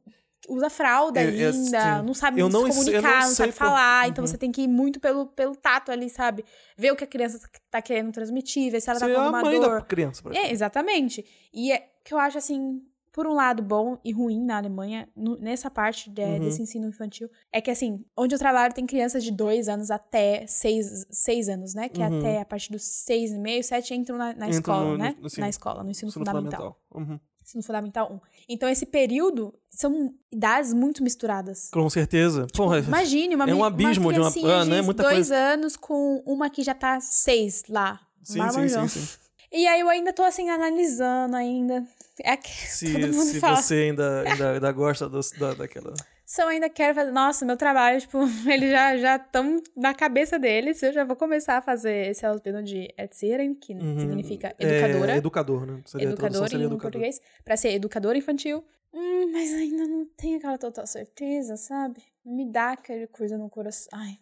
[0.49, 2.07] Usa fralda É, é, ainda, sim.
[2.07, 4.09] não sabe Eu se não eu não comunicar, não, sei sabe por- falar.
[4.09, 4.27] Então Uhum.
[4.29, 6.45] você tem que ir muito pelo, pelo tato ali, sabe?
[6.77, 7.41] Ver o que a criança
[7.71, 9.81] tá querendo transmitir, ver se ela Você tá é com a alguma mãe dor.
[9.81, 10.21] da criança.
[10.21, 10.53] É, praticamente.
[10.53, 11.25] exatamente.
[11.53, 15.71] E é que eu acho assim, por um lado bom e ruim na Alemanha, nessa
[15.71, 16.41] parte de- Uhum.
[16.41, 20.45] desse ensino infantil, é que assim, onde eu trabalho tem crianças de dois anos até
[20.49, 21.89] seis, seis anos, né?
[21.89, 22.19] Que Uhum.
[22.19, 25.17] até a partir dos seis e meio, sete entram na, na Entram escola, no- né?
[25.21, 25.41] no- sim.
[25.41, 26.77] na escola, no ensino, Ensino fundamental.
[26.93, 27.19] Uhum.
[27.45, 28.21] Ensino fundamental 1.
[28.49, 31.69] Então, esse período são idades muito misturadas.
[31.71, 32.47] Com certeza.
[32.55, 34.81] Porra, Imagine uma é um abismo uma de uma- ah, né?
[34.81, 35.37] Muita dois coisa.
[35.37, 38.01] anos com uma que já tá seis lá.
[38.23, 38.89] sim, sim, marmanjão.
[38.89, 39.19] sim, sim.
[39.53, 41.87] E aí eu ainda tô assim, analisando ainda.
[42.21, 43.57] É que Se, todo mundo se fala.
[43.57, 45.93] você ainda, ainda, ainda gosta dos- da, daquela.
[46.35, 47.13] Se eu ainda quero fazer.
[47.13, 48.19] Nossa, meu trabalho, tipo,
[48.51, 50.83] eles já já estão na cabeça deles.
[50.83, 54.01] Eu já vou começar a fazer esse Ausbildung de Erzieherin, que Uhum.
[54.01, 55.17] significa É, educadora.
[55.17, 55.81] educador, né?
[55.87, 56.91] Seria, educadora seria em educador.
[56.91, 58.65] português, pra ser educadora infantil.
[58.93, 62.03] Hum, mas ainda não tenho aquela total certeza, sabe?
[62.25, 63.89] Me dá aquele coisa no coração.
[63.93, 64.19] Ai,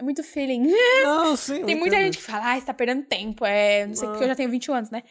[0.00, 0.66] é muito feeling.
[1.04, 1.64] Não, sim.
[1.64, 2.06] Tem muita entendo.
[2.06, 3.44] gente que fala, ai, você tá perdendo tempo.
[3.44, 5.04] É, não sei, porque eu já tenho 21 anos, né?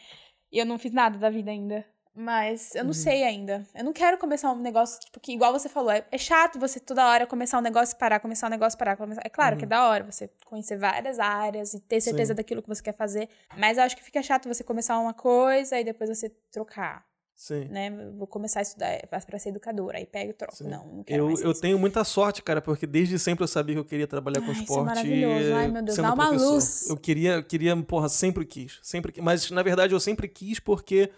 [0.52, 1.86] E eu não fiz nada da vida ainda.
[2.20, 2.94] Mas eu não Uhum.
[2.94, 3.64] sei ainda.
[3.74, 6.80] Eu não quero começar um negócio, tipo, que igual você falou, é, é chato você
[6.80, 8.96] toda hora começar um negócio e parar, começar um negócio e parar.
[8.96, 9.22] Começar...
[9.24, 12.36] É claro que é da hora você conhecer várias áreas e ter certeza Uhum.
[12.36, 12.42] Sim.
[12.42, 13.28] daquilo que você quer fazer.
[13.56, 17.04] Mas eu acho que fica chato você começar uma coisa e depois você trocar,
[17.36, 17.66] Sim.
[17.66, 17.88] né?
[18.16, 19.98] Vou começar a estudar é, pra ser educadora.
[19.98, 20.56] Aí pega e troco.
[20.56, 20.68] Sim.
[20.68, 21.60] Não, não quero Eu, eu isso.
[21.60, 24.52] tenho muita sorte, cara, porque desde sempre eu sabia que eu queria trabalhar com Ai,
[24.54, 24.86] isso é esporte.
[24.86, 25.54] maravilhoso.
[25.54, 26.50] Ai, meu Deus, dá uma professor.
[26.52, 26.90] luz.
[26.90, 28.80] Eu queria, queria, porra, sempre quis.
[28.82, 29.22] Sempre quis.
[29.22, 31.10] Mas, na verdade, eu sempre quis porque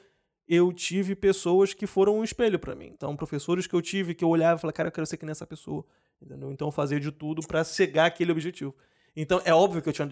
[0.51, 2.90] eu tive pessoas que foram um espelho pra mim.
[2.93, 5.24] Então, professores que eu tive, que eu olhava e falava, cara, eu quero ser que
[5.24, 5.85] nem essa pessoa.
[6.20, 6.51] Entendeu?
[6.51, 8.74] Então, eu fazia de tudo pra chegar àquele objetivo.
[9.14, 10.09] Então, é óbvio que eu tinha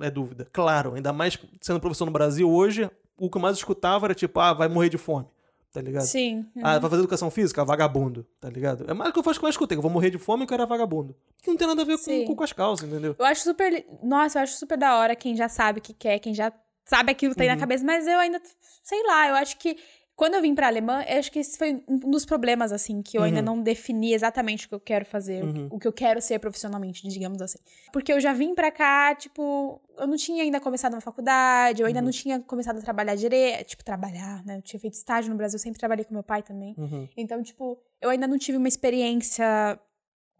[0.00, 0.48] é, dúvida.
[0.52, 4.40] Claro, ainda mais sendo professor no Brasil hoje, o que eu mais escutava era tipo,
[4.40, 5.26] ah, vai morrer de fome.
[5.70, 6.04] tá ligado?
[6.06, 6.46] Sim.
[6.62, 7.64] Ah, vai fazer educação física?
[7.64, 8.84] Vagabundo, tá ligado?
[8.88, 10.44] É mais o que eu faço que eu escutei, que eu vou morrer de fome
[10.44, 11.14] e que eu era vagabundo.
[11.42, 13.14] Que não tem nada a ver com, com, com as calças, entendeu?
[13.18, 13.84] Eu acho super.
[14.02, 16.52] Nossa, eu acho super da hora quem já sabe o que quer, quem já
[16.84, 17.54] sabe aquilo que tem Uhum.
[17.54, 18.40] na cabeça, mas eu ainda.
[18.82, 19.76] Sei lá, eu acho que.
[20.16, 23.18] Quando eu vim pra Alemã, eu acho que esse foi um dos problemas, assim, que
[23.18, 23.46] eu ainda Uhum.
[23.56, 25.68] não defini exatamente o que eu quero fazer, o que- Uhum.
[25.72, 27.58] o que eu quero ser profissionalmente, digamos assim.
[27.92, 31.86] Porque eu já vim pra cá, tipo, eu não tinha ainda começado uma faculdade, eu
[31.88, 32.04] ainda Uhum.
[32.04, 34.58] não tinha começado a trabalhar direito, tipo, trabalhar, né?
[34.58, 36.76] Eu tinha feito estágio no Brasil, eu sempre trabalhei com meu pai também.
[36.78, 37.08] Uhum.
[37.16, 39.80] Então, tipo, eu ainda não tive uma experiência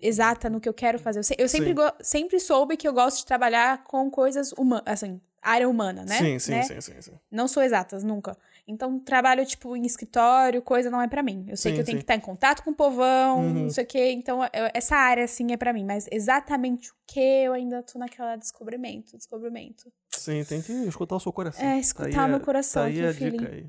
[0.01, 1.19] exata no que eu quero fazer.
[1.19, 1.91] Eu, se- eu sempre, Sim.
[2.01, 6.19] sempre soube que eu gosto de trabalhar com coisas humanas, assim, área humana, né?
[6.19, 6.62] Sim, sim, Né?
[6.62, 7.12] sim, sim, sim.
[7.31, 8.37] Não sou exatas, nunca.
[8.66, 11.45] Então, trabalho, tipo, em escritório, coisa não é pra mim.
[11.49, 13.53] Eu sei Sim, que eu tenho que estar em contato com o povão, Uhum.
[13.65, 14.11] não sei o quê.
[14.12, 15.85] Então, eu- essa área, assim, é pra mim.
[15.85, 19.93] Mas exatamente o que eu ainda tô naquela descobrimento, descobrimento.
[20.11, 21.62] Sim, tem que escutar o seu coração.
[21.62, 23.37] É, Tá escutar aí meu coração Tá aí a feeling.
[23.37, 23.66] dica aí.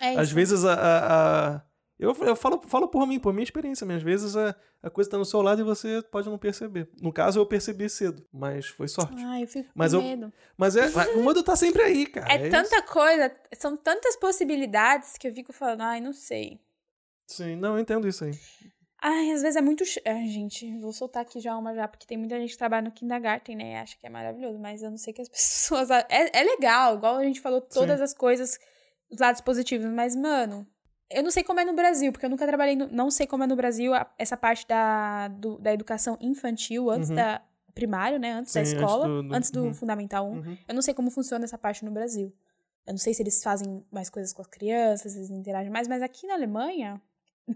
[0.00, 0.74] É Às vezes a.
[0.74, 1.62] a- a-
[1.98, 5.18] Eu, eu falo, falo por mim, por minha experiência, às vezes a, a coisa tá
[5.18, 6.88] no seu lado e você pode não perceber.
[7.02, 9.20] No caso, eu percebi cedo, mas foi sorte.
[9.24, 10.32] Ai, eu fico Mas com eu- medo.
[10.56, 12.32] Mas é, o mundo tá sempre aí, cara.
[12.32, 12.50] É isso.
[12.50, 16.60] tanta coisa, são tantas possibilidades que eu fico falando, ai, não sei.
[17.26, 18.32] Sim, não, eu entendo isso aí.
[19.02, 19.84] Ai, às vezes é muito.
[20.06, 22.92] Ai, gente, vou soltar aqui já uma já, porque tem muita gente que trabalha no
[22.92, 23.72] kindergarten, né?
[23.72, 25.90] e Acha que é maravilhoso, mas eu não sei que as pessoas.
[25.90, 28.58] É, é legal, igual a gente falou, todas as coisas,
[29.10, 30.66] os lados positivos, mas, mano.
[31.10, 32.76] Eu não sei como é no Brasil, porque eu nunca trabalhei.
[32.76, 36.90] No, não sei como é no Brasil a- essa parte da, do- da educação infantil,
[36.90, 37.16] antes Uhum.
[37.16, 37.40] da
[37.74, 38.32] primário, né?
[38.32, 39.74] Antes da Sim, antes escola, do- do- antes do uhum.
[39.74, 40.32] Fundamental 1.
[40.34, 40.58] Uhum.
[40.68, 42.34] Eu não sei como funciona essa parte no Brasil.
[42.86, 45.86] Eu não sei se eles fazem mais coisas com as crianças, se eles interagem mais,
[45.86, 47.00] mas aqui na Alemanha,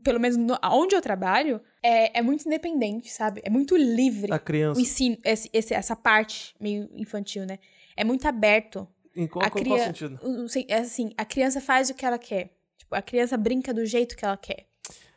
[0.04, 3.40] pelo menos no, onde eu trabalho, é, é muito independente, sabe?
[3.44, 4.80] É muito livre A o criança.
[4.80, 7.58] ensino, esse, esse- essa parte meio infantil, né?
[7.96, 8.86] É muito aberto.
[9.14, 10.18] Em qual, a qual, cria- qual sentido?
[10.22, 12.50] o- o sen- é assim, a criança faz o que ela quer.
[12.92, 14.66] A criança brinca do jeito que ela quer.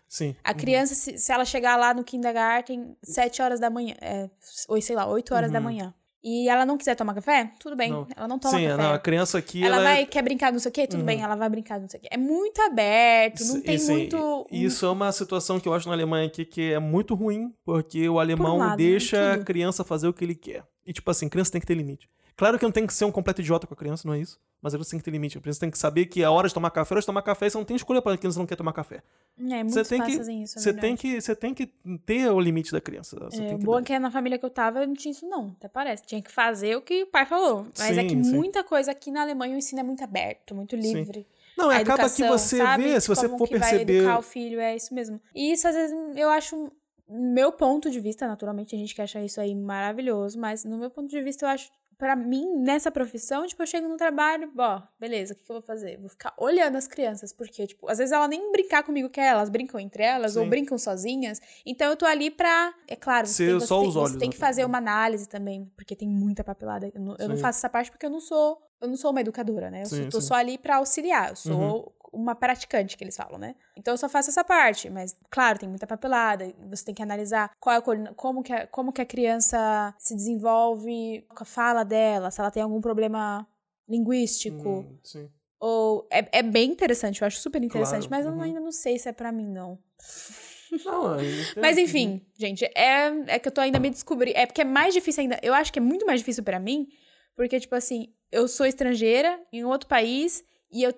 [0.07, 0.35] Sim.
[0.43, 0.57] A Uhum.
[0.57, 4.29] criança, se, se ela chegar lá no kindergarten, sete horas da manhã, é,
[4.67, 5.63] ou sei lá, oito horas da Uhum.
[5.65, 5.93] manhã,
[6.23, 7.91] e ela não quiser tomar café, tudo bem.
[7.91, 8.07] Não.
[8.15, 8.81] Ela não toma Sim, café.
[8.81, 9.63] não, a criança aqui.
[9.63, 10.87] ela, ela, vai, é- quer brincar não sei o quê?
[10.87, 11.05] Tudo Uhum.
[11.05, 12.07] bem, ela vai brincar não sei o quê.
[12.11, 14.47] É muito aberto, não tem muito...
[14.51, 18.07] Isso é uma situação que eu acho na Alemanha aqui que é muito ruim, porque
[18.07, 18.77] o alemão lado, né?
[18.77, 20.63] deixa a criança fazer o que ele quer.
[20.85, 22.07] E, tipo assim, criança tem que ter limite.
[22.37, 24.37] Claro que não tem que ser um completo idiota com a criança, não é isso.
[24.61, 25.37] Mas você tem que ter limite.
[25.37, 27.21] A criança tem que saber que a hora de tomar café, a hora de tomar
[27.21, 29.01] café, você não tem escolha para a criança não quer tomar café.
[29.39, 30.81] É, muitos Você tem que, isso, é você verdade.
[30.87, 31.67] tem que, você tem que
[32.05, 33.17] ter o limite da criança.
[33.29, 33.79] Você É, tem que bom dar.
[33.81, 36.03] é que na família que eu tava, não tinha isso não, até parece.
[36.05, 37.67] Tinha que fazer o que o pai falou.
[37.77, 38.35] Mas é Sim, que sim.
[38.35, 41.25] muita coisa aqui na Alemanha o ensino é muito aberto, muito livre.
[41.57, 42.83] Não, a é, acaba que educação, você sabe?
[42.83, 43.97] vê, se você Como for que vai perceber.
[43.99, 45.21] educar o filho, é isso mesmo.
[45.33, 46.69] E isso, às vezes, eu acho...
[47.07, 50.89] Meu ponto de vista, naturalmente, tem gente que acha isso aí maravilhoso, mas no meu
[50.89, 51.69] ponto de vista, eu acho...
[51.97, 55.55] Pra mim, nessa profissão, tipo, eu chego no trabalho, ó, beleza, o que, que eu
[55.55, 55.97] vou fazer?
[55.97, 59.49] Vou ficar olhando as crianças, porque, tipo, às vezes ela nem brincar comigo quer, elas
[59.49, 60.49] brincam entre elas, ou Sim.
[60.49, 61.39] brincam sozinhas.
[61.65, 64.17] Então eu tô ali pra, é claro, você tem, você só tem- os você olhos,
[64.17, 64.45] tem que né?
[64.45, 66.91] fazer uma análise também, porque tem muita papelada.
[66.93, 69.21] Eu não, eu não faço essa parte porque eu não sou, eu não sou uma
[69.21, 69.83] educadora, né?
[69.83, 70.27] Eu Sim, sou, tô sim.
[70.27, 73.55] só ali pra auxiliar, eu sou uma praticante, que eles falam, né?
[73.77, 77.51] Então eu só faço essa parte, mas claro, tem muita papelada, você tem que analisar
[77.59, 81.83] qual é a como que a, como que a criança se desenvolve com a fala
[81.83, 83.47] dela, se ela tem algum problema
[83.87, 85.29] linguístico, Hum, sim.
[85.59, 88.41] ou é, é bem interessante, eu acho super interessante, Claro, mas eu uhum.
[88.41, 89.77] ainda não sei se é pra mim não.
[90.83, 91.25] Não, eu.
[91.61, 94.37] Mas enfim, gente, é, é que eu tô ainda me descobrindo.
[94.37, 95.39] É porque é mais difícil ainda.
[95.41, 96.87] Eu acho que é muito mais difícil pra mim,
[97.33, 100.93] porque, tipo assim, eu sou estrangeira em outro país e eu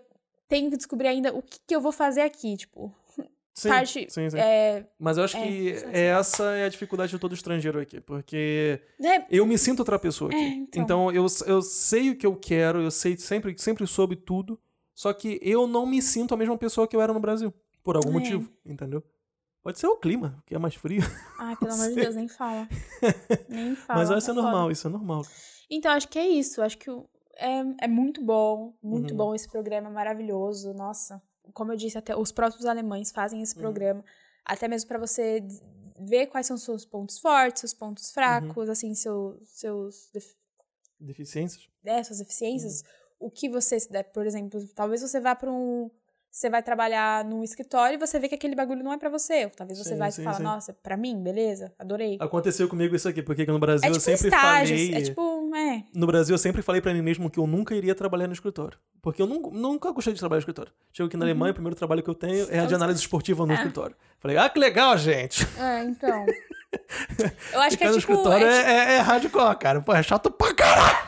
[0.48, 2.56] tenho que descobrir ainda o que, que eu vou fazer aqui.
[2.57, 2.94] Tipo,
[3.53, 4.06] Sim, parte.
[4.11, 4.38] sim, sim.
[4.38, 5.86] É, Mas eu acho É, que sim.
[5.91, 10.30] essa é a dificuldade de todo estrangeiro aqui, porque né, eu me sinto outra pessoa
[10.30, 10.38] aqui.
[10.40, 10.84] É, então.
[10.84, 14.60] então eu, eu sei o que eu quero, eu sei sempre, sempre soube tudo,
[14.94, 17.52] só que eu não me sinto a mesma pessoa que eu era no Brasil,
[17.84, 18.14] por algum É.
[18.14, 19.03] motivo, entendeu?
[19.64, 21.02] Pode ser o clima, que é mais frio,
[21.40, 22.69] Ai, pelo amor de Deus, nem fala.
[23.49, 23.99] Nem fala.
[23.99, 25.24] mas é isso é normal, isso é normal.
[25.69, 26.61] Então, acho que é isso.
[26.61, 29.18] Acho que o- é, é muito bom, muito Uhum.
[29.18, 30.74] bom esse programa, é maravilhoso.
[30.74, 31.22] Nossa,
[31.54, 33.44] como eu disse, até os próprios alemães fazem Uhum.
[33.44, 34.04] esse programa,
[34.46, 35.44] até mesmo pra você
[36.00, 37.80] ver quais são os seus pontos fortes, seus Uhum.
[37.80, 40.36] pontos fracos, assim, seu, seus, def-
[41.00, 41.68] Deficiências?
[41.86, 42.82] é, suas deficiências.
[42.82, 43.28] Uhum.
[43.28, 43.78] O que você,
[44.14, 45.90] por exemplo, talvez você vá pra um.
[46.30, 49.46] Você vai trabalhar num escritório e você vê que aquele bagulho não é pra você.
[49.46, 50.44] Ou talvez você Sim, vai sim, e fala, sim.
[50.44, 52.18] nossa, pra mim, beleza, adorei.
[52.20, 55.02] Aconteceu comigo isso aqui, porque no Brasil É eu tipo sempre estágios, falei.
[55.02, 55.22] é tipo,
[55.58, 58.34] é, No Brasil eu sempre falei pra mim mesmo que eu nunca iria trabalhar no
[58.34, 58.78] escritório.
[59.02, 60.72] Porque eu nun- nunca gostei de trabalhar no escritório.
[60.94, 63.00] Chego aqui na Alemanha, o primeiro trabalho que eu tenho é a de Eu- análise
[63.00, 63.56] esportiva no É.
[63.56, 63.96] escritório.
[64.20, 65.48] Falei, ah, que legal, gente.
[65.58, 66.26] É, então.
[67.54, 68.12] Eu acho que é no tipo.
[68.12, 69.82] escritório é, é, é, é hardcore, cara.
[69.82, 71.08] Pô, é chato pra caralho.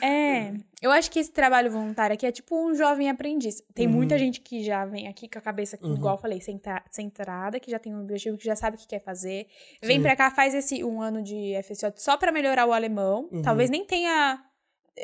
[0.00, 0.52] É,
[0.84, 3.62] Eu acho que esse trabalho voluntário aqui é tipo um jovem aprendiz.
[3.74, 3.92] Tem Uhum.
[3.94, 5.94] muita gente que já vem aqui com a cabeça, Uhum.
[5.94, 8.86] igual eu falei, centra- centrada, que já tem um objetivo, que já sabe o que
[8.86, 9.46] quer fazer.
[9.82, 10.02] Vem Sim.
[10.02, 13.28] pra cá, faz esse um ano de FSJ só pra melhorar o alemão.
[13.32, 13.40] Uhum.
[13.40, 14.38] Talvez nem tenha.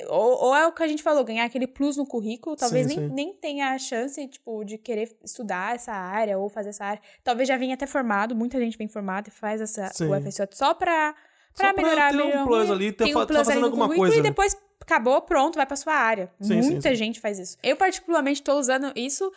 [0.08, 2.54] Ou, ou é o que a gente falou, ganhar aquele plus no currículo.
[2.56, 3.14] Talvez Sim, nem, sim.
[3.14, 7.00] nem tenha a chance, tipo, de querer estudar essa área ou fazer essa área.
[7.24, 10.08] Talvez já venha até formado, muita gente vem formada e faz essa, Sim.
[10.10, 11.14] o FSJ só pra,
[11.56, 13.88] pra Só pra melhorar ter um plus ali, ter um tá plus fazendo ali alguma
[13.92, 14.16] coisa.
[14.16, 16.30] E depois acabou, pronto, vai pra sua área.
[16.40, 16.94] Sim, sim, Muita sim.
[16.94, 17.56] gente faz isso.
[17.62, 19.30] Eu, particularmente, tô usando isso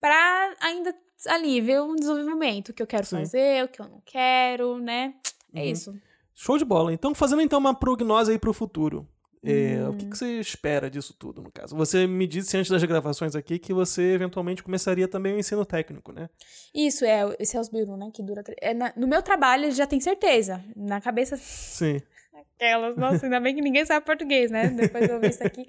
[0.00, 0.94] pra ainda
[1.26, 3.16] ali ver um desenvolvimento, o que eu quero Sim.
[3.18, 5.14] fazer, o que eu não quero, né?
[5.54, 5.66] É Uhum.
[5.66, 5.94] isso.
[6.34, 6.92] Show de bola.
[6.92, 9.08] Então, fazendo então uma prognose aí pro futuro.
[9.42, 9.90] É, Hum.
[9.90, 11.76] O que, que você espera disso tudo, no caso?
[11.76, 16.10] Você me disse antes das gravações aqui que você eventualmente começaria também o ensino técnico,
[16.12, 16.28] né?
[16.74, 18.10] Isso, é esse Ausbildung, né?
[18.12, 18.42] Que dura.
[18.60, 20.62] É na- no meu trabalho, já tem certeza.
[20.76, 22.02] Na cabeça Sim.
[22.56, 24.70] Aquelas, nossa, ainda bem que ninguém sabe português, né?
[24.70, 25.66] Depois eu vi isso aqui.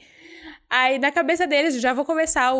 [0.69, 2.59] Aí, na cabeça deles, já vou começar o,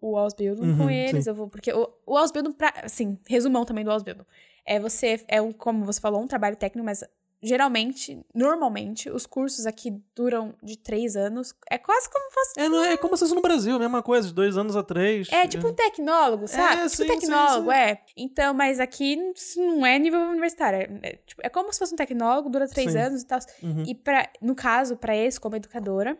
[0.00, 1.26] o, o Ausbildung Uhum, com eles.
[1.26, 1.30] sim.
[1.30, 4.24] Eu vou, porque o, o Ausbildung, pra, assim, resumão também do Ausbildung.
[4.66, 7.02] É você, é um, como você falou, um trabalho técnico, mas
[7.42, 11.52] geralmente, normalmente, os cursos aqui duram de três anos.
[11.68, 12.60] É quase como fosse.
[12.60, 15.28] É, não, é como se fosse no Brasil, mesma coisa, de dois anos a três.
[15.32, 16.82] É tipo um tecnólogo, sabe?
[16.82, 17.82] É, tipo sim, um tecnólogo, sim, sim.
[17.82, 18.00] é.
[18.16, 19.16] Então, mas aqui
[19.56, 20.78] não é nível universitário.
[21.02, 22.98] É, é, tipo, é como se fosse um tecnólogo, dura três Sim.
[22.98, 23.40] anos e tal.
[23.62, 23.84] Uhum.
[23.86, 26.16] E pra, no caso, pra esse, como educadora,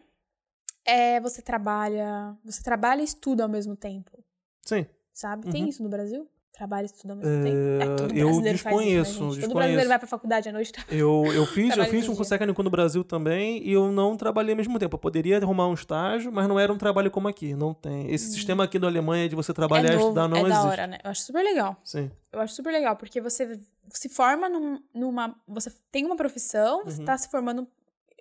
[0.85, 2.37] é você trabalha.
[2.45, 4.23] Você trabalha e estuda ao mesmo tempo.
[4.63, 4.87] Sim.
[5.13, 5.47] Sabe?
[5.47, 5.53] Uhum.
[5.53, 6.29] Tem isso no Brasil?
[6.53, 7.83] Trabalha e estuda ao mesmo É, tempo.
[7.93, 9.19] É, todo eu brasileiro faz isso, né, desconheço?
[9.19, 9.55] Todo desconheço.
[9.55, 10.73] brasileiro vai pra faculdade à noite.
[10.91, 14.53] Eu, eu fiz, eu fiz um curso técnico no Brasil também e eu não trabalhei
[14.53, 14.95] ao mesmo tempo.
[14.95, 17.55] Eu poderia arrumar um estágio, mas não era um trabalho como aqui.
[17.55, 18.13] Não tem.
[18.13, 20.57] Esse sistema aqui da Alemanha de você trabalhar é e estudar não é existe.
[20.63, 20.99] da hora, né?
[21.03, 21.77] Eu acho super legal.
[21.83, 22.11] Sim.
[22.31, 23.59] Eu acho super legal, porque você
[23.91, 25.35] se forma num- numa.
[25.49, 27.05] Você tem uma profissão, você Uhum.
[27.07, 27.67] tá se formando.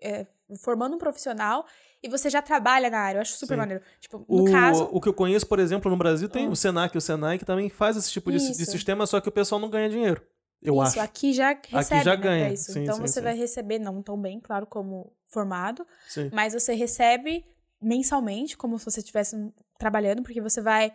[0.04, 0.26] é,
[0.64, 1.64] formando um profissional
[2.04, 3.18] e você já trabalha na área.
[3.18, 3.60] Eu acho super Sim.
[3.60, 3.84] maneiro.
[4.00, 4.90] Tipo, no O, caso.
[4.92, 6.50] o que eu conheço, por exemplo, no Brasil tem Ah.
[6.50, 9.32] o Senac o Senai que também faz esse tipo de, de sistema, só que o
[9.32, 10.22] pessoal não ganha dinheiro.
[10.62, 11.00] Eu isso, acho.
[11.02, 12.54] aqui já recebe já né, ganha.
[12.54, 12.74] isso.
[12.74, 13.22] Sim, então sim, você sim.
[13.22, 15.86] vai receber, não tão bem, claro, como formado,
[16.32, 17.44] mas você recebe
[17.82, 19.36] mensalmente, como se você estivesse
[19.80, 20.94] trabalhando, porque você vai.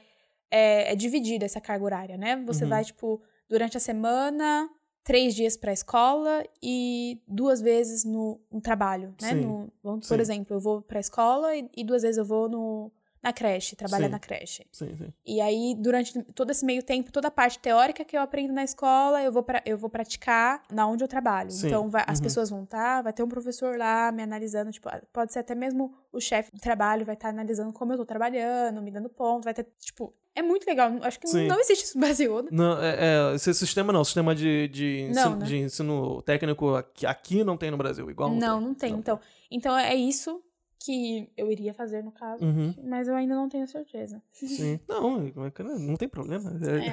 [0.48, 2.36] É, é dividida essa carga horária, né?
[2.46, 2.70] Você Uhum.
[2.70, 4.68] vai, tipo, durante a semana,
[5.06, 9.28] três dias pra escola e duas vezes no, no trabalho, né?
[9.28, 10.12] Sim, No- vamos- sim.
[10.14, 12.90] por exemplo, eu vou pra escola e, e duas vezes eu vou no,
[13.22, 14.12] na creche, trabalhar Sim.
[14.12, 14.66] na creche.
[14.72, 15.12] Sim, sim.
[15.24, 18.64] E aí, durante todo esse meio tempo, toda a parte teórica que eu aprendo na
[18.64, 21.52] escola, eu vou, pra, eu vou praticar na onde eu trabalho.
[21.52, 22.24] Sim, Então, vai- as uhum.
[22.24, 25.94] pessoas vão estar, vai ter um professor lá me analisando, tipo, pode ser até mesmo
[26.12, 29.54] o chefe do trabalho vai estar analisando como eu tô trabalhando, me dando ponto, vai
[29.54, 30.92] ter, tipo, é muito legal.
[31.02, 31.46] Acho que Sim.
[31.46, 32.48] não existe isso no Brasil, né?
[32.52, 32.96] Não, é,
[33.32, 35.46] é, esse sistema não, sistema de, de, Não, ensino, né?
[35.46, 38.92] de ensino técnico aqui, aqui não tem no Brasil, igual Não, não tem.
[38.92, 39.18] Então,
[39.50, 40.42] então, é isso
[40.78, 42.44] que eu iria fazer, no caso.
[42.44, 44.22] Uhum, Mas eu ainda não tenho certeza.
[44.30, 44.78] sim.
[44.86, 45.32] Não,
[45.78, 46.52] não tem problema.
[46.62, 46.86] É-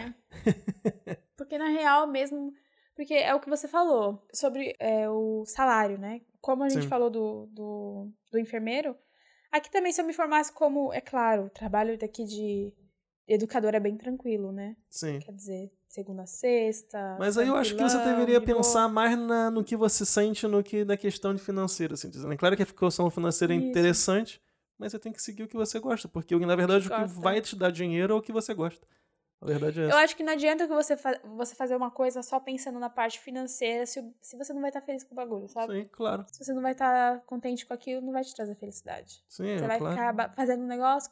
[1.12, 1.16] É.
[1.38, 2.54] Porque na real mesmo.
[2.96, 6.22] Porque é o que você falou sobre é, o salário, né?
[6.40, 6.88] Como a gente Sim.
[6.88, 8.96] falou do, do, do enfermeiro.
[9.52, 12.72] Aqui também, se eu me formasse como, é claro, o trabalho daqui de
[13.34, 14.76] educador é bem tranquilo, né?
[14.90, 15.20] Sim.
[15.20, 17.16] Quer dizer, segunda a sexta.
[17.20, 18.58] Mas aí eu acho que você deveria boa.
[18.58, 22.34] pensar mais na- no que você sente no que na questão de financeira, assim, dizendo.
[22.34, 23.68] É claro que a questão financeira é Isso.
[23.68, 24.42] interessante,
[24.78, 27.40] mas você tem que seguir o que você gosta, porque na verdade o que vai
[27.42, 28.86] te dar dinheiro é o que você gosta.
[29.42, 29.98] A verdade é Eu essa.
[30.00, 33.20] acho que não adianta que você, fa você fazer uma coisa só pensando na parte
[33.20, 35.82] financeira se, se você não vai estar feliz com o bagulho, sabe?
[35.82, 36.26] Sim, claro.
[36.32, 39.22] Se você não vai estar contente com aquilo, não vai te trazer felicidade.
[39.28, 39.96] Sim, Você é vai claro.
[39.98, 41.12] ficar fazendo um negócio,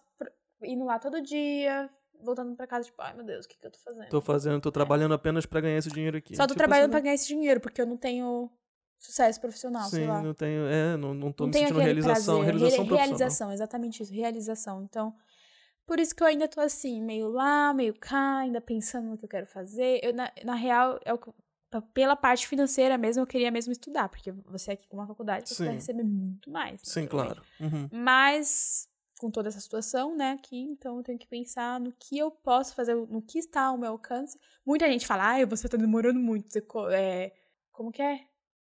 [0.63, 1.89] indo lá todo dia,
[2.23, 4.09] voltando pra casa, tipo, ai meu Deus, o que, que eu tô fazendo?
[4.09, 6.35] Tô fazendo, tô trabalhando apenas pra ganhar esse dinheiro aqui.
[6.35, 8.49] Só tô Tipo, trabalhando você pra não- ganhar esse dinheiro, porque eu não tenho
[8.99, 10.21] sucesso profissional, sei Sim, lá.
[10.21, 12.43] não tenho, é, não, não tô não me sentindo realização, prazer.
[12.43, 12.97] realização Re- profissional.
[13.17, 14.83] realização, exatamente isso, realização.
[14.83, 15.15] Então,
[15.87, 19.25] por isso que eu ainda tô assim, meio lá, meio cá, ainda pensando no que
[19.25, 19.99] eu quero fazer.
[20.03, 21.31] Eu, na, na real, é o que-
[21.93, 25.63] pela parte financeira mesmo, eu queria mesmo estudar, porque você aqui com uma faculdade, você
[25.63, 25.79] vai Sim.
[25.79, 26.81] receber muito mais.
[26.83, 27.41] Sim, naturalmente.
[27.59, 27.75] claro.
[27.75, 27.89] Uhum.
[27.91, 28.87] Mas,
[29.21, 32.73] com toda essa situação, né, aqui, então eu tenho que pensar no que eu posso
[32.73, 34.35] fazer, no que está ao meu alcance.
[34.65, 36.51] Muita gente fala, ai, você tá demorando muito.
[36.51, 37.31] Você é,
[37.71, 38.21] como que é?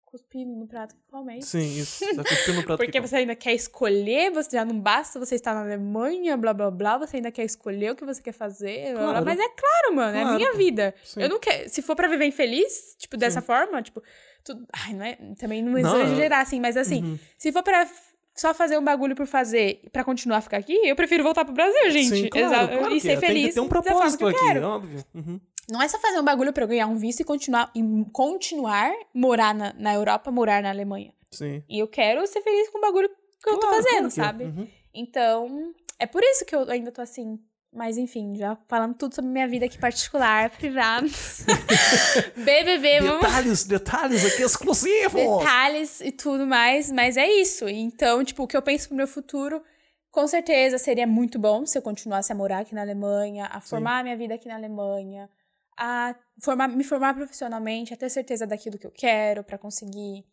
[0.06, 1.50] Cuspindo no prato que come, é isso?
[1.50, 2.16] Sim, isso.
[2.16, 5.54] Tá cuspindo no prato Porque você ainda quer escolher, você já não basta você estar
[5.56, 9.02] na Alemanha, blá blá blá, você ainda quer escolher o que você quer fazer, blá,
[9.02, 9.26] blá, Claro.
[9.26, 10.94] mas é claro, mano, é a Claro, minha vida.
[11.04, 11.22] Sim.
[11.24, 13.48] Eu não quero, se for pra viver infeliz, tipo, dessa Sim.
[13.48, 14.02] forma, tipo,
[14.44, 17.20] tudo, ai, não é, também não, Não, exagerar assim, mas assim, Uhum.
[17.38, 20.74] se for pra f- só fazer um bagulho por fazer pra continuar a ficar aqui,
[20.86, 22.10] eu prefiro voltar pro Brasil, gente.
[22.24, 23.18] Sim, claro, Exa- claro e ser é.
[23.18, 23.42] feliz.
[23.44, 24.66] Tem que ter um propósito aqui, quero.
[24.68, 25.04] óbvio.
[25.14, 25.40] Uhum.
[25.72, 27.82] Não é só fazer um bagulho pra eu ganhar um visto e continuar, e
[28.12, 31.12] continuar morar na, na Europa, morar na Alemanha.
[31.32, 31.64] Sim.
[31.68, 33.10] E eu quero ser feliz com o bagulho
[33.42, 34.10] que eu tô Claro, fazendo, claro é.
[34.12, 34.44] sabe?
[34.46, 34.68] Uhum.
[34.94, 37.40] Então, é por isso que eu ainda tô assim.
[37.76, 41.06] Mas enfim, já falando tudo sobre minha vida aqui particular, privada.
[42.38, 45.40] BBB, vamos Detalhes, detalhes aqui exclusivos!
[45.40, 47.68] detalhes e tudo mais, mas é isso.
[47.68, 49.62] Então, tipo, o que eu penso pro meu futuro,
[50.10, 54.00] com certeza seria muito bom se eu continuasse a morar aqui na Alemanha, a formar
[54.00, 55.30] a minha vida aqui na Alemanha,
[55.78, 60.26] a formar, me formar profissionalmente, a ter certeza daquilo que eu quero pra conseguir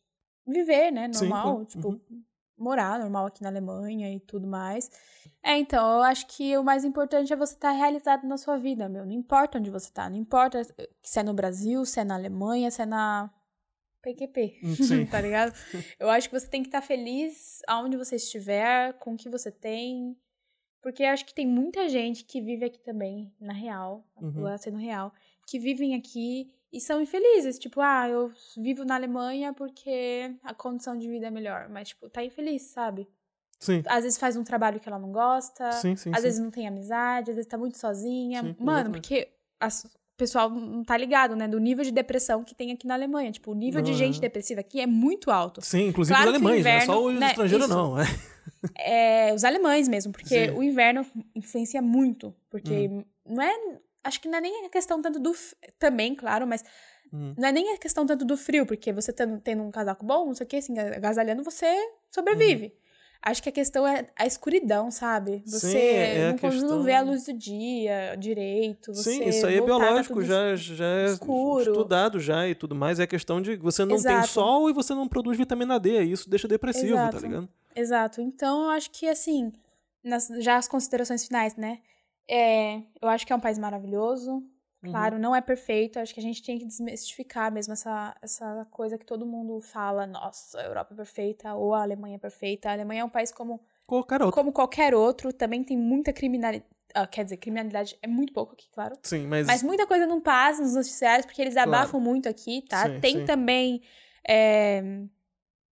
[0.47, 1.65] viver, né, Sim, normal, claro.
[1.67, 2.23] tipo, Uhum.
[2.63, 4.91] Morar normal aqui na Alemanha e tudo mais.
[5.43, 8.89] É, então, eu acho que o mais importante é você estar realizado na sua vida,
[8.89, 9.05] meu.
[9.05, 10.63] Não importa onde você tá, não importa
[11.03, 13.31] se é no Brasil, se é na Alemanha, se é na
[14.03, 14.75] PQP, Hum,
[15.05, 15.07] Sim.
[15.07, 15.53] tá ligado?
[15.99, 19.51] Eu acho que você tem que estar feliz aonde você estiver, com o que você
[19.51, 20.17] tem.
[20.81, 24.57] Porque eu acho que tem muita gente que vive aqui também, na real, Uhum.
[24.59, 25.13] sendo real,
[25.47, 27.59] que vivem aqui e são infelizes.
[27.59, 31.69] Tipo, ah, eu vivo na Alemanha porque a condição de vida é melhor.
[31.69, 33.07] Mas, tipo, tá infeliz, sabe?
[33.61, 36.11] Sim, Às vezes faz um trabalho que ela não gosta, sim, sim.
[36.11, 36.23] às sim.
[36.23, 38.41] vezes não tem amizade, às vezes tá muito sozinha.
[38.43, 38.93] Sim, Mano, exatamente.
[39.03, 39.29] porque
[39.61, 41.47] as- o pessoal não tá ligado, né?
[41.47, 43.31] Do nível de depressão que tem aqui na Alemanha.
[43.31, 44.21] Tipo, o nível de Não, gente é.
[44.21, 45.61] depressiva aqui é muito alto.
[45.63, 47.77] Sim, inclusive Claro os alemães, não é só inverno, os né, estrangeiros, isso.
[47.77, 47.99] não.
[48.01, 48.05] É.
[49.29, 52.35] É, os alemães mesmo, porque o inverno influencia muito.
[52.51, 53.05] Porque Hum.
[53.27, 53.57] não é.
[54.05, 55.33] Acho que não é nem a questão tanto do.
[55.79, 56.65] Também, claro, mas.
[57.13, 57.35] Hum.
[57.37, 60.27] Não é nem a questão tanto do frio, porque você tendo, tendo um casaco bom,
[60.27, 61.67] não sei o que, assim, agasalhando, você
[62.11, 62.67] sobrevive.
[62.67, 62.83] Uhum.
[63.25, 65.45] Acho que a questão é a escuridão, sabe?
[65.47, 68.93] Você Sim, é a não, quando não vê a luz do dia direito.
[68.95, 71.61] Sim, isso aí é tá biológico, já, já é escuro.
[71.71, 72.99] estudado já e tudo mais.
[72.99, 74.29] É questão de você não tem Exato.
[74.29, 76.03] sol e você não produz vitamina D.
[76.03, 77.17] E isso deixa depressivo, Exato.
[77.17, 77.49] tá ligado?
[77.77, 78.21] Exato.
[78.21, 79.53] Então, eu acho que, assim,
[80.03, 81.79] nas- já as considerações finais, né?
[82.29, 84.43] É, eu acho que é um país maravilhoso.
[84.85, 84.91] Uhum.
[84.91, 85.99] Claro, não é perfeito.
[85.99, 90.07] Acho que a gente tem que desmistificar mesmo essa, essa coisa que todo mundo fala.
[90.07, 92.69] Nossa, a Europa é perfeita ou a Alemanha é perfeita.
[92.69, 94.35] A Alemanha é um país como, Qualquer outro.
[94.35, 95.33] como qualquer outro.
[95.33, 96.65] Também tem muita criminalidade.
[97.13, 98.97] quer dizer, criminalidade é muito pouco aqui, claro.
[99.03, 101.71] Sim, mas, Mas muita coisa não passa nos noticiários, porque eles Claro.
[101.71, 102.87] abafam muito aqui, tá?
[102.89, 103.25] Sim, tem sim.
[103.25, 103.83] também.
[104.27, 104.83] é,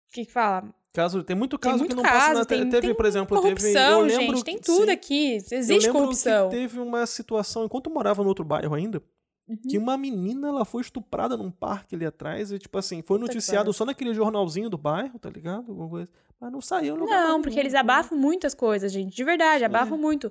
[0.09, 0.73] O que que fala?
[0.93, 3.05] Caso, tem muito Tem caso muito que não passa caso, na tem, Teve, tem por
[3.05, 3.49] exemplo, teve.
[3.49, 4.45] Eu corrupção, lembro gente.
[4.45, 5.37] Tem tudo sim, aqui.
[5.51, 6.49] Eu Existe lembro corrupção.
[6.49, 9.01] teve uma situação, enquanto eu morava no outro bairro ainda,
[9.49, 9.57] Uhum.
[9.69, 13.71] que uma menina ela foi estuprada num parque ali atrás e, tipo assim, foi noticiado
[13.71, 15.69] só naquele jornalzinho do bairro, tá ligado?
[15.69, 16.11] Alguma coisa.
[16.37, 19.15] Mas não saiu Não, nenhum, porque eles abafam muitas coisas, gente.
[19.15, 20.29] De verdade, abafam muito.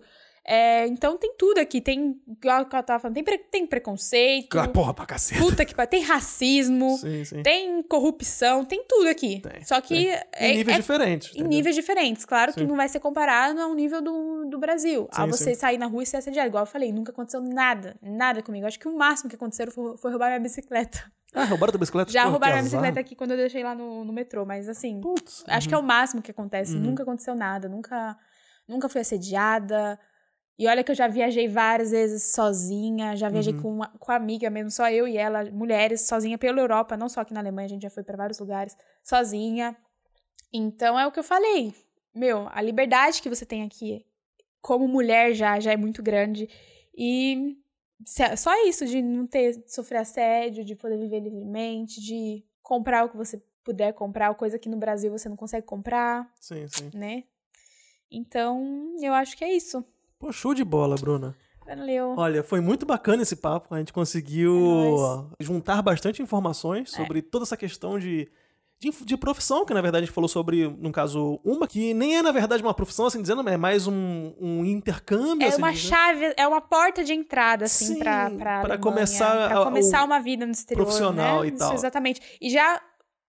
[0.49, 1.81] É, então tem tudo aqui.
[1.81, 4.57] Tem, igual que eu tava falando, tem, pre- tem preconceito.
[4.59, 5.41] Ah, porra, pra cacete.
[5.41, 5.91] Puta que pariu.
[5.91, 6.97] Tem racismo.
[6.99, 7.43] Sim, sim.
[7.43, 8.65] Tem corrupção.
[8.65, 9.41] Tem tudo aqui.
[9.41, 11.35] Tem, Só que é, em níveis é diferentes.
[11.35, 12.25] em níveis diferentes.
[12.25, 12.67] Claro que Sim.
[12.67, 15.09] não vai ser comparado ao nível do, do Brasil.
[15.13, 15.61] a Sim, você sim.
[15.61, 16.47] sair na rua e ser assediado.
[16.49, 17.97] Igual eu falei, nunca aconteceu nada.
[18.01, 18.67] Nada comigo.
[18.67, 21.03] Acho que o máximo que aconteceu foi, foi roubar minha bicicleta.
[21.35, 22.11] Ah, roubaram tua bicicleta?
[22.13, 22.81] Já Porra, roubaram que minha azar.
[22.83, 24.47] bicicleta aqui quando eu deixei lá no, no metrô.
[24.47, 25.43] Mas assim, Putz.
[25.49, 26.75] acho que é o máximo que acontece.
[26.77, 26.83] Uhum.
[26.83, 27.69] Nunca aconteceu nada.
[27.69, 28.17] Nunca,
[28.69, 29.99] nunca fui assediada.
[30.59, 33.61] E olha que eu já viajei várias vezes sozinha, já viajei Uhum.
[33.63, 37.21] com, uma, com amiga mesmo, só eu e ela, mulheres, sozinha pela Europa, não só
[37.21, 39.77] aqui na Alemanha, a gente já foi pra vários lugares, sozinha.
[40.53, 41.75] Então é o que eu falei.
[42.15, 44.07] Meu, a liberdade que você tem aqui,
[44.63, 46.49] como mulher já, já é muito grande.
[46.97, 47.59] E
[48.39, 53.17] só isso, de não ter, sofrer assédio, de poder viver livremente, de comprar o que
[53.17, 56.91] você puder comprar, coisa que no Brasil você não consegue comprar, Sim, sim.
[56.95, 57.25] né?
[58.11, 59.85] Então, eu acho que é isso.
[60.19, 61.35] Pô, show de bola, Bruna.
[61.67, 62.15] Valeu.
[62.17, 63.75] Olha, foi muito bacana esse papo.
[63.75, 68.29] A gente conseguiu É juntar bastante informações sobre toda essa questão de,
[68.79, 72.17] de, de profissão, que na verdade a gente falou sobre, no caso, uma que nem
[72.17, 75.45] é na verdade uma profissão, assim dizendo, é mais um, um intercâmbio.
[75.45, 75.89] É assim uma dizendo.
[75.91, 80.05] chave, é uma porta de entrada, assim, Sim, pra, pra, pra Alemanha, começar pra começar
[80.05, 81.49] uma vida no exterior, profissional né?
[81.49, 81.69] e tal.
[81.69, 82.21] Isso, exatamente.
[82.41, 82.81] E já,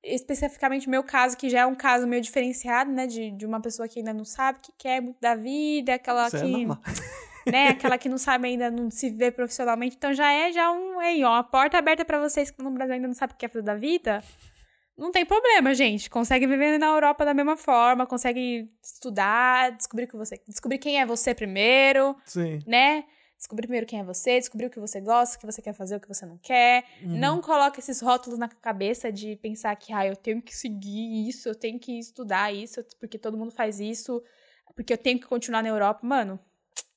[0.04, 3.62] especificamente o meu caso, que já é um caso meio diferenciado, né, de, de uma
[3.62, 6.52] pessoa que ainda não sabe o que quer muito da vida, aquela Isso é que,
[6.52, 6.80] normal.
[7.46, 11.00] né, aquela que não sabe ainda, não se vê profissionalmente, então já é já um,
[11.00, 13.46] aí, ó, uma porta aberta pra vocês que no Brasil ainda não sabem o que
[13.46, 14.24] quer fazer da vida,
[14.98, 16.10] não tem problema, gente.
[16.10, 21.06] Consegue viver na Europa da mesma forma, consegue estudar, descobrir que você, descobrir quem é
[21.06, 22.60] você primeiro, Sim.
[22.66, 23.04] né?
[23.38, 25.96] Descobrir primeiro quem é você, descobrir o que você gosta, o que você quer fazer,
[25.96, 26.84] o que você não quer.
[27.04, 27.18] Uhum.
[27.20, 31.48] Não coloque esses rótulos na cabeça de pensar que, ah, eu tenho que seguir isso,
[31.48, 34.24] eu tenho que estudar isso, porque todo mundo faz isso,
[34.76, 36.00] porque eu tenho que continuar na Europa.
[36.02, 36.40] Mano,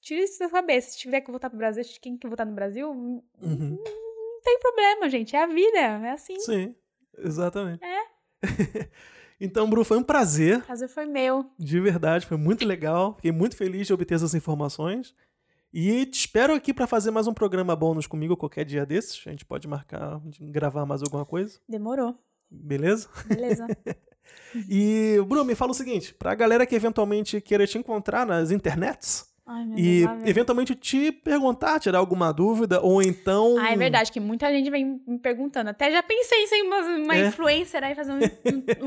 [0.00, 0.92] tira isso da cabeça.
[0.92, 3.22] Se tiver que voltar pro Brasil, quem que voltar no Brasil, Uhum.
[3.42, 5.36] não tem problema, gente.
[5.36, 6.40] É a vida, é assim.
[6.40, 6.74] Sim,
[7.18, 7.84] exatamente.
[7.84, 8.00] É.
[9.38, 11.50] então, Bru, foi um prazer, O prazer foi meu.
[11.58, 13.14] de verdade, foi muito legal.
[13.16, 15.14] Fiquei muito feliz de obter essas informações.
[15.72, 19.22] E te espero aqui pra fazer mais um programa bônus comigo qualquer dia desses.
[19.26, 22.16] A gente pode marcar gravar mais alguma coisa, Demorou.
[22.50, 23.08] beleza?
[23.26, 23.66] Beleza.
[24.68, 29.28] E, Bruno, me fala o seguinte: pra galera que eventualmente queira te encontrar nas internets
[29.44, 33.56] Ai, meu e Deus, eventualmente te perguntar, tirar alguma dúvida, ou então.
[33.58, 35.70] Ah, é verdade, que muita gente vem me perguntando.
[35.70, 37.26] Até já pensei em ser uma, uma É.
[37.26, 38.18] influencer aí, fazer um,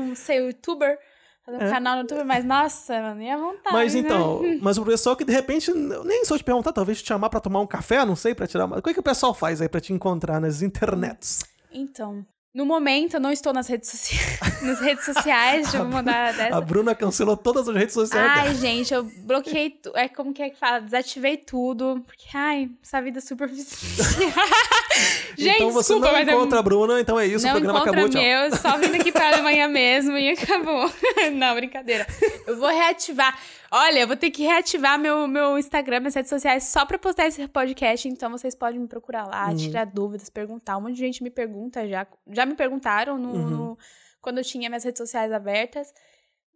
[0.10, 0.98] um ser youtuber,
[1.44, 1.70] fazer um É.
[1.70, 3.72] canal no YouTube, mas nossa, mano, ia vontade.
[3.72, 4.00] Mas né?
[4.00, 7.40] então, mas o pessoal que de repente, nem só te perguntar, talvez te chamar pra
[7.40, 8.78] tomar um café, não sei, pra tirar uma.
[8.78, 11.44] O que, que o pessoal faz aí pra te encontrar nas internets?
[11.72, 12.24] Então,
[12.54, 14.38] no momento eu não estou nas redes sociais.
[14.62, 16.60] nas redes sociais, deixa eu mandar A dessa.
[16.60, 18.48] Bruna cancelou todas as redes sociais dela.
[18.48, 19.70] Ai, gente, eu bloqueei.
[19.70, 19.90] Tu...
[19.96, 20.80] É como que é que fala?
[20.80, 22.00] Desativei tudo.
[22.06, 24.30] Porque, ai, essa vida é superficial.
[25.36, 27.80] gente, então você desculpa, não é encontra a Bruna, então é isso, não o programa
[27.80, 28.22] acabou, tchau.
[28.22, 30.88] meu, só vindo aqui pra amanhã mesmo e acabou.
[31.34, 32.06] não, brincadeira.
[32.46, 33.36] Eu vou reativar.
[33.76, 37.26] Olha, eu vou ter que reativar meu, meu Instagram, minhas redes sociais, só pra postar
[37.26, 38.06] esse podcast.
[38.08, 39.56] Então vocês podem me procurar lá, Uhum.
[39.56, 40.76] tirar dúvidas, perguntar.
[40.76, 42.06] Um monte de gente me pergunta já.
[42.30, 43.50] Já me perguntaram no, Uhum.
[43.50, 43.78] no-
[44.20, 45.92] quando eu tinha minhas redes sociais abertas.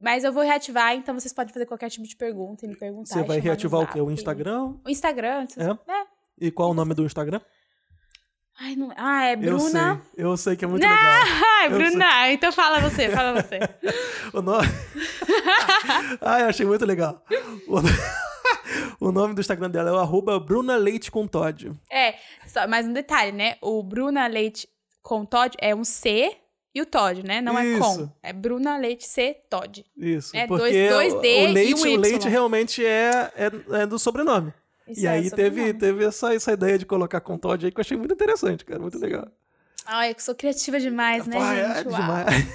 [0.01, 3.15] Mas eu vou reativar, então vocês podem fazer qualquer tipo de pergunta e me perguntar.
[3.15, 4.01] Você vai reativar o quê?
[4.01, 4.77] O Instagram?
[4.87, 5.45] O Instagram.
[5.49, 5.71] vocês- É?
[5.73, 6.07] é.
[6.41, 7.41] E qual o nome do Instagram?
[8.61, 8.91] Ai, não...
[8.97, 10.03] Ah, é Eu Bruna.
[10.15, 11.71] sei, eu sei que é muito Ah, legal.
[11.71, 12.33] Eu Bruna.
[12.33, 13.59] Então fala você, fala você.
[14.35, 14.67] O nome.
[16.21, 17.23] Ai, achei muito legal.
[19.01, 19.09] O...
[19.09, 21.73] o nome do Instagram dela é o arroba Bruna Leite com Todd.
[21.91, 22.15] É,
[22.47, 23.57] só mais um detalhe, né?
[23.63, 24.69] O Bruna Leite
[25.03, 26.37] com Todd é um C
[26.75, 27.41] e o Todd, né?
[27.41, 27.81] Não é Isso.
[27.81, 28.11] com.
[28.23, 29.85] É Bruna Leite C Todd.
[29.97, 30.37] Isso.
[30.37, 32.31] É, porque dois- dois D o e leite, um o leite Y.
[32.31, 34.53] realmente é, é, é do sobrenome.
[34.89, 37.79] Isso e é aí teve, teve essa, essa ideia de colocar com Todd aí que
[37.79, 38.81] eu achei muito interessante, cara.
[38.81, 39.27] Muito legal.
[39.91, 41.89] Ai, eu sou criativa demais, né, Vai, é gente?
[41.89, 42.01] Uau.
[42.01, 42.47] demais.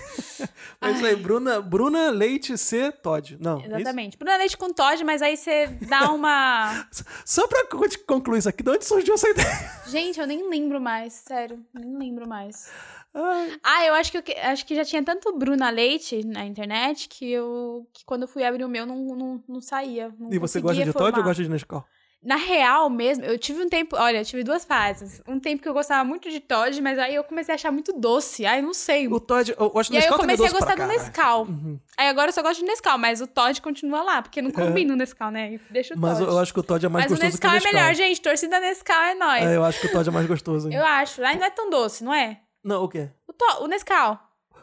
[0.79, 3.37] Mas isso aí, Bruna, Bruna Leite C Todd.
[3.39, 3.59] Não.
[3.61, 3.65] é?
[3.67, 4.17] Exatamente.
[4.17, 6.85] Bruna Leite com Todd, mas aí você dá uma.
[7.25, 9.71] Só pra con- concluir isso aqui, de onde surgiu essa ideia?
[9.87, 11.63] Gente, eu nem lembro mais, sério.
[11.73, 12.69] Nem lembro mais.
[13.15, 17.07] Ai, Ah, eu acho que, eu acho que já tinha tanto Bruna Leite na internet
[17.07, 17.87] que eu.
[17.93, 20.13] que quando eu fui abrir o meu não, não, não saía.
[20.19, 21.23] Não e você gosta de Todd ou formar.
[21.29, 21.85] gosta de Nescau?
[22.23, 23.97] Na real mesmo, eu tive um tempo.
[23.97, 25.21] Olha, eu tive duas fases.
[25.27, 27.91] Um tempo que eu gostava muito de Todd, mas aí eu comecei a achar muito
[27.91, 28.45] doce.
[28.45, 29.07] Ai, não sei.
[29.09, 30.87] O Todd, eu gosto do E aí eu é comecei a gostar do.
[30.87, 31.43] Nescau.
[31.43, 31.77] Uhum.
[31.97, 34.93] Aí agora eu só gosto de Nescau, mas o Todd continua lá, porque não combina
[34.93, 35.59] o Nescau, né?
[35.69, 36.31] Deixa o Mas Todd.
[36.31, 37.73] eu acho que o Todd é mais mas gostoso que o Nescau é Nescau.
[37.73, 38.21] melhor, gente.
[38.21, 39.43] Torcida Nescau é nóis.
[39.45, 40.69] É, eu acho que o Todd é mais gostoso.
[40.69, 40.75] hein?
[40.75, 41.21] Eu acho.
[41.23, 42.39] Ai, não é tão doce, não é?
[42.63, 43.09] Não, o quê?
[43.27, 43.63] O, to...
[43.63, 44.17] o Nescau.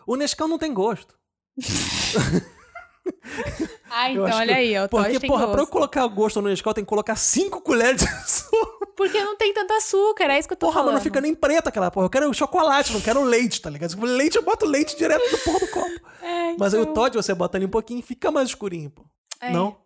[0.07, 1.15] O Nescau não tem gosto.
[3.93, 4.86] Ah, então olha que- aí, ó.
[4.86, 5.52] Porque, porra, gosto.
[5.52, 8.86] pra eu colocar gosto no Nescau, tem que colocar 5 colheres de açúcar.
[8.97, 10.93] Porque não tem tanto açúcar, é isso que eu tô Porra, falando.
[10.93, 12.06] mas não fica nem preta aquela porra.
[12.06, 14.01] Eu quero chocolate, não quero leite, tá ligado?
[14.05, 16.01] Leite, eu boto leite direto no porra do copo.
[16.22, 19.02] É, Mas aí o então, Todd, você bota ali um pouquinho, fica mais escurinho, pô.
[19.40, 19.77] é, Não?